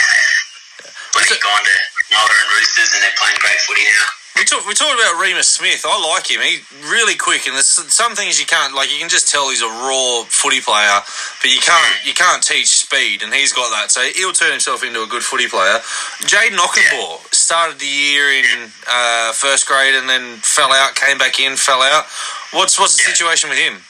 when 1.13 1.23
he's 1.25 1.39
gone 1.43 1.63
to 1.63 1.77
and 2.07 2.49
Roosters, 2.55 2.93
and 2.93 3.03
they're 3.03 3.17
playing 3.19 3.35
great 3.39 3.59
footy 3.67 3.83
now. 3.83 4.05
We 4.37 4.45
talked. 4.45 4.67
We 4.67 4.73
talked 4.77 4.93
about 4.93 5.17
Reimis 5.17 5.49
Smith. 5.49 5.81
I 5.83 5.97
like 6.13 6.29
him. 6.29 6.41
He's 6.41 6.61
really 6.93 7.15
quick, 7.17 7.47
and 7.47 7.55
there's 7.55 7.65
some 7.91 8.13
things 8.13 8.39
you 8.39 8.45
can't 8.45 8.75
like. 8.75 8.93
You 8.93 8.99
can 8.99 9.09
just 9.09 9.31
tell 9.31 9.49
he's 9.49 9.63
a 9.65 9.67
raw 9.67 10.23
footy 10.29 10.61
player, 10.61 11.01
but 11.41 11.49
you 11.49 11.59
can't 11.59 12.05
you 12.05 12.13
can't 12.13 12.43
teach 12.43 12.69
speed, 12.69 13.23
and 13.23 13.33
he's 13.33 13.51
got 13.51 13.73
that. 13.73 13.89
So 13.89 14.01
he'll 14.13 14.33
turn 14.37 14.51
himself 14.51 14.83
into 14.83 15.01
a 15.01 15.07
good 15.09 15.23
footy 15.23 15.47
player. 15.49 15.81
Jayden 16.29 16.57
Okunbor 16.61 17.17
started 17.33 17.79
the 17.79 17.89
year 17.89 18.29
in 18.29 18.69
uh, 18.85 19.33
first 19.33 19.65
grade, 19.67 19.95
and 19.95 20.07
then 20.07 20.37
fell 20.45 20.71
out. 20.71 20.93
Came 20.95 21.17
back 21.17 21.39
in, 21.39 21.57
fell 21.57 21.81
out. 21.81 22.05
What's 22.53 22.79
what's 22.79 22.95
the 22.95 23.03
Yeah. 23.03 23.17
situation 23.17 23.49
with 23.49 23.57
him? 23.59 23.81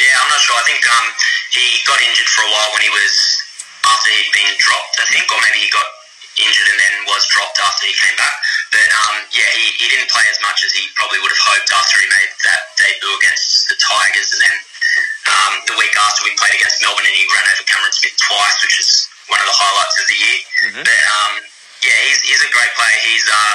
Yeah, 0.00 0.14
I'm 0.24 0.28
not 0.30 0.40
sure. 0.40 0.56
I 0.56 0.62
think 0.64 0.80
um, 0.88 1.06
he 1.52 1.84
got 1.84 2.00
injured 2.00 2.28
for 2.32 2.42
a 2.42 2.50
while 2.50 2.70
when 2.72 2.80
he 2.82 2.88
was 2.90 3.12
after 3.88 4.08
he'd 4.12 4.32
been 4.36 4.54
dropped, 4.60 4.96
I 5.00 5.06
think, 5.10 5.26
or 5.32 5.40
maybe 5.40 5.64
he 5.64 5.70
got 5.72 5.88
injured 6.38 6.70
and 6.70 6.78
then 6.78 6.94
was 7.10 7.26
dropped 7.32 7.58
after 7.58 7.88
he 7.90 7.94
came 7.98 8.14
back. 8.14 8.34
But 8.70 8.86
um, 8.94 9.26
yeah, 9.34 9.48
he, 9.58 9.64
he 9.82 9.86
didn't 9.90 10.10
play 10.12 10.22
as 10.30 10.38
much 10.44 10.62
as 10.62 10.70
he 10.76 10.86
probably 10.94 11.18
would 11.24 11.32
have 11.34 11.44
hoped 11.50 11.70
after 11.72 11.98
he 11.98 12.06
made 12.06 12.30
that 12.46 12.62
debut 12.78 13.10
against 13.18 13.66
the 13.72 13.76
Tigers, 13.80 14.30
and 14.36 14.40
then 14.44 14.56
um, 15.28 15.52
the 15.66 15.76
week 15.80 15.92
after 15.98 16.24
we 16.24 16.32
played 16.38 16.54
against 16.56 16.80
Melbourne 16.80 17.04
and 17.04 17.16
he 17.16 17.26
ran 17.34 17.44
over 17.50 17.64
Cameron 17.66 17.92
Smith 17.92 18.16
twice, 18.16 18.56
which 18.64 18.76
is 18.80 19.08
one 19.28 19.40
of 19.42 19.48
the 19.50 19.56
highlights 19.56 19.96
of 20.00 20.06
the 20.08 20.18
year. 20.18 20.38
Mhm. 20.72 20.82
But 20.86 21.00
um, 21.20 21.32
yeah, 21.84 21.98
he's, 22.08 22.20
he's 22.24 22.42
a 22.44 22.50
great 22.54 22.72
player. 22.78 22.98
He's 23.08 23.26
uh, 23.28 23.54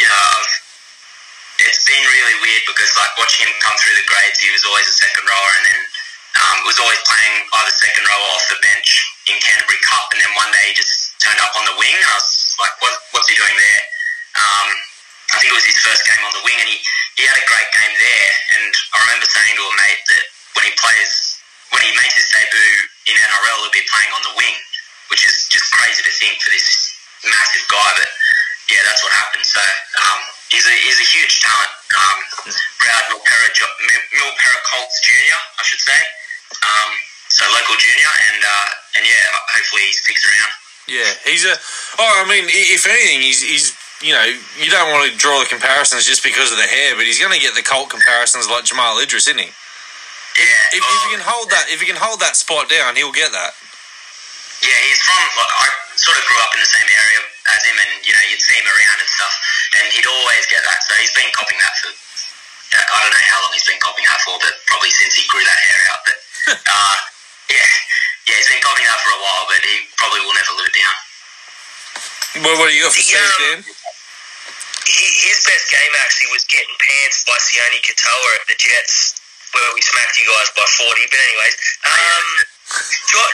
you 0.00 0.06
know, 0.08 0.22
I've 0.38 0.52
it's 1.62 1.82
been 1.86 2.02
really 2.02 2.36
weird 2.42 2.62
because 2.66 2.90
like 2.98 3.12
watching 3.14 3.46
him 3.46 3.54
come 3.62 3.76
through 3.78 3.94
the 3.94 4.06
grades, 4.10 4.42
he 4.42 4.50
was 4.50 4.64
always 4.66 4.88
a 4.90 4.96
second 4.96 5.22
rower, 5.24 5.52
and 5.54 5.64
then 5.70 5.80
um, 6.42 6.56
was 6.66 6.78
always 6.82 6.98
playing 7.06 7.46
either 7.46 7.70
second 7.70 8.04
row 8.10 8.18
or 8.18 8.30
off 8.34 8.46
the 8.50 8.58
bench 8.58 8.90
in 9.28 9.36
Canterbury 9.40 9.80
Cup, 9.88 10.12
and 10.12 10.20
then 10.20 10.32
one 10.36 10.50
day 10.52 10.72
he 10.72 10.74
just 10.76 11.16
turned 11.20 11.40
up 11.40 11.52
on 11.56 11.64
the 11.64 11.76
wing. 11.80 11.96
I 11.96 12.14
was 12.16 12.56
like, 12.60 12.74
what, 12.84 12.94
what's 13.16 13.28
he 13.28 13.36
doing 13.36 13.56
there? 13.56 13.82
Um, 14.36 14.68
I 15.32 15.40
think 15.40 15.50
it 15.50 15.56
was 15.56 15.66
his 15.66 15.80
first 15.80 16.04
game 16.04 16.20
on 16.20 16.32
the 16.36 16.44
wing, 16.44 16.58
and 16.60 16.68
he, 16.68 16.78
he 17.16 17.24
had 17.24 17.38
a 17.38 17.46
great 17.48 17.70
game 17.72 17.94
there. 17.96 18.30
And 18.60 18.72
I 18.92 18.96
remember 19.08 19.26
saying 19.26 19.54
to 19.56 19.64
a 19.64 19.74
mate 19.80 20.02
that 20.12 20.24
when 20.54 20.64
he 20.68 20.72
plays, 20.76 21.40
when 21.72 21.82
he 21.82 21.90
makes 21.96 22.14
his 22.20 22.28
debut 22.28 22.76
in 23.08 23.14
NRL, 23.16 23.58
he'll 23.64 23.74
be 23.74 23.86
playing 23.88 24.12
on 24.12 24.22
the 24.28 24.34
wing, 24.36 24.56
which 25.08 25.24
is 25.24 25.48
just 25.48 25.72
crazy 25.72 26.04
to 26.04 26.12
think 26.12 26.38
for 26.44 26.52
this 26.52 26.68
massive 27.24 27.64
guy. 27.72 27.90
But 27.96 28.10
yeah, 28.68 28.84
that's 28.84 29.02
what 29.02 29.12
happened. 29.16 29.44
So 29.48 29.60
um, 30.04 30.20
he's 30.52 30.68
a 30.68 30.74
he's 30.84 31.00
a 31.00 31.08
huge 31.08 31.40
talent. 31.40 31.72
Um, 31.96 32.18
proud 32.78 33.02
Milperra 33.10 33.48
Mil- 33.88 34.08
Milperra 34.20 34.60
Colts 34.68 35.00
junior, 35.00 35.40
I 35.58 35.62
should 35.64 35.80
say. 35.80 36.00
Um, 36.62 36.92
so 37.34 37.42
local 37.50 37.74
junior, 37.74 38.12
and 38.30 38.40
uh, 38.46 38.68
and 38.94 39.02
yeah, 39.02 39.26
hopefully 39.58 39.82
he 39.90 39.92
sticks 39.92 40.22
around. 40.22 40.52
Yeah, 40.86 41.10
he's 41.26 41.42
a. 41.42 41.54
Oh, 41.98 42.22
I 42.22 42.24
mean, 42.30 42.46
if 42.46 42.86
anything, 42.86 43.26
he's 43.26 43.42
he's. 43.42 43.74
You 44.02 44.12
know, 44.12 44.26
you 44.60 44.68
don't 44.68 44.92
want 44.92 45.08
to 45.08 45.16
draw 45.16 45.40
the 45.40 45.48
comparisons 45.48 46.04
just 46.04 46.20
because 46.20 46.52
of 46.52 46.60
the 46.60 46.68
hair, 46.68 46.92
but 46.92 47.08
he's 47.08 47.16
going 47.16 47.32
to 47.32 47.40
get 47.40 47.56
the 47.56 47.64
cult 47.64 47.88
comparisons 47.88 48.50
like 48.50 48.68
Jamal 48.68 49.00
Idris, 49.00 49.30
isn't 49.30 49.40
he? 49.40 49.48
Yeah, 49.48 50.76
If, 50.76 50.82
if 50.82 51.00
he 51.06 51.08
can 51.14 51.24
hold 51.24 51.48
that, 51.54 51.70
if 51.70 51.78
he 51.78 51.86
can 51.86 51.96
hold 51.96 52.18
that 52.20 52.36
spot 52.36 52.68
down, 52.68 52.98
he'll 52.98 53.14
get 53.14 53.32
that. 53.32 53.54
Yeah, 54.60 54.76
he's 54.90 55.00
from. 55.00 55.24
Like, 55.40 55.52
I 55.56 55.66
sort 55.94 56.20
of 56.20 56.26
grew 56.26 56.36
up 56.42 56.52
in 56.52 56.60
the 56.60 56.68
same 56.68 56.90
area 56.90 57.20
as 57.54 57.64
him, 57.64 57.78
and 57.80 57.92
you 58.04 58.12
know, 58.12 58.24
you'd 58.28 58.42
see 58.42 58.58
him 58.58 58.66
around 58.66 58.98
and 58.98 59.08
stuff, 59.08 59.34
and 59.78 59.86
he'd 59.94 60.10
always 60.10 60.44
get 60.50 60.60
that. 60.68 60.84
So 60.84 60.98
he's 61.00 61.14
been 61.14 61.30
copying 61.32 61.62
that 61.64 61.74
for. 61.80 61.94
I 62.74 62.98
don't 63.06 63.14
know 63.14 63.26
how 63.30 63.38
long 63.46 63.54
he's 63.54 63.64
been 63.64 63.80
copying 63.80 64.10
that 64.10 64.20
for, 64.26 64.36
but 64.42 64.52
probably 64.66 64.90
since 64.90 65.14
he 65.14 65.24
grew 65.30 65.44
that 65.46 65.60
hair 65.64 65.80
out. 65.94 66.00
But 66.02 66.18
uh, 66.74 66.96
yeah, 67.50 67.70
yeah, 68.28 68.36
he's 68.40 68.48
been 68.48 68.62
copying 68.64 68.88
that 68.88 69.00
for 69.04 69.12
a 69.14 69.20
while, 69.20 69.44
but 69.48 69.60
he 69.64 69.86
probably 69.98 70.20
will 70.24 70.36
never 70.36 70.52
live 70.56 70.68
it 70.70 70.76
down. 70.76 70.96
Well, 72.44 72.56
what 72.58 72.68
do 72.70 72.74
you 72.74 72.82
got 72.82 72.94
for 72.94 73.00
Yeah. 73.04 73.20
Steve 73.30 73.38
Dan? 73.38 73.58
Hi- 74.84 75.16
His 75.24 75.38
best 75.44 75.66
game 75.70 75.92
actually 76.04 76.30
was 76.34 76.44
getting 76.44 76.74
pants 76.78 77.24
by 77.24 77.36
Sione 77.40 77.80
Katoa 77.80 78.30
at 78.36 78.44
the 78.48 78.56
Jets, 78.58 79.14
where 79.52 79.70
we 79.74 79.80
smacked 79.80 80.18
you 80.18 80.26
guys 80.28 80.50
by 80.56 80.66
40. 80.66 81.06
But 81.08 81.20
anyways, 81.20 81.56
um, 81.88 82.28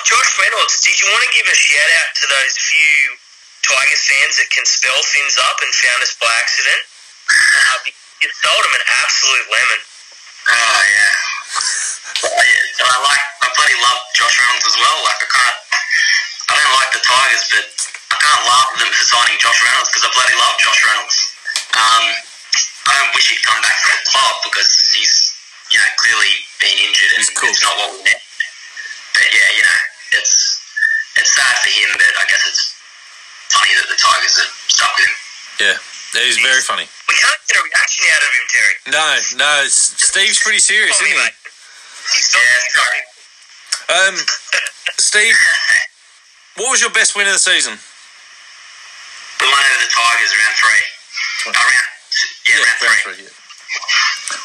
Josh 0.07 0.31
Reynolds, 0.39 0.81
did 0.85 1.01
you 1.01 1.11
want 1.11 1.25
to 1.27 1.33
give 1.35 1.47
a 1.49 1.55
shout 1.57 1.91
out 2.03 2.11
to 2.23 2.27
those 2.29 2.55
few 2.59 3.19
Tigers 3.67 4.05
fans 4.07 4.37
that 4.39 4.51
can 4.51 4.65
spell 4.65 5.03
things 5.13 5.37
up 5.39 5.59
and 5.63 5.75
found 5.75 6.03
us 6.03 6.15
by 6.21 6.31
accident? 6.39 6.83
Uh, 7.31 7.77
you 8.23 8.29
sold 8.43 8.63
them 8.65 8.75
an 8.75 8.85
absolute 9.05 9.47
lemon. 9.51 9.81
Oh 10.49 10.83
yeah. 10.93 11.15
I, 12.19 12.45
I 12.83 12.99
like. 13.07 13.25
I 13.41 13.47
bloody 13.55 13.79
love 13.81 14.01
Josh 14.17 14.37
Reynolds 14.41 14.67
as 14.67 14.77
well. 14.79 14.99
Like 15.07 15.21
I 15.23 15.29
can't. 15.31 15.59
I 16.51 16.53
don't 16.59 16.75
like 16.75 16.91
the 16.91 17.03
Tigers, 17.07 17.45
but 17.55 17.67
I 18.11 18.17
can't 18.19 18.43
laugh 18.47 18.69
at 18.75 18.79
them 18.83 18.91
for 18.91 19.05
signing 19.07 19.39
Josh 19.39 19.61
Reynolds 19.63 19.89
because 19.91 20.05
I 20.05 20.11
bloody 20.11 20.37
love 20.37 20.55
Josh 20.59 20.81
Reynolds. 20.83 21.17
Um, 21.79 22.05
I 22.91 22.93
don't 22.99 23.13
wish 23.15 23.31
he'd 23.31 23.43
come 23.47 23.61
back 23.63 23.79
for 23.87 23.95
the 23.95 24.03
club 24.11 24.35
because 24.51 24.71
he's, 24.91 25.15
you 25.71 25.79
know, 25.79 25.91
clearly 26.03 26.33
been 26.59 26.77
injured 26.91 27.13
and 27.15 27.23
cool. 27.39 27.55
it's 27.55 27.63
not 27.63 27.79
what 27.79 27.95
we 27.95 28.03
need. 28.03 28.21
But 29.15 29.27
yeah, 29.31 29.49
you 29.55 29.63
know, 29.63 29.81
it's 30.19 30.35
it's 31.23 31.33
sad 31.35 31.55
for 31.63 31.71
him, 31.71 31.91
but 31.95 32.13
I 32.19 32.25
guess 32.27 32.43
it's 32.51 32.75
funny 33.55 33.73
that 33.79 33.89
the 33.91 33.99
Tigers 33.99 34.35
are 34.43 34.51
stuck 34.67 34.91
with 34.99 35.07
him. 35.07 35.17
Yeah, 35.61 35.77
that 36.19 36.25
is 36.27 36.39
very 36.43 36.63
funny. 36.67 36.87
We 37.07 37.15
can't 37.15 37.43
get 37.47 37.57
a 37.59 37.63
reaction 37.63 38.03
out 38.11 38.23
of 38.27 38.31
him, 38.35 38.45
Terry. 38.51 38.75
No, 38.91 39.07
no, 39.39 39.53
Steve's 39.71 40.41
pretty 40.43 40.63
serious, 40.63 40.99
isn't 40.99 41.07
he? 41.07 41.15
mate. 41.15 41.40
Yeah. 42.09 43.97
Um, 44.09 44.15
Steve, 44.99 45.35
what 46.57 46.71
was 46.71 46.81
your 46.81 46.91
best 46.91 47.17
win 47.17 47.27
of 47.27 47.35
the 47.35 47.39
season? 47.43 47.75
We 49.41 49.47
won 49.49 49.59
over 49.59 49.81
the 49.83 49.91
Tigers 49.91 50.33
round 50.39 50.57
three. 50.57 50.85
Uh, 51.49 51.53
round, 51.59 51.89
yeah, 52.47 52.55
round 52.55 52.79
three. 52.79 52.89
round 52.89 53.01
three, 53.03 53.25
yeah. 53.25 53.35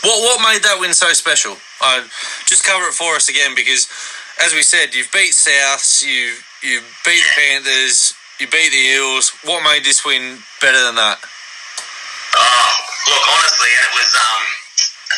What 0.04 0.22
what 0.22 0.42
made 0.54 0.64
that 0.64 0.78
win 0.80 0.94
so 0.94 1.14
special? 1.14 1.58
Uh, 1.82 2.04
just 2.46 2.64
cover 2.64 2.86
it 2.88 2.94
for 2.94 3.16
us 3.16 3.30
again 3.30 3.54
because, 3.56 3.90
as 4.44 4.54
we 4.54 4.64
said, 4.64 4.94
you've 4.96 5.12
beat 5.12 5.34
Souths, 5.34 6.02
you 6.06 6.34
you 6.62 6.82
beat 7.06 7.22
the 7.22 7.34
Panthers, 7.36 8.14
you 8.40 8.48
beat 8.48 8.70
the 8.72 8.78
Eels. 8.98 9.32
What 9.46 9.64
made 9.64 9.84
this 9.84 10.06
win 10.06 10.40
better 10.62 10.82
than 10.84 10.96
that? 10.96 11.18
Oh, 12.36 12.72
look, 13.10 13.24
honestly, 13.38 13.70
it 13.70 13.92
was 13.94 14.12
um, 14.16 14.44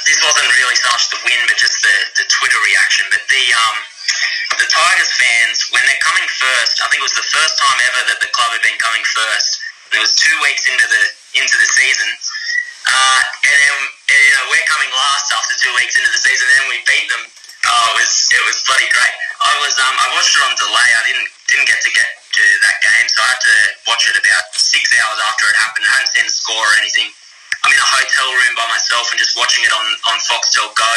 this 0.06 0.20
wasn't 0.22 0.50
really 0.54 0.78
so 0.78 0.90
much 0.94 1.10
the 1.10 1.20
win, 1.26 1.42
but 1.48 1.58
just 1.58 1.80
the, 1.82 1.96
the 2.22 2.26
Twitter 2.30 2.60
reaction. 2.62 3.08
But 3.10 3.24
the 3.32 3.44
um, 3.56 3.78
the 4.60 4.68
Tigers 4.70 5.12
fans, 5.18 5.58
when 5.74 5.84
they're 5.86 6.04
coming 6.06 6.28
first, 6.28 6.80
I 6.84 6.88
think 6.92 7.02
it 7.04 7.08
was 7.08 7.18
the 7.18 7.30
first 7.32 7.56
time 7.60 7.78
ever 7.92 8.02
that 8.14 8.20
the 8.24 8.32
club 8.32 8.52
had 8.56 8.64
been 8.64 8.80
coming 8.80 9.04
first. 9.04 9.60
It 9.92 10.02
was 10.04 10.12
two 10.16 10.36
weeks 10.44 10.68
into 10.68 10.88
the 10.88 11.04
into 11.40 11.56
the 11.58 11.70
season, 11.72 12.10
uh, 12.88 13.22
and 13.48 13.58
then 13.58 13.76
and, 14.12 14.22
you 14.22 14.34
know 14.36 14.46
we're 14.52 14.68
coming 14.68 14.92
last 14.92 15.32
after 15.32 15.56
two 15.60 15.74
weeks 15.80 15.96
into 15.96 16.12
the 16.12 16.22
season, 16.22 16.46
and 16.52 16.56
then 16.64 16.68
we 16.72 16.78
beat 16.84 17.08
them. 17.08 17.24
Oh, 17.68 17.96
it 17.96 18.04
was 18.04 18.12
it 18.32 18.44
was 18.44 18.58
bloody 18.68 18.88
great. 18.92 19.16
I 19.44 19.54
was 19.64 19.76
um, 19.80 19.96
I 19.96 20.08
watched 20.12 20.36
it 20.36 20.44
on 20.44 20.54
delay. 20.60 20.90
I 20.92 21.04
didn't 21.08 21.30
didn't 21.52 21.68
get 21.72 21.80
to 21.84 21.92
get 21.96 22.10
to 22.38 22.44
that 22.68 22.78
game, 22.84 23.08
so 23.08 23.20
I 23.24 23.28
had 23.32 23.42
to 23.42 23.56
watch 23.88 24.04
it 24.12 24.18
about 24.20 24.46
six 24.56 24.92
hours 25.00 25.20
after 25.24 25.48
it 25.50 25.56
happened. 25.56 25.88
I 25.88 25.92
hadn't 26.00 26.12
seen 26.16 26.28
the 26.28 26.36
score 26.36 26.64
or 26.68 26.76
anything. 26.84 27.12
I'm 27.66 27.72
in 27.74 27.80
a 27.80 27.90
hotel 27.90 28.30
room 28.30 28.54
by 28.56 28.68
myself 28.70 29.10
and 29.12 29.18
just 29.18 29.34
watching 29.38 29.66
it 29.66 29.74
on, 29.74 29.86
on 30.14 30.18
Foxtel 30.30 30.70
Go, 30.78 30.94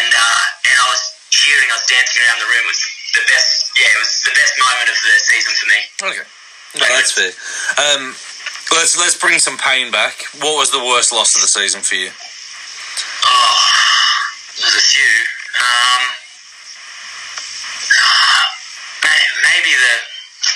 and 0.00 0.10
uh, 0.12 0.42
and 0.68 0.76
I 0.76 0.86
was 0.90 1.02
cheering, 1.30 1.68
I 1.70 1.76
was 1.78 1.86
dancing 1.88 2.20
around 2.26 2.40
the 2.42 2.50
room. 2.50 2.64
It 2.68 2.72
was 2.74 2.84
the 3.14 3.24
best, 3.30 3.70
yeah, 3.78 3.90
it 3.90 4.00
was 4.00 4.12
the 4.26 4.34
best 4.36 4.54
moment 4.60 4.88
of 4.90 4.98
the 4.98 5.14
season 5.18 5.52
for 5.56 5.66
me. 5.66 5.80
Okay, 6.12 6.26
no, 6.78 6.84
that's 6.90 7.12
fair. 7.16 7.32
Um, 7.80 8.14
let's 8.76 8.98
let's 8.98 9.16
bring 9.16 9.38
some 9.38 9.56
pain 9.56 9.90
back. 9.90 10.26
What 10.42 10.58
was 10.58 10.70
the 10.70 10.82
worst 10.82 11.12
loss 11.12 11.34
of 11.34 11.42
the 11.42 11.50
season 11.50 11.80
for 11.80 11.96
you? 11.96 12.10
Oh, 12.10 13.58
there's 14.58 14.76
a 14.76 14.84
few. 14.84 15.14
Um, 15.60 16.02
maybe 19.42 19.72
the 19.74 19.94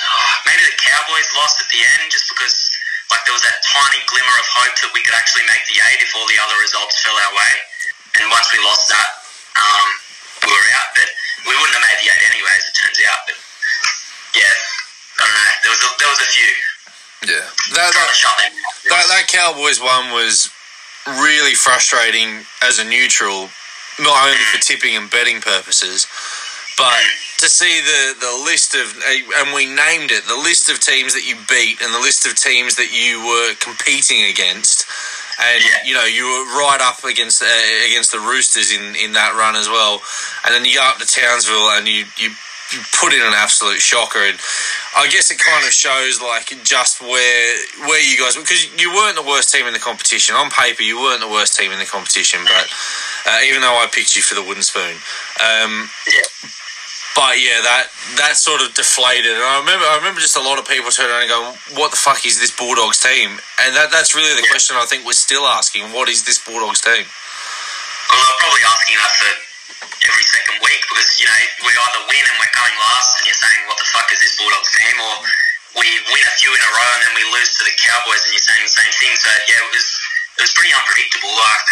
oh, 0.04 0.30
maybe 0.46 0.62
the 0.64 0.76
Cowboys 0.78 1.28
lost 1.36 1.60
at 1.60 1.68
the 1.70 1.80
end 1.80 2.12
just 2.12 2.28
because 2.28 2.73
like 3.14 3.22
there 3.30 3.38
was 3.38 3.46
that 3.46 3.62
tiny 3.62 4.02
glimmer 4.10 4.36
of 4.42 4.46
hope 4.58 4.74
that 4.82 4.90
we 4.90 4.98
could 5.06 5.14
actually 5.14 5.46
make 5.46 5.62
the 5.70 5.78
eight 5.86 6.02
if 6.02 6.10
all 6.18 6.26
the 6.26 6.34
other 6.42 6.58
results 6.58 6.98
fell 7.06 7.14
our 7.14 7.32
way. 7.38 7.52
And 8.18 8.26
once 8.26 8.50
we 8.50 8.58
lost 8.66 8.90
that, 8.90 9.08
um, 9.54 9.88
we 10.42 10.50
were 10.50 10.70
out. 10.74 10.90
But 10.98 11.06
we 11.46 11.54
wouldn't 11.54 11.78
have 11.78 11.86
made 11.86 11.98
the 12.02 12.10
eight 12.10 12.24
anyway, 12.26 12.54
as 12.58 12.66
it 12.66 12.74
turns 12.74 12.98
out. 13.06 13.22
But 13.30 13.38
yeah, 14.34 14.50
I 14.50 15.30
don't 15.30 15.30
know. 15.30 15.54
There 15.62 15.72
was 15.78 15.82
a, 15.86 15.90
there 16.02 16.10
was 16.10 16.22
a 16.26 16.30
few. 16.34 16.52
Yeah, 17.24 17.46
that, 17.78 17.88
that, 17.94 18.06
to 18.10 18.16
shut 18.18 18.36
them. 18.36 18.52
that, 18.90 19.06
that 19.08 19.24
Cowboys 19.30 19.80
one 19.80 20.12
was 20.12 20.50
really 21.24 21.54
frustrating 21.54 22.44
as 22.60 22.82
a 22.82 22.84
neutral, 22.84 23.48
not 24.02 24.26
only 24.26 24.44
for 24.52 24.60
tipping 24.60 24.98
and 24.98 25.08
betting 25.08 25.40
purposes, 25.40 26.04
but 26.76 26.98
to 27.39 27.49
see 27.49 27.80
the, 27.82 28.14
the 28.20 28.35
list 28.45 28.74
of, 28.74 28.87
and 29.43 29.55
we 29.55 29.66
named 29.66 30.11
it, 30.11 30.24
the 30.24 30.37
list 30.39 30.70
of 30.70 30.80
teams 30.80 31.14
that 31.14 31.26
you 31.26 31.37
beat 31.49 31.82
and 31.82 31.93
the 31.95 31.99
list 32.01 32.26
of 32.26 32.35
teams 32.37 32.76
that 32.76 32.95
you 32.95 33.20
were 33.26 33.55
competing 33.61 34.24
against. 34.24 34.87
And 35.41 35.64
Yeah. 35.64 35.82
you 35.85 35.95
know 35.95 36.05
you 36.07 36.24
were 36.24 36.47
right 36.62 36.78
up 36.80 37.03
against 37.03 37.43
uh, 37.43 37.47
against 37.91 38.12
the 38.12 38.20
Roosters 38.20 38.70
in, 38.70 38.95
in 38.95 39.12
that 39.18 39.35
run 39.35 39.57
as 39.57 39.66
well, 39.68 39.99
and 40.47 40.55
then 40.55 40.64
you 40.64 40.78
go 40.78 40.82
up 40.87 40.99
to 40.99 41.07
Townsville 41.07 41.74
and 41.74 41.89
you, 41.89 42.07
you 42.16 42.30
you 42.72 42.78
put 42.95 43.12
in 43.12 43.20
an 43.20 43.35
absolute 43.35 43.80
shocker. 43.82 44.22
And 44.22 44.39
I 44.97 45.11
guess 45.11 45.30
it 45.35 45.39
kind 45.43 45.66
of 45.66 45.72
shows 45.74 46.22
like 46.22 46.55
just 46.62 47.03
where 47.03 47.47
where 47.91 47.99
you 47.99 48.16
guys 48.16 48.37
because 48.39 48.62
you 48.80 48.95
weren't 48.95 49.16
the 49.18 49.26
worst 49.26 49.51
team 49.53 49.66
in 49.66 49.72
the 49.74 49.82
competition 49.82 50.37
on 50.39 50.51
paper. 50.55 50.82
You 50.87 51.03
weren't 51.03 51.20
the 51.20 51.28
worst 51.28 51.59
team 51.59 51.72
in 51.72 51.80
the 51.82 51.85
competition, 51.91 52.41
but 52.47 52.70
uh, 53.26 53.39
even 53.43 53.61
though 53.61 53.74
I 53.74 53.91
picked 53.91 54.14
you 54.14 54.22
for 54.22 54.37
the 54.39 54.43
wooden 54.47 54.62
spoon, 54.62 54.95
um, 55.43 55.91
Yeah. 56.07 56.22
But 57.14 57.38
yeah, 57.40 57.62
that 57.62 57.86
that 58.18 58.34
sort 58.36 58.60
of 58.62 58.74
deflated. 58.74 59.32
And 59.34 59.42
I 59.42 59.58
remember 59.62 59.86
I 59.86 59.96
remember 59.98 60.20
just 60.20 60.36
a 60.36 60.42
lot 60.42 60.58
of 60.58 60.66
people 60.66 60.90
turning 60.90 61.10
around 61.14 61.22
and 61.26 61.30
going, 61.30 61.50
"What 61.80 61.90
the 61.90 62.00
fuck 62.00 62.26
is 62.26 62.38
this 62.38 62.50
Bulldogs 62.50 62.98
team?" 63.02 63.38
And 63.62 63.70
that 63.74 63.90
that's 63.90 64.14
really 64.14 64.34
the 64.34 64.42
Yeah. 64.46 64.50
question 64.54 64.76
I 64.76 64.86
think 64.86 65.04
we're 65.06 65.14
still 65.18 65.46
asking: 65.46 65.92
What 65.92 66.08
is 66.08 66.24
this 66.24 66.38
Bulldogs 66.38 66.80
team? 66.82 67.06
Well, 68.10 68.20
they're 68.20 68.40
probably 68.42 68.64
asking 68.68 68.96
that 69.00 69.12
for 69.18 69.30
every 70.04 70.26
second 70.28 70.56
week 70.60 70.82
because, 70.92 71.08
you 71.18 71.26
know, 71.26 71.38
we 71.64 71.72
either 71.72 72.02
win 72.04 72.24
and 72.28 72.36
we're 72.38 72.52
coming 72.52 72.76
last 72.78 73.16
and 73.18 73.24
you're 73.26 73.40
saying, 73.40 73.64
what 73.66 73.78
the 73.80 73.88
fuck 73.96 74.06
is 74.12 74.20
this 74.20 74.36
Bulldogs 74.36 74.70
team? 74.76 74.96
Or 75.00 75.14
we 75.80 75.88
win 76.12 76.24
a 76.28 76.34
few 76.36 76.52
in 76.52 76.60
a 76.60 76.70
row 76.76 76.90
and 76.94 77.02
then 77.08 77.14
we 77.16 77.24
lose 77.32 77.48
to 77.58 77.64
the 77.64 77.72
Cowboys 77.80 78.20
and 78.28 78.36
you're 78.36 78.44
saying 78.44 78.60
the 78.62 78.76
same 78.76 78.92
thing. 79.00 79.16
So, 79.16 79.30
yeah, 79.48 79.64
it 79.64 79.70
was 79.72 79.86
it 80.36 80.42
was 80.44 80.52
pretty 80.52 80.74
unpredictable. 80.76 81.32
Like, 81.32 81.64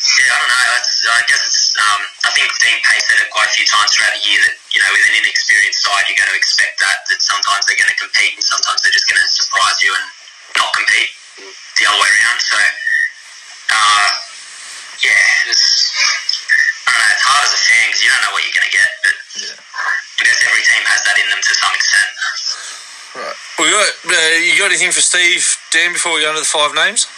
yeah, 0.00 0.32
I 0.32 0.36
don't 0.40 0.48
know. 0.48 0.64
That's, 0.72 0.92
I 1.04 1.22
guess 1.28 1.42
it's, 1.44 1.76
um, 1.76 2.00
I 2.24 2.30
think 2.32 2.48
Dean 2.64 2.80
Pay 2.80 2.98
said 3.04 3.20
it 3.20 3.28
quite 3.28 3.48
a 3.48 3.54
few 3.54 3.68
times 3.68 3.92
throughout 3.92 4.16
the 4.16 4.24
year 4.24 4.40
that, 4.40 4.56
you 4.72 4.80
know, 4.80 4.88
with 4.96 5.04
an 5.12 5.20
inexperienced 5.20 5.84
side, 5.84 6.08
you're 6.08 6.16
going 6.16 6.32
to 6.32 6.38
expect 6.40 6.80
that, 6.80 7.04
that 7.12 7.20
sometimes 7.20 7.68
they're 7.68 7.76
going 7.76 7.92
to 7.92 8.00
compete 8.00 8.32
and 8.32 8.44
sometimes 8.44 8.80
they're 8.80 8.96
just 8.96 9.08
going 9.12 9.20
to 9.20 9.28
surprise 9.28 9.76
you 9.84 9.92
and 9.92 10.06
not 10.56 10.72
compete 10.72 11.12
the 11.76 11.84
other 11.84 12.00
way 12.00 12.10
around. 12.16 12.38
So, 12.40 12.58
uh, 13.76 14.08
yeah, 15.04 15.44
it 15.44 15.46
was, 15.52 15.62
I 16.88 16.96
don't 16.96 17.00
know, 17.00 17.12
it's 17.12 17.26
hard 17.28 17.44
as 17.44 17.52
a 17.52 17.60
fan 17.60 17.84
because 17.92 18.00
you 18.00 18.08
don't 18.08 18.22
know 18.24 18.32
what 18.32 18.42
you're 18.44 18.56
going 18.56 18.68
to 18.72 18.76
get, 18.76 18.90
but 19.04 19.16
Yeah. 19.36 19.56
I 19.60 20.22
guess 20.24 20.40
every 20.48 20.64
team 20.64 20.84
has 20.88 21.00
that 21.08 21.16
in 21.16 21.28
them 21.28 21.40
to 21.40 21.54
some 21.56 21.72
extent. 21.76 22.08
Right. 23.20 23.36
We 23.58 23.66
got 23.72 23.88
uh, 24.06 24.36
you 24.38 24.54
got 24.56 24.70
anything 24.70 24.92
for 24.92 25.00
Steve 25.00 25.42
Dan 25.72 25.92
before 25.92 26.14
we 26.14 26.20
go 26.22 26.30
into 26.30 26.40
the 26.40 26.48
five 26.48 26.72
names? 26.76 27.08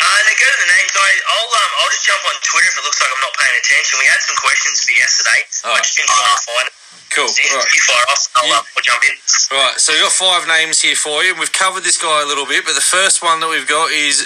Uh, 0.00 0.16
and 0.18 0.24
then 0.28 0.36
go 0.40 0.48
to 0.48 0.58
the 0.64 0.70
names. 0.72 0.92
I, 0.96 1.10
I'll 1.36 1.52
um, 1.52 1.70
I'll 1.82 1.92
just 1.92 2.06
jump 2.08 2.22
on 2.24 2.36
Twitter 2.40 2.68
if 2.72 2.76
it 2.80 2.84
looks 2.88 3.00
like 3.02 3.10
I'm 3.12 3.22
not 3.24 3.34
paying 3.36 3.56
attention. 3.60 3.92
We 4.00 4.08
had 4.08 4.20
some 4.24 4.38
questions 4.40 4.80
for 4.86 4.92
yesterday. 4.96 5.40
Oh. 5.68 5.76
I 5.76 5.78
just 5.84 5.94
trying 5.98 6.08
to 6.08 6.42
find 6.48 6.66
it. 6.70 6.74
Cool. 7.12 7.28
So 7.28 7.44
Right. 7.44 7.68
you 7.76 7.80
fire 7.84 8.06
off. 8.08 8.22
I'll, 8.40 8.46
You- 8.48 8.56
um, 8.56 8.64
I'll 8.72 8.86
jump 8.86 9.02
in. 9.04 9.14
Right, 9.52 9.76
so 9.76 9.92
we've 9.92 10.00
got 10.00 10.16
five 10.16 10.48
names 10.48 10.80
here 10.80 10.96
for 10.96 11.20
you. 11.24 11.36
We've 11.36 11.52
covered 11.52 11.84
this 11.84 12.00
guy 12.00 12.22
a 12.24 12.28
little 12.28 12.46
bit, 12.48 12.64
but 12.64 12.72
the 12.72 12.80
first 12.84 13.20
one 13.22 13.40
that 13.44 13.48
we've 13.52 13.68
got 13.68 13.92
is 13.92 14.24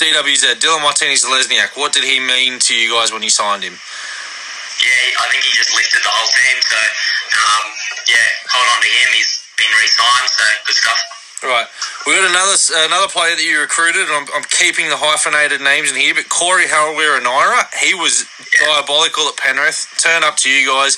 DWZ, 0.00 0.56
Dallin 0.56 0.80
Watene-Zelezniak. 0.80 1.76
What 1.76 1.92
did 1.92 2.02
he 2.04 2.18
mean 2.18 2.58
to 2.64 2.72
you 2.74 2.96
guys 2.96 3.12
when 3.12 3.20
you 3.22 3.28
signed 3.28 3.62
him? 3.62 3.76
Yeah, 3.76 5.20
I 5.20 5.28
think 5.30 5.44
he 5.44 5.52
just 5.52 5.76
lifted 5.76 6.00
the 6.02 6.08
whole 6.08 6.32
team. 6.32 6.56
So, 6.64 6.76
um, 6.80 7.64
yeah, 8.08 8.28
hold 8.50 8.66
on 8.72 8.80
to 8.82 8.88
him. 8.88 9.08
He's 9.14 9.44
been 9.60 9.70
re-signed, 9.76 10.28
so 10.32 10.44
good 10.66 10.76
stuff. 10.80 10.98
Right, 11.44 11.68
we 12.08 12.16
got 12.16 12.24
another 12.24 12.56
another 12.88 13.12
player 13.12 13.36
that 13.36 13.44
you 13.44 13.60
recruited. 13.60 14.08
and 14.08 14.16
I'm, 14.16 14.26
I'm 14.32 14.48
keeping 14.48 14.88
the 14.88 14.96
hyphenated 14.96 15.60
names 15.60 15.92
in 15.92 16.00
here, 16.00 16.16
but 16.16 16.24
Corey 16.32 16.64
Harawira-Naera, 16.64 17.68
he 17.84 17.92
was 17.92 18.24
diabolical 18.64 19.28
at 19.28 19.36
Penrith. 19.36 19.84
Turned 20.00 20.24
up 20.24 20.40
to 20.40 20.48
you 20.48 20.64
guys. 20.72 20.96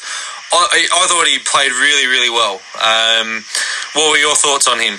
I, 0.55 0.63
I 0.71 0.81
I 0.87 1.03
thought 1.11 1.27
he 1.27 1.43
played 1.43 1.75
really, 1.75 2.07
really 2.07 2.31
well. 2.31 2.63
Um, 2.79 3.43
what 3.99 4.15
were 4.15 4.23
your 4.23 4.39
thoughts 4.39 4.71
on 4.71 4.79
him? 4.79 4.95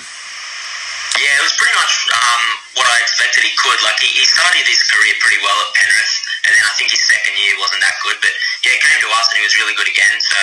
Yeah, 1.16 1.32
it 1.40 1.44
was 1.48 1.56
pretty 1.56 1.74
much 1.80 1.94
um, 2.12 2.44
what 2.76 2.86
I 2.92 3.00
expected 3.00 3.42
he 3.48 3.50
could. 3.56 3.80
Like, 3.80 3.96
he, 4.04 4.12
he 4.12 4.28
started 4.28 4.68
his 4.68 4.84
career 4.84 5.16
pretty 5.18 5.40
well 5.40 5.56
at 5.64 5.70
Penrith, 5.80 6.14
and 6.44 6.52
then 6.52 6.62
I 6.68 6.72
think 6.76 6.92
his 6.92 7.02
second 7.08 7.34
year 7.40 7.56
wasn't 7.56 7.80
that 7.82 7.96
good. 8.04 8.20
But, 8.20 8.36
yeah, 8.68 8.76
he 8.76 8.80
came 8.84 9.00
to 9.00 9.10
us 9.16 9.26
and 9.32 9.40
he 9.40 9.44
was 9.48 9.56
really 9.56 9.74
good 9.74 9.88
again. 9.88 10.14
So, 10.20 10.38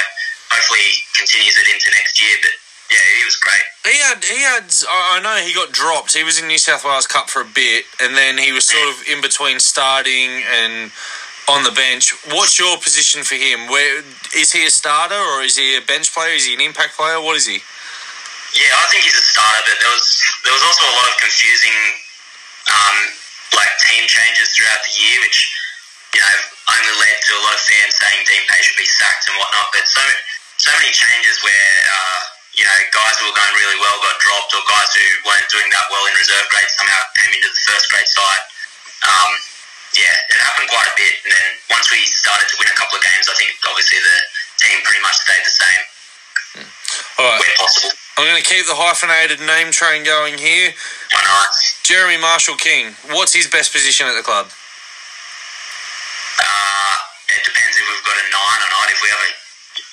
hopefully 0.52 0.82
he 0.82 1.06
continues 1.14 1.56
it 1.62 1.70
into 1.70 1.94
next 1.94 2.18
year. 2.20 2.36
But, 2.42 2.58
yeah, 2.92 3.06
he 3.18 3.26
was 3.26 3.36
great. 3.38 3.66
He 3.86 3.98
had, 4.02 4.20
he 4.24 4.42
had. 4.42 4.66
I 4.90 5.18
I 5.18 5.22
know 5.22 5.36
he 5.42 5.54
got 5.54 5.72
dropped. 5.72 6.14
He 6.14 6.24
was 6.24 6.40
in 6.40 6.48
New 6.48 6.58
South 6.58 6.86
Wales 6.86 7.08
Cup 7.08 7.30
for 7.30 7.42
a 7.42 7.50
bit, 7.50 7.86
and 8.02 8.16
then 8.16 8.38
he 8.38 8.52
was 8.52 8.66
sort 8.66 8.90
of 8.90 9.02
in 9.10 9.22
between 9.22 9.60
starting 9.60 10.44
and 10.46 10.92
on 11.50 11.64
the 11.64 11.74
bench. 11.74 12.14
What's 12.34 12.58
your 12.58 12.78
position 12.78 13.24
for 13.24 13.36
him? 13.36 13.70
Where 13.70 14.02
is 14.38 14.54
he 14.54 14.66
a 14.66 14.74
starter 14.74 15.18
or 15.18 15.42
is 15.42 15.58
he 15.58 15.78
a 15.78 15.82
bench 15.82 16.14
player? 16.14 16.34
Is 16.34 16.46
he 16.46 16.54
an 16.54 16.62
impact 16.62 16.98
player? 16.98 17.22
What 17.22 17.38
is 17.38 17.46
he? 17.46 17.62
Yeah, 18.56 18.72
I 18.80 18.86
think 18.88 19.04
he's 19.04 19.18
a 19.18 19.26
starter, 19.26 19.62
but 19.66 19.78
there 19.82 19.94
was 19.94 20.08
there 20.46 20.54
was 20.54 20.64
also 20.64 20.86
a 20.86 20.96
lot 20.96 21.10
of 21.10 21.18
confusing 21.22 21.78
um, 22.70 22.98
like 23.54 23.70
team 23.82 24.06
changes 24.08 24.54
throughout 24.54 24.82
the 24.86 24.94
year, 24.94 25.18
which 25.26 25.38
you 26.14 26.22
know 26.22 26.36
only 26.72 26.94
led 27.02 27.18
to 27.18 27.32
a 27.34 27.42
lot 27.46 27.54
of 27.54 27.62
fans 27.66 27.94
saying 27.98 28.26
Dean 28.26 28.46
Pay 28.46 28.62
should 28.62 28.80
be 28.80 28.88
sacked 28.90 29.28
and 29.30 29.38
whatnot. 29.38 29.70
But 29.74 29.86
so 29.90 30.02
so 30.58 30.72
many 30.82 30.90
changes 30.96 31.42
where 31.44 31.74
uh, 31.90 32.22
you 32.56 32.64
know 32.64 32.78
guys 32.92 33.16
who 33.20 33.28
were 33.28 33.38
going 33.38 33.54
really 33.60 33.80
well 33.80 33.98
got 34.00 34.16
dropped, 34.24 34.52
or 34.56 34.64
guys 34.68 34.90
who 34.96 35.08
weren't 35.28 35.48
doing 35.52 35.68
that 35.76 35.86
well 35.92 36.04
in 36.08 36.14
reserve 36.16 36.48
grade 36.52 36.72
somehow 36.72 37.02
came 37.20 37.32
into 37.36 37.52
the 37.52 37.62
first 37.68 37.86
grade 37.92 38.08
side. 38.08 38.44
Um, 39.06 39.32
yeah, 39.96 40.16
it 40.32 40.40
happened 40.44 40.68
quite 40.68 40.88
a 40.88 40.96
bit, 41.00 41.16
and 41.24 41.32
then 41.32 41.50
once 41.72 41.88
we 41.92 42.04
started 42.12 42.48
to 42.52 42.56
win 42.60 42.68
a 42.68 42.76
couple 42.76 43.00
of 43.00 43.04
games, 43.04 43.32
I 43.32 43.36
think 43.40 43.56
obviously 43.64 44.00
the 44.04 44.18
team 44.60 44.78
pretty 44.84 45.04
much 45.04 45.16
stayed 45.24 45.44
the 45.44 45.56
same 45.56 45.82
All 47.20 47.28
right, 47.28 47.40
where 47.40 47.56
possible. 47.60 47.92
I'm 48.18 48.24
going 48.28 48.40
to 48.40 48.48
keep 48.48 48.64
the 48.64 48.76
hyphenated 48.76 49.44
name 49.44 49.76
train 49.76 50.08
going 50.08 50.40
here. 50.40 50.72
Why 51.12 51.22
not? 51.24 51.52
Jeremy 51.84 52.16
Marshall 52.20 52.56
King. 52.56 52.96
What's 53.12 53.36
his 53.36 53.48
best 53.48 53.76
position 53.76 54.08
at 54.08 54.16
the 54.16 54.24
club? 54.24 54.48
Uh, 56.40 56.96
it 57.36 57.44
depends 57.44 57.76
if 57.76 57.84
we've 57.84 58.08
got 58.08 58.16
a 58.16 58.26
nine 58.32 58.60
or 58.64 58.72
not. 58.72 58.88
If 58.88 59.00
we 59.04 59.10
have 59.12 59.20
a, 59.20 59.32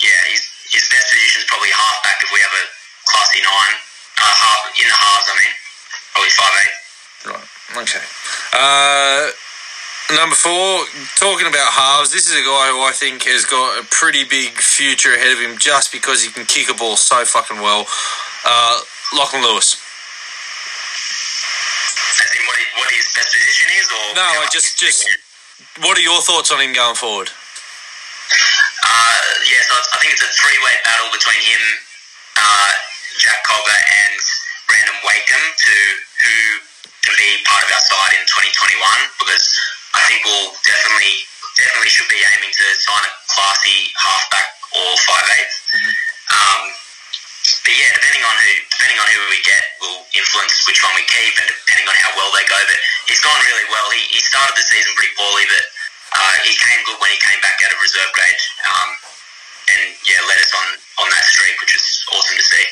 yeah, 0.03 0.21
his, 0.31 0.43
his 0.73 0.89
best 0.89 1.07
position 1.13 1.45
is 1.45 1.49
probably 1.49 1.71
halfback 1.71 2.19
if 2.25 2.31
we 2.33 2.41
have 2.41 2.55
a 2.57 2.65
classy 3.09 3.41
nine. 3.45 3.77
Uh, 4.21 4.25
half, 4.25 4.61
in 4.77 4.87
the 4.89 4.95
halves, 4.97 5.27
I 5.29 5.35
mean. 5.41 5.55
Probably 6.13 6.33
five 6.37 6.55
eight. 6.63 6.75
Right. 7.33 7.47
Okay. 7.83 8.05
Uh, 8.53 9.31
number 10.17 10.37
four, 10.37 10.85
talking 11.17 11.47
about 11.49 11.73
halves, 11.73 12.13
this 12.13 12.29
is 12.29 12.37
a 12.37 12.45
guy 12.45 12.69
who 12.73 12.81
I 12.85 12.93
think 12.95 13.25
has 13.25 13.45
got 13.45 13.81
a 13.81 13.85
pretty 13.91 14.25
big 14.25 14.53
future 14.61 15.15
ahead 15.15 15.33
of 15.33 15.41
him 15.41 15.57
just 15.59 15.93
because 15.93 16.23
he 16.23 16.31
can 16.31 16.45
kick 16.47 16.69
a 16.71 16.75
ball 16.75 16.97
so 16.97 17.25
fucking 17.25 17.61
well. 17.61 17.87
Uh, 18.45 18.81
Lachlan 19.17 19.43
Lewis. 19.43 19.77
As 22.21 22.31
in 22.37 22.43
what, 22.47 22.57
he, 22.57 22.65
what 22.79 22.91
his 22.93 23.09
best 23.17 23.33
position 23.33 23.69
is, 23.81 23.87
or 23.89 24.15
No, 24.17 24.23
I 24.23 24.47
just- 24.53 24.79
just- 24.79 25.05
What 25.81 25.97
are 25.97 26.03
your 26.05 26.21
thoughts 26.21 26.51
on 26.53 26.61
him 26.61 26.73
going 26.75 26.95
forward? 26.97 27.31
Uh, 28.93 29.19
yeah, 29.49 29.65
so 29.65 29.73
it's, 29.81 29.89
I 29.89 29.97
think 30.05 30.13
it's 30.13 30.21
a 30.21 30.29
three-way 30.37 30.75
battle 30.85 31.09
between 31.17 31.41
him, 31.41 31.65
uh, 32.37 32.73
Jack 33.17 33.41
Cogger, 33.49 33.73
and 33.73 34.21
Brandon 34.69 35.01
Wakeham 35.01 35.41
to 35.41 35.75
who 36.21 36.37
can 37.09 37.15
be 37.17 37.41
part 37.49 37.65
of 37.65 37.73
our 37.73 37.81
side 37.89 38.13
in 38.21 38.25
2021 38.29 38.77
because 39.17 39.49
I 39.97 40.05
think 40.07 40.23
we'll 40.29 40.53
definitely 40.69 41.25
definitely 41.57 41.93
should 41.93 42.09
be 42.09 42.21
aiming 42.37 42.53
to 42.53 42.67
sign 42.77 43.05
a 43.05 43.13
classy 43.33 43.93
halfback 43.97 44.49
or 44.77 44.91
five 45.09 45.27
eighth. 45.41 45.57
Um, 46.33 46.63
but 47.65 47.75
yeah, 47.75 47.91
depending 47.97 48.25
on 48.29 48.37
who 48.45 48.53
depending 48.77 48.99
on 49.01 49.09
who 49.09 49.21
we 49.33 49.41
get 49.45 49.63
will 49.81 50.05
influence 50.13 50.63
which 50.69 50.81
one 50.85 50.93
we 51.01 51.05
keep 51.09 51.35
and 51.41 51.49
depending 51.49 51.89
on 51.89 51.97
how 51.97 52.13
well 52.17 52.33
they 52.37 52.45
go. 52.45 52.61
But 52.61 52.81
he's 53.09 53.25
gone 53.25 53.41
really 53.41 53.67
well. 53.73 53.89
He, 53.93 54.05
he 54.15 54.21
started 54.21 54.53
the 54.53 54.65
season 54.69 54.93
pretty 54.97 55.17
poorly, 55.17 55.49
but 55.49 55.65
uh, 56.17 56.37
he 56.45 56.53
came 56.55 56.81
good 56.85 56.99
when 57.01 57.11
he 57.11 57.19
came 57.21 57.41
back 57.41 57.57
out 57.65 57.73
of 57.73 57.79
reserve 57.81 58.11
grade. 58.13 58.43
Um, 58.67 58.91
and 59.73 59.83
yeah, 60.05 60.21
led 60.29 60.39
us 60.43 60.53
on, 60.53 60.69
on 61.05 61.09
that 61.11 61.25
streak, 61.25 61.57
which 61.61 61.75
is 61.77 61.87
awesome 62.13 62.37
to 62.37 62.47
see. 62.47 62.67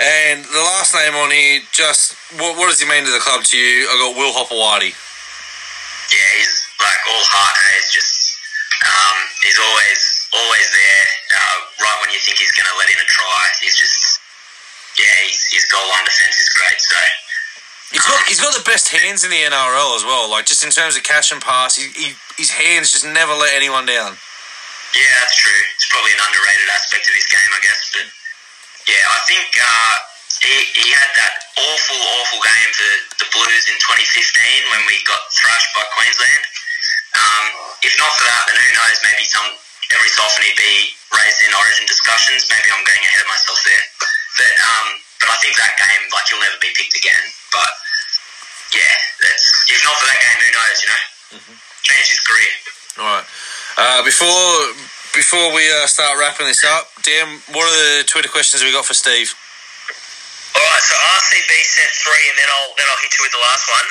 And 0.00 0.44
the 0.48 0.64
last 0.64 0.96
name 0.96 1.12
on 1.12 1.30
here, 1.30 1.60
just 1.72 2.16
what, 2.40 2.56
what 2.56 2.72
does 2.72 2.80
he 2.80 2.88
mean 2.88 3.04
to 3.04 3.12
the 3.12 3.20
club 3.20 3.44
to 3.44 3.56
you? 3.56 3.84
I 3.84 3.94
got 4.00 4.16
Will 4.16 4.32
Hopoate. 4.32 4.96
Yeah, 6.10 6.30
he's 6.40 6.54
like 6.80 7.00
all 7.12 7.26
heart. 7.28 7.54
Hey, 7.54 7.76
he's 7.84 7.92
just 7.92 8.14
um, 8.80 9.18
he's 9.44 9.60
always 9.60 10.00
always 10.32 10.66
there. 10.72 11.06
Uh, 11.36 11.56
right 11.84 11.98
when 12.00 12.10
you 12.16 12.20
think 12.24 12.40
he's 12.40 12.52
going 12.56 12.66
to 12.66 12.76
let 12.80 12.88
in 12.88 12.96
a 12.96 13.08
try, 13.12 13.42
he's 13.60 13.76
just 13.76 14.18
yeah, 14.98 15.16
he's, 15.28 15.44
his 15.52 15.64
goal 15.68 15.84
line 15.92 16.04
defense 16.08 16.40
is 16.40 16.48
great. 16.50 16.80
So 16.80 16.96
He's 17.90 18.06
got 18.06 18.22
he's 18.30 18.38
got 18.40 18.54
the 18.54 18.62
best 18.62 18.86
hands 18.94 19.26
in 19.26 19.30
the 19.34 19.42
NRL 19.50 19.98
as 19.98 20.06
well. 20.06 20.30
Like 20.30 20.46
just 20.46 20.62
in 20.62 20.70
terms 20.70 20.94
of 20.94 21.02
catch 21.02 21.34
and 21.34 21.42
pass, 21.42 21.74
he, 21.74 21.90
he, 21.98 22.14
his 22.38 22.50
hands 22.50 22.94
just 22.94 23.02
never 23.02 23.34
let 23.34 23.50
anyone 23.58 23.82
down. 23.82 24.14
yeah, 24.94 25.12
that's 25.18 25.34
true. 25.34 25.62
It's 25.74 25.90
probably 25.90 26.14
an 26.14 26.22
underrated 26.22 26.70
aspect 26.70 27.10
of 27.10 27.14
his 27.18 27.26
game, 27.26 27.50
I 27.50 27.60
guess. 27.66 27.82
But 27.90 28.06
yeah, 28.86 29.04
I 29.10 29.20
think 29.26 29.48
uh, 29.58 29.94
he 30.38 30.54
he 30.78 30.86
had 30.94 31.10
that 31.18 31.34
awful 31.58 31.98
awful 32.22 32.40
game 32.46 32.70
for 32.78 32.92
the 33.26 33.28
Blues 33.34 33.66
in 33.66 33.76
2015 33.82 34.70
when 34.70 34.82
we 34.86 34.94
got 35.02 35.20
thrashed 35.34 35.70
by 35.74 35.82
Queensland. 35.98 36.44
Um, 37.18 37.44
if 37.82 37.98
not 37.98 38.14
for 38.14 38.22
that, 38.22 38.46
then 38.46 38.54
who 38.54 38.70
knows? 38.78 39.02
Maybe 39.02 39.26
some 39.26 39.50
every 39.98 40.10
so 40.14 40.22
often 40.22 40.46
he'd 40.46 40.54
be 40.54 40.94
raised 41.10 41.42
in 41.42 41.50
Origin 41.58 41.90
discussions. 41.90 42.46
Maybe 42.46 42.70
I'm 42.70 42.86
getting 42.86 43.02
ahead 43.02 43.26
of 43.26 43.30
myself 43.34 43.58
there, 43.66 43.84
but 44.38 44.54
um, 44.62 44.88
but 45.20 45.28
I 45.28 45.36
think 45.44 45.56
that 45.60 45.76
game, 45.76 46.02
like 46.10 46.26
he'll 46.28 46.40
never 46.40 46.58
be 46.60 46.72
picked 46.72 46.96
again. 46.96 47.24
But 47.52 47.70
yeah, 48.72 48.94
that's 49.20 49.46
if 49.68 49.80
not 49.84 49.96
for 50.00 50.06
that 50.08 50.20
game, 50.20 50.38
who 50.40 50.50
knows? 50.56 50.76
You 50.80 50.88
know, 50.88 51.02
changed 51.84 52.10
his 52.10 52.22
career. 52.24 52.52
All 52.98 53.08
right. 53.20 53.26
Uh, 53.76 54.00
before 54.04 54.74
before 55.14 55.52
we 55.54 55.66
uh, 55.70 55.86
start 55.86 56.18
wrapping 56.18 56.46
this 56.46 56.64
up, 56.64 56.88
Dan, 57.02 57.40
what 57.52 57.66
are 57.66 57.76
the 57.76 58.04
Twitter 58.06 58.30
questions 58.30 58.62
we 58.62 58.72
got 58.72 58.86
for 58.86 58.94
Steve? 58.94 59.34
All 60.56 60.66
right, 60.66 60.82
so 60.82 60.94
RCB 60.94 61.52
sent 61.64 61.90
three, 61.94 62.24
and 62.30 62.36
then 62.38 62.48
I'll 62.50 62.72
then 62.76 62.86
I'll 62.90 63.02
hit 63.02 63.14
you 63.14 63.22
with 63.22 63.34
the 63.34 63.44
last 63.44 63.64
one. 63.70 63.88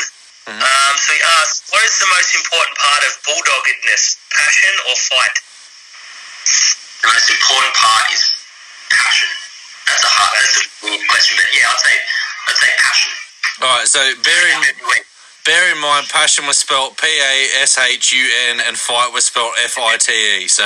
Um, 0.49 0.93
so 0.97 1.13
he 1.13 1.21
asked, 1.39 1.69
"What 1.69 1.83
is 1.85 1.95
the 1.99 2.09
most 2.09 2.33
important 2.33 2.75
part 2.77 3.01
of 3.05 3.11
bulldoggedness? 3.21 4.17
Passion 4.33 4.73
or 4.89 4.95
fight?" 4.97 5.37
The 7.05 7.07
most 7.13 7.29
important 7.29 7.73
part 7.75 8.05
is 8.11 8.21
passion. 8.89 9.29
That's 9.89 10.05
a 10.05 10.11
hard, 10.13 10.33
that's 10.37 10.55
a 10.61 10.63
weird 10.85 11.03
question, 11.09 11.33
but 11.41 11.49
yeah, 11.51 11.67
I'd 11.73 11.81
say 11.81 11.95
I'd 12.49 12.59
say 12.61 12.69
passion. 12.77 13.11
All 13.65 13.73
right. 13.81 13.87
So 13.89 13.99
bear 14.23 14.43
in 14.53 14.59
bear 15.45 15.63
in 15.73 15.79
mind, 15.81 16.07
passion 16.13 16.45
was 16.45 16.57
spelt 16.61 16.95
P 17.01 17.05
A 17.09 17.35
S 17.65 17.77
H 17.77 18.13
U 18.13 18.23
N, 18.53 18.61
and 18.65 18.77
fight 18.77 19.11
was 19.11 19.25
spelt 19.25 19.51
F 19.65 19.75
I 19.81 19.97
T 19.97 20.13
E. 20.13 20.47
So 20.47 20.63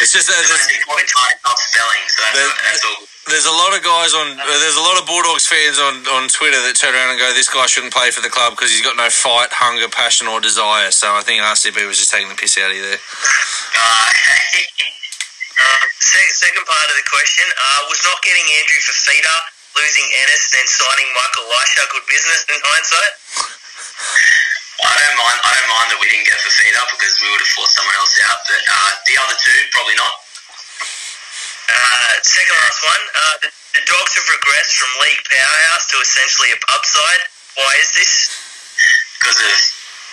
it's 0.00 0.12
just 0.14 0.26
there's, 0.30 0.48
most 0.50 0.70
important 0.72 1.10
part 1.12 1.32
is 1.36 1.40
not 1.44 1.58
spelling, 1.58 2.04
so 2.08 2.18
that's, 2.22 2.38
The- 2.38 2.58
that's 2.70 2.84
all. 2.86 3.00
there's 3.34 3.48
a 3.50 3.56
lot 3.58 3.74
of 3.76 3.82
guys 3.82 4.14
on 4.14 4.26
there's 4.38 4.78
a 4.78 4.84
lot 4.86 4.96
of 4.98 5.04
Bulldogs 5.10 5.46
fans 5.46 5.78
on, 5.82 6.06
on 6.14 6.28
Twitter 6.30 6.58
that 6.64 6.74
turn 6.78 6.94
around 6.94 7.10
and 7.12 7.18
go, 7.18 7.34
this 7.34 7.50
guy 7.50 7.66
shouldn't 7.66 7.92
play 7.92 8.10
for 8.14 8.22
the 8.22 8.30
club 8.30 8.54
because 8.54 8.70
he's 8.70 8.82
got 8.82 8.96
no 8.96 9.10
fight, 9.10 9.50
hunger, 9.52 9.88
passion, 9.90 10.26
or 10.30 10.40
desire. 10.40 10.90
So 10.94 11.12
I 11.14 11.22
think 11.26 11.42
RCB 11.42 11.82
was 11.86 11.98
just 11.98 12.10
taking 12.14 12.28
the 12.30 12.38
piss 12.38 12.56
out 12.58 12.70
of 12.70 12.76
you 12.76 12.82
there. 12.82 13.02
Uh. 13.78 14.97
Um, 15.58 15.86
second 15.98 16.64
part 16.66 16.86
of 16.88 16.96
the 16.96 17.06
question 17.10 17.46
uh, 17.50 17.80
was 17.90 17.98
not 18.06 18.18
getting 18.22 18.46
Andrew 18.62 18.80
for 18.86 18.94
Fifita, 18.94 19.34
losing 19.74 20.06
Ennis, 20.22 20.54
then 20.54 20.66
signing 20.70 21.10
Michael 21.12 21.46
Lichaa 21.50 21.86
good 21.90 22.06
business 22.06 22.46
in 22.46 22.58
hindsight. 22.62 23.12
I 24.78 24.94
don't 24.94 25.18
mind. 25.18 25.38
I 25.42 25.50
don't 25.58 25.70
mind 25.74 25.88
that 25.90 25.98
we 25.98 26.06
didn't 26.08 26.30
get 26.30 26.38
Fifita 26.38 26.82
because 26.94 27.18
we 27.18 27.28
would 27.34 27.42
have 27.42 27.52
forced 27.58 27.74
someone 27.74 27.98
else 27.98 28.14
out. 28.30 28.38
But 28.46 28.62
uh, 28.62 28.90
the 29.10 29.16
other 29.18 29.36
two, 29.42 29.58
probably 29.74 29.98
not. 29.98 30.14
Uh, 31.68 32.12
second 32.22 32.54
last 32.54 32.80
one. 32.86 33.02
Uh, 33.12 33.34
the, 33.42 33.50
the 33.76 33.82
dogs 33.90 34.14
have 34.14 34.28
regressed 34.30 34.78
from 34.78 34.90
league 35.02 35.22
powerhouse 35.26 35.84
to 35.90 35.96
essentially 35.98 36.54
a 36.54 36.58
pub 36.70 36.86
side. 36.86 37.22
Why 37.58 37.74
is 37.82 37.90
this? 37.98 38.38
because 39.18 39.40
of 39.42 39.56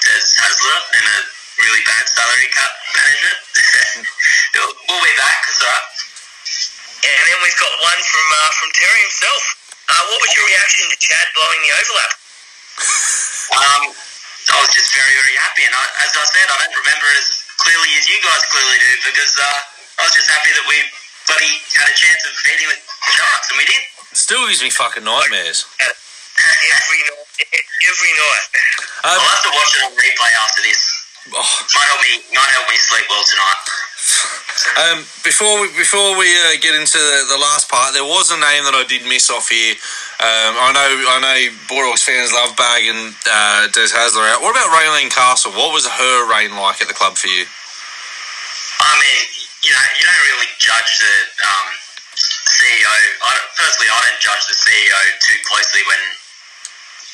Des 0.02 0.28
Hasler 0.41 0.78
and 0.98 1.06
a 1.06 1.18
really 1.62 1.84
bad 1.86 2.06
salary 2.10 2.50
cap 2.52 2.72
management. 2.98 3.38
we'll 4.64 5.03
be 5.03 5.16
back. 5.20 5.39
It's 5.49 5.62
all 5.62 5.70
right. 5.70 5.88
And 7.06 7.26
then 7.30 7.39
we've 7.45 7.60
got 7.62 7.74
one 7.86 8.01
from 8.01 8.26
uh, 8.34 8.49
from 8.58 8.70
Terry 8.74 9.01
himself. 9.06 9.43
Uh, 9.86 10.01
what 10.10 10.18
was 10.26 10.32
your 10.34 10.45
reaction 10.49 10.89
to 10.89 10.97
Chad 10.97 11.28
blowing 11.38 11.62
the 11.62 11.72
overlap? 11.78 12.12
Um, 13.53 13.84
I 14.49 14.58
was 14.62 14.72
just 14.74 14.89
very, 14.93 15.14
very 15.14 15.38
happy, 15.38 15.64
and 15.70 15.74
I, 15.78 15.86
as 16.01 16.12
I 16.18 16.26
said, 16.26 16.45
I 16.49 16.58
don't 16.66 16.78
remember 16.82 17.06
it 17.14 17.18
as 17.22 17.30
clearly 17.62 17.89
as 17.97 18.10
you 18.10 18.18
guys 18.26 18.41
clearly 18.49 18.78
do 18.82 18.91
because 19.14 19.34
uh, 19.38 20.01
I 20.01 20.10
was 20.10 20.14
just 20.18 20.30
happy 20.30 20.49
that 20.58 20.66
we 20.66 20.78
bloody 21.30 21.53
had 21.78 21.86
a 21.89 21.95
chance 21.97 22.22
of 22.26 22.34
beating 22.45 22.66
with 22.70 22.82
Sharks, 23.14 23.53
and 23.53 23.58
we 23.62 23.66
did. 23.70 23.82
Still 24.18 24.45
gives 24.49 24.66
me 24.66 24.74
fucking 24.74 25.06
nightmares. 25.06 25.70
Every 25.78 26.99
night, 27.06 27.30
every 27.86 28.14
night. 28.18 28.45
Um, 29.06 29.22
I'll 29.22 29.30
have 29.30 29.45
to 29.45 29.53
watch 29.53 29.72
it 29.78 29.82
on 29.86 29.93
replay 29.93 30.32
after 30.41 30.62
this. 30.66 30.82
oh, 31.38 31.45
Might 31.78 31.88
help 31.93 32.01
me, 32.01 32.14
might 32.34 32.51
help 32.58 32.68
me 32.70 32.78
sleep 32.82 33.06
well 33.10 33.22
tonight. 33.30 33.62
Um, 34.76 35.03
before 35.24 35.61
we, 35.61 35.68
before 35.76 36.16
we 36.16 36.32
uh, 36.47 36.55
get 36.63 36.76
into 36.76 36.95
the, 36.95 37.28
the 37.32 37.39
last 37.39 37.68
part, 37.68 37.91
there 37.91 38.07
was 38.07 38.32
a 38.32 38.39
name 38.39 38.63
that 38.63 38.76
I 38.76 38.88
did 38.88 39.03
miss 39.03 39.28
off 39.28 39.51
here. 39.51 39.76
Um, 40.20 40.55
I 40.55 40.72
know 40.72 40.89
I 41.11 41.18
know 41.20 41.39
Bulldogs 41.68 42.07
fans 42.07 42.32
love 42.32 42.55
Bag 42.55 42.88
and 42.88 43.11
uh, 43.28 43.68
Des 43.76 43.91
Hasler 43.91 44.24
out. 44.32 44.39
What 44.39 44.55
about 44.55 44.72
Raylene 44.72 45.11
Castle? 45.11 45.51
What 45.51 45.76
was 45.76 45.84
her 45.84 46.16
reign 46.32 46.55
like 46.55 46.80
at 46.80 46.88
the 46.88 46.95
club 46.95 47.20
for 47.20 47.28
you? 47.28 47.43
I 48.80 48.93
mean, 48.95 49.22
you 49.63 49.72
know, 49.76 49.86
you 49.99 50.03
don't 50.07 50.24
really 50.32 50.51
judge 50.55 50.91
the 51.03 51.16
um, 51.43 51.68
CEO. 52.16 52.95
I 53.28 53.32
personally, 53.59 53.91
I 53.91 53.99
don't 54.07 54.22
judge 54.24 54.43
the 54.47 54.55
CEO 54.55 55.01
too 55.20 55.39
closely 55.51 55.84
when 55.84 56.01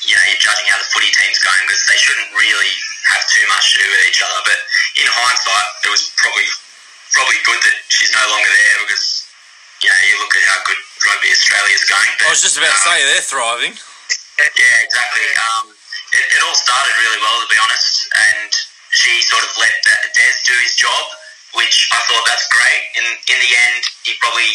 you 0.05 0.13
know 0.13 0.23
you're 0.29 0.41
judging 0.45 0.69
how 0.69 0.77
the 0.77 0.89
footy 0.93 1.09
team's 1.09 1.41
going 1.41 1.61
because 1.65 1.81
they 1.89 1.97
shouldn't 1.97 2.29
really 2.37 2.73
have 3.17 3.25
too 3.33 3.45
much 3.49 3.73
to 3.73 3.81
do 3.81 3.87
with 3.89 4.01
each 4.05 4.21
other. 4.21 4.41
But 4.45 4.61
in 4.97 5.09
hindsight, 5.09 5.67
it 5.85 5.91
was 5.93 6.13
probably 6.21 6.49
probably 7.11 7.39
good 7.43 7.59
that 7.61 7.77
she's 7.91 8.11
no 8.15 8.23
longer 8.31 8.51
there 8.51 8.77
because 8.87 9.27
you 9.83 9.89
know 9.91 9.99
you 10.07 10.15
look 10.19 10.33
at 10.35 10.43
how 10.47 10.59
good 10.67 10.81
rugby 11.07 11.29
Australia's 11.31 11.85
going. 11.87 12.11
But, 12.19 12.27
I 12.27 12.33
was 12.33 12.43
just 12.43 12.57
about 12.57 12.71
to 12.71 12.81
um, 12.81 12.87
say 12.87 12.97
they're 13.05 13.25
thriving. 13.25 13.73
yeah, 13.75 14.77
exactly. 14.85 15.27
Um, 15.37 15.75
it, 16.15 16.25
it 16.35 16.39
all 16.43 16.57
started 16.57 16.93
really 16.99 17.21
well, 17.23 17.37
to 17.39 17.49
be 17.51 17.59
honest, 17.59 18.07
and 18.11 18.51
she 18.91 19.23
sort 19.23 19.43
of 19.43 19.51
let 19.55 19.71
Des 20.15 20.35
do 20.43 20.55
his 20.59 20.75
job, 20.75 21.03
which 21.55 21.87
I 21.95 21.99
thought 22.11 22.25
that's 22.27 22.47
great. 22.51 22.81
In 22.99 23.05
in 23.07 23.39
the 23.39 23.51
end, 23.71 23.83
he 24.03 24.15
probably 24.19 24.51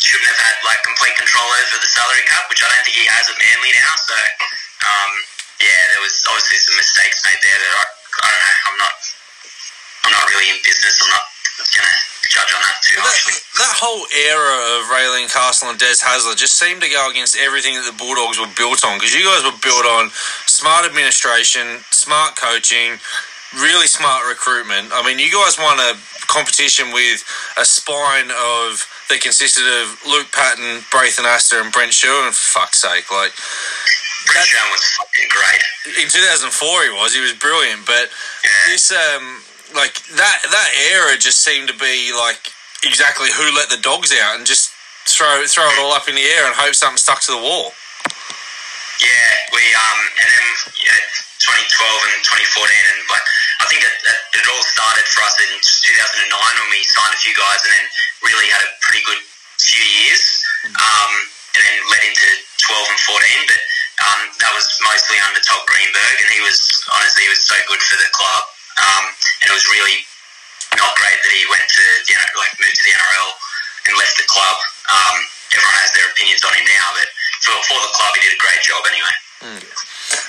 shouldn't 0.00 0.28
have 0.28 0.40
had 0.40 0.56
like 0.68 0.80
complete 0.84 1.16
control 1.16 1.48
over 1.48 1.76
the 1.80 1.88
salary 1.88 2.24
cap, 2.28 2.48
which 2.52 2.60
I 2.60 2.68
don't 2.68 2.84
think 2.84 3.00
he 3.00 3.08
has 3.08 3.28
at 3.32 3.36
Manly 3.40 3.72
now. 3.80 3.96
So, 3.96 4.16
um, 4.84 5.12
yeah, 5.60 5.80
there 5.96 6.02
was 6.04 6.20
obviously 6.28 6.60
some 6.60 6.76
mistakes 6.76 7.24
made 7.24 7.40
there 7.40 7.56
that 7.56 7.72
I, 7.80 7.84
I 7.84 8.28
don't 8.28 8.44
know. 8.44 8.56
I'm 8.68 8.78
not 8.80 8.94
I'm 10.06 10.12
not 10.12 10.24
really 10.30 10.48
in 10.52 10.60
business. 10.62 11.00
I'm 11.00 11.10
not 11.10 11.26
gonna 11.74 11.96
judge 12.30 12.52
on 12.54 12.60
that 12.62 12.78
too 12.84 12.96
That, 13.00 13.16
that 13.64 13.74
whole 13.80 14.04
era 14.28 14.56
of 14.78 14.88
Raylene 14.92 15.30
Castle 15.32 15.70
and 15.70 15.78
Des 15.78 16.02
Hasler 16.04 16.36
just 16.36 16.58
seemed 16.58 16.82
to 16.82 16.90
go 16.90 17.08
against 17.10 17.36
everything 17.38 17.74
that 17.74 17.86
the 17.88 17.96
Bulldogs 17.96 18.38
were 18.38 18.50
built 18.56 18.84
on 18.84 18.98
because 18.98 19.14
you 19.14 19.24
guys 19.24 19.44
were 19.44 19.56
built 19.62 19.84
on 19.86 20.10
smart 20.46 20.84
administration, 20.84 21.80
smart 21.90 22.36
coaching, 22.36 22.98
really 23.62 23.86
smart 23.88 24.26
recruitment. 24.28 24.90
I 24.92 25.00
mean, 25.06 25.18
you 25.18 25.32
guys 25.32 25.56
won 25.58 25.78
a 25.80 25.96
competition 26.28 26.92
with 26.92 27.22
a 27.56 27.64
spine 27.64 28.28
of 28.34 28.84
that 29.08 29.22
consisted 29.22 29.64
of 29.64 29.94
Luke 30.10 30.28
Patten, 30.34 30.82
Braith 30.90 31.16
Anasta, 31.22 31.62
and 31.62 31.72
Brent 31.72 31.94
Sherwin. 31.94 32.32
For 32.34 32.60
fuck's 32.60 32.82
sake, 32.82 33.06
like 33.14 33.30
Sherwin 34.26 34.70
was 34.74 34.84
fucking 34.98 35.30
great. 35.30 35.62
in 36.02 36.08
2004 36.10 36.82
he 36.82 36.90
was 36.90 37.14
he 37.14 37.20
was 37.22 37.32
brilliant 37.38 37.86
but 37.86 38.10
Yeah. 38.44 38.50
this 38.74 38.90
um 38.90 39.38
like 39.74 39.98
that 40.14 40.38
that 40.50 40.70
era 40.92 41.16
just 41.18 41.42
seemed 41.42 41.68
to 41.68 41.76
be 41.78 42.12
like 42.14 42.52
exactly 42.84 43.28
who 43.34 43.50
let 43.56 43.68
the 43.68 43.80
dogs 43.82 44.12
out 44.14 44.36
and 44.36 44.46
just 44.46 44.70
throw 45.06 45.42
throw 45.46 45.66
it 45.66 45.78
all 45.80 45.92
up 45.92 46.08
in 46.08 46.14
the 46.14 46.22
air 46.22 46.46
and 46.46 46.54
hope 46.54 46.74
something 46.74 47.00
stuck 47.00 47.20
to 47.22 47.32
the 47.32 47.42
wall 47.42 47.72
Yeah, 49.02 49.32
we 49.52 49.62
um, 49.76 50.00
and 50.22 50.28
then 50.30 50.46
yeah, 50.80 50.98
2012 51.44 51.52
and 51.52 52.20
2014, 52.24 52.64
and 52.64 53.00
like 53.12 53.26
I 53.60 53.64
think 53.68 53.84
it, 53.84 53.92
it, 53.92 54.20
it 54.40 54.44
all 54.48 54.64
started 54.64 55.04
for 55.12 55.20
us 55.24 55.36
in 55.36 55.52
2009 55.52 56.32
when 56.32 56.70
we 56.72 56.80
signed 56.84 57.12
a 57.12 57.20
few 57.20 57.36
guys, 57.36 57.60
and 57.66 57.72
then 57.76 57.86
really 58.24 58.48
had 58.50 58.64
a 58.64 58.70
pretty 58.80 59.04
good 59.04 59.20
few 59.60 59.84
years, 59.84 60.24
um, 60.64 61.12
and 61.54 61.60
then 61.60 61.76
led 61.92 62.02
into 62.08 62.28
12 62.66 62.88
and 62.88 63.00
14. 63.04 63.52
But 63.52 63.60
um, 64.00 64.20
that 64.40 64.52
was 64.56 64.66
mostly 64.84 65.20
under 65.22 65.40
Todd 65.44 65.64
Greenberg, 65.68 66.16
and 66.24 66.30
he 66.32 66.40
was 66.40 66.56
honestly 66.96 67.28
he 67.28 67.32
was 67.32 67.44
so 67.44 67.56
good 67.68 67.82
for 67.84 68.00
the 68.00 68.08
club, 68.16 68.42
um, 68.80 69.04
and 69.42 69.46
it 69.50 69.56
was 69.56 69.66
really 69.72 70.04
not 70.76 70.92
great 71.00 71.18
that 71.20 71.32
he 71.32 71.44
went 71.48 71.64
to 71.64 71.84
know 72.12 72.40
like 72.40 72.52
moved 72.60 72.76
to 72.76 72.84
the 72.84 72.94
NRL 72.94 73.30
and 73.88 73.92
left 73.96 74.16
the 74.20 74.28
club. 74.28 74.56
Um, 74.88 75.16
everyone 75.56 75.78
has 75.80 75.92
their 75.96 76.08
opinions 76.10 76.42
on 76.44 76.52
him 76.52 76.66
now, 76.68 76.88
but 76.96 77.08
for, 77.44 77.56
for 77.70 77.78
the 77.80 77.92
club, 77.96 78.12
he 78.16 78.20
did 78.28 78.34
a 78.36 78.42
great 78.42 78.60
job 78.66 78.82
anyway. 78.88 79.14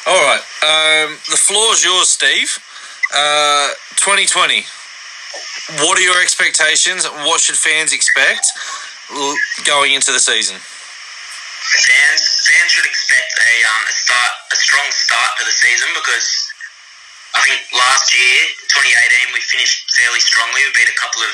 all 0.08 0.24
right 0.26 0.44
um 0.68 1.16
the 1.32 1.40
floor's 1.40 1.84
yours 1.84 2.10
steve. 2.10 2.60
Uh 3.14 3.72
2020 3.98 4.68
what 5.84 6.00
are 6.00 6.02
your 6.02 6.22
expectations? 6.22 7.04
What 7.28 7.42
should 7.42 7.60
fans 7.60 7.92
expect 7.92 8.56
going 9.68 9.94
into 9.94 10.16
the 10.16 10.20
season? 10.20 10.56
Fans, 10.56 12.24
fans 12.48 12.72
should 12.72 12.88
expect 12.88 13.36
a, 13.36 13.52
um, 13.68 13.84
a 13.84 13.92
start, 13.92 14.32
a 14.52 14.56
strong 14.56 14.88
start 14.96 15.32
to 15.40 15.44
the 15.44 15.52
season 15.52 15.90
because 16.00 16.47
I 17.38 17.46
think 17.46 17.62
last 17.70 18.10
year, 18.18 18.38
2018, 18.74 19.30
we 19.30 19.42
finished 19.46 19.86
fairly 19.94 20.18
strongly. 20.18 20.66
We 20.66 20.74
beat 20.74 20.90
a 20.90 20.98
couple 20.98 21.22
of 21.22 21.34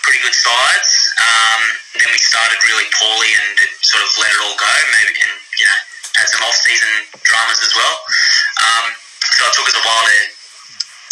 pretty 0.00 0.24
good 0.24 0.32
sides. 0.32 0.90
Um, 1.20 1.62
then 2.00 2.08
we 2.16 2.16
started 2.16 2.56
really 2.64 2.88
poorly 2.96 3.28
and 3.28 3.60
it 3.60 3.70
sort 3.84 4.00
of 4.00 4.10
let 4.16 4.32
it 4.32 4.40
all 4.40 4.56
go. 4.56 4.72
Maybe 4.96 5.20
and 5.20 5.36
you 5.60 5.68
know 5.68 5.78
had 6.16 6.28
some 6.32 6.40
off-season 6.48 7.12
dramas 7.28 7.60
as 7.60 7.76
well. 7.76 7.94
Um, 8.64 8.96
so 9.36 9.40
it 9.44 9.52
took 9.52 9.68
us 9.68 9.76
a 9.76 9.84
while 9.84 10.06
to 10.08 10.20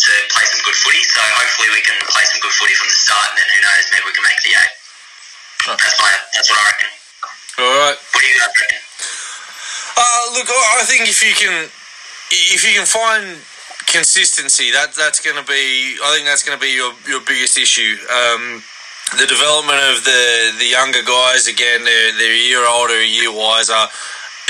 to 0.01 0.13
play 0.33 0.49
some 0.49 0.65
good 0.65 0.79
footy. 0.81 1.05
So 1.05 1.21
hopefully 1.21 1.69
we 1.77 1.85
can 1.85 2.01
play 2.09 2.25
some 2.25 2.41
good 2.41 2.57
footy 2.57 2.73
from 2.81 2.89
the 2.89 2.97
start, 2.97 3.37
and 3.37 3.37
then 3.37 3.49
who 3.53 3.61
knows, 3.61 3.85
maybe 3.93 4.05
we 4.09 4.15
can 4.17 4.25
make 4.25 4.41
the 4.49 4.57
eight. 4.57 4.75
That's 5.77 5.97
my 6.01 6.09
that's 6.33 6.49
what 6.49 6.57
I 6.57 6.65
reckon. 6.73 6.91
all 7.61 7.77
right 7.85 7.99
What 8.01 8.21
do 8.25 8.27
you 8.33 8.37
guys 8.41 8.49
reckon? 8.49 8.81
Uh, 9.93 10.25
look, 10.33 10.49
I 10.49 10.89
think 10.89 11.05
if 11.05 11.21
you 11.21 11.37
can, 11.37 11.69
if 12.33 12.65
you 12.65 12.73
can 12.73 12.89
find 12.89 13.37
consistency, 13.91 14.71
that 14.71 14.95
that's 14.95 15.21
going 15.21 15.37
to 15.37 15.47
be. 15.47 15.99
I 16.03 16.15
think 16.15 16.27
that's 16.27 16.43
going 16.47 16.57
to 16.57 16.63
be 16.63 16.73
your 16.73 16.95
your 17.07 17.21
biggest 17.27 17.59
issue. 17.59 17.99
Um, 18.09 18.63
the 19.19 19.27
development 19.27 19.83
of 19.91 20.05
the 20.07 20.55
the 20.59 20.67
younger 20.71 21.03
guys 21.03 21.47
again, 21.51 21.83
they're 21.85 22.13
they're 22.17 22.33
a 22.39 22.47
year 22.49 22.65
older, 22.67 22.95
a 22.95 23.07
year 23.07 23.33
wiser. 23.35 23.91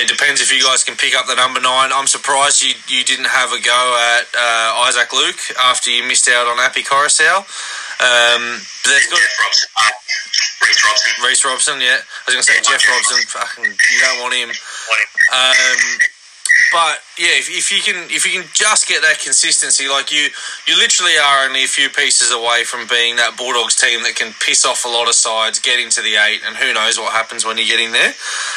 It 0.01 0.09
depends 0.09 0.41
if 0.41 0.49
you 0.49 0.65
guys 0.65 0.81
can 0.85 0.97
pick 0.97 1.13
up 1.13 1.27
the 1.29 1.37
number 1.37 1.61
nine. 1.61 1.93
I'm 1.93 2.07
surprised 2.09 2.63
you, 2.65 2.73
you 2.89 3.05
didn't 3.05 3.29
have 3.29 3.53
a 3.53 3.61
go 3.61 3.81
at 4.17 4.25
uh, 4.33 4.89
Isaac 4.89 5.13
Luke 5.13 5.37
after 5.61 5.91
you 5.93 6.01
missed 6.09 6.25
out 6.29 6.49
on 6.49 6.57
Api 6.59 6.85
Koroisau. 6.89 7.45
Um, 8.01 8.65
but 8.81 8.97
there's 8.97 9.13
got 9.13 9.21
Jeff 9.21 9.37
Robson, 9.45 9.69
uh, 9.77 9.93
Reece 10.65 10.83
Robson. 10.89 11.13
Reece 11.21 11.45
Robson, 11.45 11.77
yeah. 11.85 12.01
I 12.01 12.25
was 12.25 12.33
going 12.33 12.41
to 12.41 12.49
say 12.49 12.57
Yeah, 12.57 12.65
Jeff 12.65 12.81
Jeff 12.81 12.97
Robson. 12.97 13.21
Fucking, 13.29 13.65
you 13.77 14.01
don't 14.01 14.21
want 14.25 14.33
him. 14.33 14.49
What 14.49 14.99
if- 15.05 15.13
Um, 15.37 15.81
but 16.73 17.01
yeah, 17.19 17.37
if, 17.37 17.51
if 17.51 17.73
you 17.73 17.83
can 17.83 18.09
if 18.11 18.25
you 18.25 18.33
can 18.41 18.49
just 18.53 18.89
get 18.89 19.03
that 19.03 19.19
consistency, 19.19 19.89
like 19.89 20.11
you 20.13 20.29
you 20.67 20.77
literally 20.79 21.17
are 21.19 21.47
only 21.47 21.65
a 21.65 21.71
few 21.71 21.89
pieces 21.89 22.31
away 22.31 22.65
from 22.65 22.87
being 22.87 23.17
that 23.17 23.37
Bulldogs 23.37 23.75
team 23.77 24.03
that 24.03 24.17
can 24.17 24.33
piss 24.41 24.65
off 24.65 24.85
a 24.85 24.89
lot 24.89 25.09
of 25.09 25.15
sides, 25.15 25.59
get 25.59 25.79
into 25.79 26.03
the 26.03 26.17
eight, 26.17 26.41
and 26.47 26.57
who 26.57 26.73
knows 26.73 26.99
what 26.99 27.13
happens 27.13 27.45
when 27.45 27.59
you 27.59 27.67
get 27.67 27.81
in 27.81 27.93
there. 27.93 28.15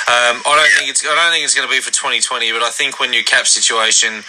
Um, 0.07 0.41
I 0.45 0.53
don't 0.55 0.73
think 0.77 0.89
it's 0.89 1.05
I 1.05 1.15
don't 1.15 1.31
think 1.31 1.45
it's 1.45 1.55
going 1.55 1.67
to 1.67 1.73
be 1.73 1.81
for 1.81 1.91
2020, 1.91 2.51
but 2.51 2.61
I 2.61 2.69
think 2.69 2.99
when 2.99 3.13
your 3.13 3.23
cap 3.23 3.47
situation 3.47 4.23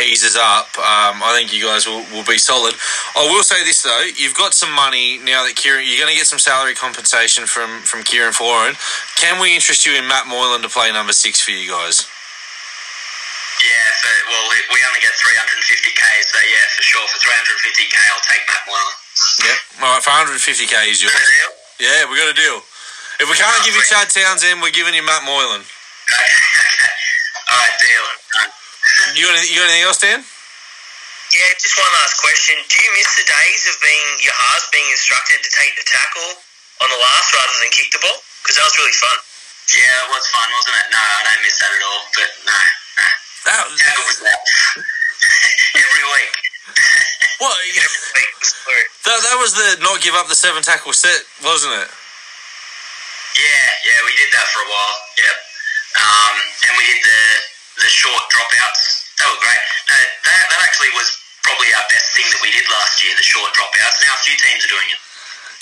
eases 0.00 0.36
up, 0.36 0.68
um, 0.76 1.24
I 1.24 1.32
think 1.36 1.56
you 1.56 1.64
guys 1.64 1.86
will, 1.86 2.04
will 2.12 2.24
be 2.24 2.36
solid. 2.36 2.74
I 3.16 3.24
will 3.32 3.42
say 3.42 3.64
this 3.64 3.82
though, 3.82 4.04
you've 4.16 4.36
got 4.36 4.52
some 4.52 4.72
money 4.72 5.18
now 5.18 5.44
that 5.44 5.56
Kieran, 5.56 5.84
you're 5.86 6.00
going 6.00 6.12
to 6.12 6.18
get 6.18 6.26
some 6.26 6.38
salary 6.38 6.74
compensation 6.74 7.46
from 7.46 7.80
from 7.82 8.02
Kieran 8.02 8.32
Foran. 8.32 8.76
Can 9.16 9.40
we 9.40 9.54
interest 9.54 9.86
you 9.86 9.96
in 9.96 10.06
Matt 10.06 10.26
Moylan 10.26 10.62
to 10.62 10.68
play 10.68 10.92
number 10.92 11.12
six 11.12 11.40
for 11.40 11.50
you 11.52 11.70
guys? 11.70 12.08
Yeah, 13.66 13.86
for, 13.98 14.14
well, 14.30 14.44
we 14.46 14.56
we 14.70 14.78
only 14.86 15.02
get 15.02 15.10
350k, 15.18 16.02
so 16.22 16.38
yeah, 16.38 16.66
for 16.78 16.84
sure. 16.86 17.02
For 17.10 17.18
350k, 17.18 17.96
I'll 18.14 18.22
take 18.22 18.46
Matt 18.46 18.62
Moylan. 18.70 18.96
Yep. 19.42 19.58
All 19.82 19.90
right, 19.98 20.02
for 20.06 20.14
150k 20.14 20.74
is 20.86 21.02
yours. 21.02 21.10
Good 21.10 21.26
deal? 21.26 21.50
Yeah, 21.82 22.06
we 22.06 22.14
got 22.14 22.30
a 22.30 22.38
deal. 22.38 22.62
If 23.18 23.26
we 23.26 23.34
can't 23.34 23.64
give 23.66 23.74
you 23.74 23.82
Chad 23.90 24.06
Townsend, 24.06 24.62
we're 24.62 24.70
giving 24.76 24.94
you 24.94 25.02
Matt 25.02 25.26
Moylan. 25.26 25.66
Okay, 25.66 26.30
okay. 26.70 26.92
All 27.50 27.58
right, 27.58 27.76
deal. 27.82 28.06
Done. 28.38 28.52
You 29.18 29.26
got 29.26 29.34
anything, 29.34 29.50
you 29.50 29.58
got 29.58 29.66
anything 29.66 29.86
else, 29.88 29.98
Dan? 29.98 30.20
Yeah, 31.34 31.50
just 31.58 31.74
one 31.74 31.90
last 31.90 32.22
question. 32.22 32.54
Do 32.70 32.76
you 32.78 32.90
miss 32.94 33.10
the 33.18 33.26
days 33.26 33.62
of 33.66 33.74
being 33.82 34.08
your 34.22 34.36
halves 34.46 34.70
being 34.70 34.86
instructed 34.94 35.42
to 35.42 35.50
take 35.50 35.74
the 35.74 35.84
tackle 35.84 36.38
on 36.80 36.88
the 36.88 37.00
last 37.02 37.34
rather 37.34 37.56
than 37.60 37.74
kick 37.74 37.90
the 37.90 37.98
ball? 37.98 38.14
Because 38.46 38.62
that 38.62 38.64
was 38.68 38.78
really 38.78 38.94
fun. 38.94 39.18
Yeah, 39.74 40.06
it 40.06 40.08
was 40.14 40.24
fun, 40.30 40.46
wasn't 40.54 40.78
it? 40.78 40.86
No, 40.94 41.02
I 41.02 41.20
don't 41.26 41.42
miss 41.42 41.58
that 41.58 41.72
at 41.74 41.82
all. 41.82 42.02
But 42.14 42.30
no, 42.46 42.54
no. 42.54 43.08
That, 43.46 43.62
was 43.70 44.18
that? 44.26 44.40
Every 45.78 46.02
week. 46.02 46.34
what, 47.38 47.54
Every 47.54 48.02
week 48.18 48.32
was 48.42 48.50
that, 49.06 49.18
that 49.22 49.38
was 49.38 49.54
the 49.54 49.78
not 49.86 50.02
give 50.02 50.18
up 50.18 50.26
the 50.26 50.34
seven 50.34 50.66
tackle 50.66 50.90
set, 50.90 51.22
wasn't 51.46 51.78
it? 51.78 51.86
Yeah, 53.38 53.66
yeah, 53.86 53.98
we 54.02 54.18
did 54.18 54.34
that 54.34 54.50
for 54.50 54.66
a 54.66 54.68
while. 54.68 54.96
Yep. 55.22 55.36
Um, 55.94 56.34
and 56.66 56.72
we 56.74 56.84
did 56.90 57.00
the 57.06 57.22
the 57.86 57.90
short 57.92 58.18
dropouts. 58.34 59.14
That 59.22 59.30
was 59.30 59.38
great. 59.38 59.62
No, 59.94 59.94
that 59.94 60.42
that 60.50 60.60
actually 60.66 60.90
was 60.98 61.06
probably 61.46 61.70
our 61.70 61.86
best 61.86 62.18
thing 62.18 62.26
that 62.26 62.42
we 62.42 62.50
did 62.50 62.66
last 62.66 62.98
year. 63.06 63.14
The 63.14 63.22
short 63.22 63.54
dropouts. 63.54 64.02
Now 64.02 64.18
a 64.18 64.22
few 64.26 64.34
teams 64.42 64.66
are 64.66 64.74
doing 64.74 64.90
it. 64.90 65.00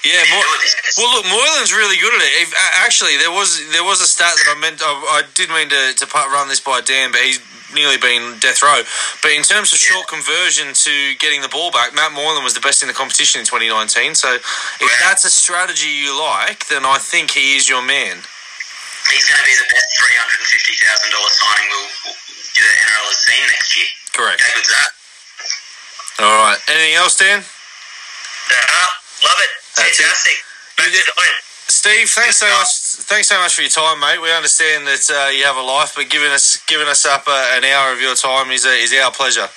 Yeah, 0.05 0.21
Mo- 0.29 0.45
do 0.45 0.53
it 0.53 0.61
this 0.61 0.77
year. 0.77 0.93
well, 1.01 1.11
look, 1.17 1.25
Moylan's 1.33 1.73
really 1.73 1.97
good 1.97 2.13
at 2.13 2.21
it. 2.21 2.33
If, 2.45 2.53
actually, 2.85 3.17
there 3.17 3.33
was 3.33 3.57
there 3.73 3.85
was 3.85 4.05
a 4.05 4.07
stat 4.07 4.37
that 4.37 4.49
I 4.53 4.57
meant. 4.61 4.85
I, 4.85 4.93
I 4.93 5.23
did 5.33 5.49
mean 5.49 5.69
to 5.73 5.83
to 5.97 6.07
part 6.07 6.29
run 6.29 6.49
this 6.49 6.61
by 6.61 6.81
Dan, 6.85 7.11
but 7.11 7.25
he's 7.25 7.41
nearly 7.73 7.97
been 7.97 8.39
death 8.39 8.63
row. 8.63 8.85
But 9.25 9.33
in 9.33 9.43
terms 9.43 9.73
of 9.73 9.81
short 9.81 10.07
conversion 10.07 10.71
to 10.77 10.95
getting 11.19 11.41
the 11.43 11.49
ball 11.49 11.73
back, 11.73 11.91
Matt 11.97 12.13
Moylan 12.13 12.45
was 12.45 12.55
the 12.55 12.61
best 12.63 12.85
in 12.85 12.89
the 12.89 12.95
competition 12.95 13.41
in 13.41 13.47
2019. 13.49 14.15
So, 14.15 14.37
if 14.37 14.93
that's 15.03 15.25
a 15.25 15.33
strategy 15.33 15.91
you 15.91 16.15
like, 16.15 16.69
then 16.69 16.85
I 16.85 16.99
think 17.01 17.33
he 17.33 17.57
is 17.57 17.67
your 17.69 17.83
man. 17.83 18.21
He's 19.11 19.27
going 19.29 19.41
to 19.41 19.49
be 19.49 19.57
the 19.57 19.69
best 19.73 19.89
three 20.01 20.17
hundred 20.17 20.41
and 20.41 20.49
fifty 20.49 20.77
thousand 20.81 21.11
dollars 21.13 21.33
signing 21.37 21.69
we'll, 21.73 21.89
we'll, 22.09 22.19
the 22.57 22.73
NRL 22.89 23.09
has 23.09 23.21
seen 23.25 23.45
next 23.53 23.71
year. 23.77 23.91
Correct. 24.17 24.41
How 24.41 24.53
good's 24.55 24.69
that? 24.73 24.91
All 26.25 26.39
right. 26.45 26.61
Anything 26.71 26.95
else, 27.01 27.17
Dan? 27.19 27.41
Nah, 27.41 28.89
love 29.29 29.41
it. 29.41 29.64
That's. 29.77 29.99
Fantastic. 29.99 30.37
Back 30.77 30.87
You 30.91 31.01
to 31.01 31.07
the 31.07 31.17
point. 31.17 31.37
Steve, 31.71 32.09
thanks 32.13 32.37
so 32.39 32.49
much. 32.49 32.69
Thanks 33.09 33.29
so 33.29 33.41
much 33.41 33.57
for 33.57 33.63
your 33.65 33.73
time, 33.73 33.99
mate. 34.01 34.21
We 34.21 34.29
understand 34.33 34.85
that 34.87 35.05
uh, 35.09 35.33
you 35.33 35.45
have 35.49 35.57
a 35.57 35.65
life, 35.65 35.97
but 35.97 36.09
giving 36.13 36.29
us 36.31 36.61
giving 36.69 36.89
us 36.89 37.05
up 37.09 37.25
uh, 37.27 37.57
an 37.57 37.65
hour 37.65 37.93
of 37.93 38.01
your 38.01 38.15
time 38.15 38.51
is 38.53 38.65
uh, 38.69 38.77
is 38.77 38.93
our 39.01 39.11
pleasure. 39.11 39.49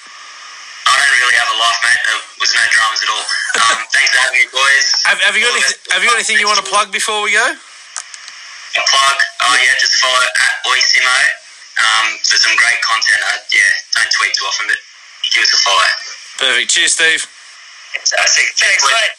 I 0.88 0.91
don't 0.95 1.13
really 1.20 1.36
have 1.36 1.51
a 1.51 1.57
life, 1.59 1.80
mate. 1.84 1.99
There 2.07 2.22
was 2.39 2.51
no 2.55 2.63
dramas 2.72 3.01
at 3.03 3.09
all. 3.11 3.26
Um, 3.57 3.82
thanks 3.89 4.13
for 4.13 4.22
having 4.22 4.38
me, 4.38 4.45
boys. 4.53 4.86
Have, 5.09 5.18
have 5.26 5.34
you 5.34 5.41
got 5.41 5.49
anything, 5.57 5.82
Have 5.89 6.05
you 6.05 6.09
got 6.13 6.22
anything 6.22 6.38
you 6.38 6.45
want 6.45 6.61
to 6.61 6.70
plug 6.70 6.93
before 6.93 7.26
we 7.26 7.34
go? 7.34 7.41
A 7.41 8.84
plug? 8.86 9.18
Oh 9.41 9.55
yeah, 9.57 9.74
just 9.82 9.97
follow 9.97 10.22
at 10.22 10.53
Oisimo 10.70 11.18
um, 11.82 12.07
for 12.22 12.38
some 12.38 12.53
great 12.53 12.78
content. 12.86 13.18
Uh, 13.26 13.34
yeah, 13.49 13.65
don't 13.97 14.11
tweet 14.13 14.30
too 14.38 14.45
often, 14.45 14.70
but 14.70 14.78
give 15.34 15.41
us 15.41 15.51
a 15.57 15.59
follow. 15.65 15.89
Perfect. 16.38 16.70
Cheers, 16.70 16.93
Steve. 16.93 17.26
Fantastic. 17.97 18.45
Thanks, 18.61 18.86
mate. 18.86 19.13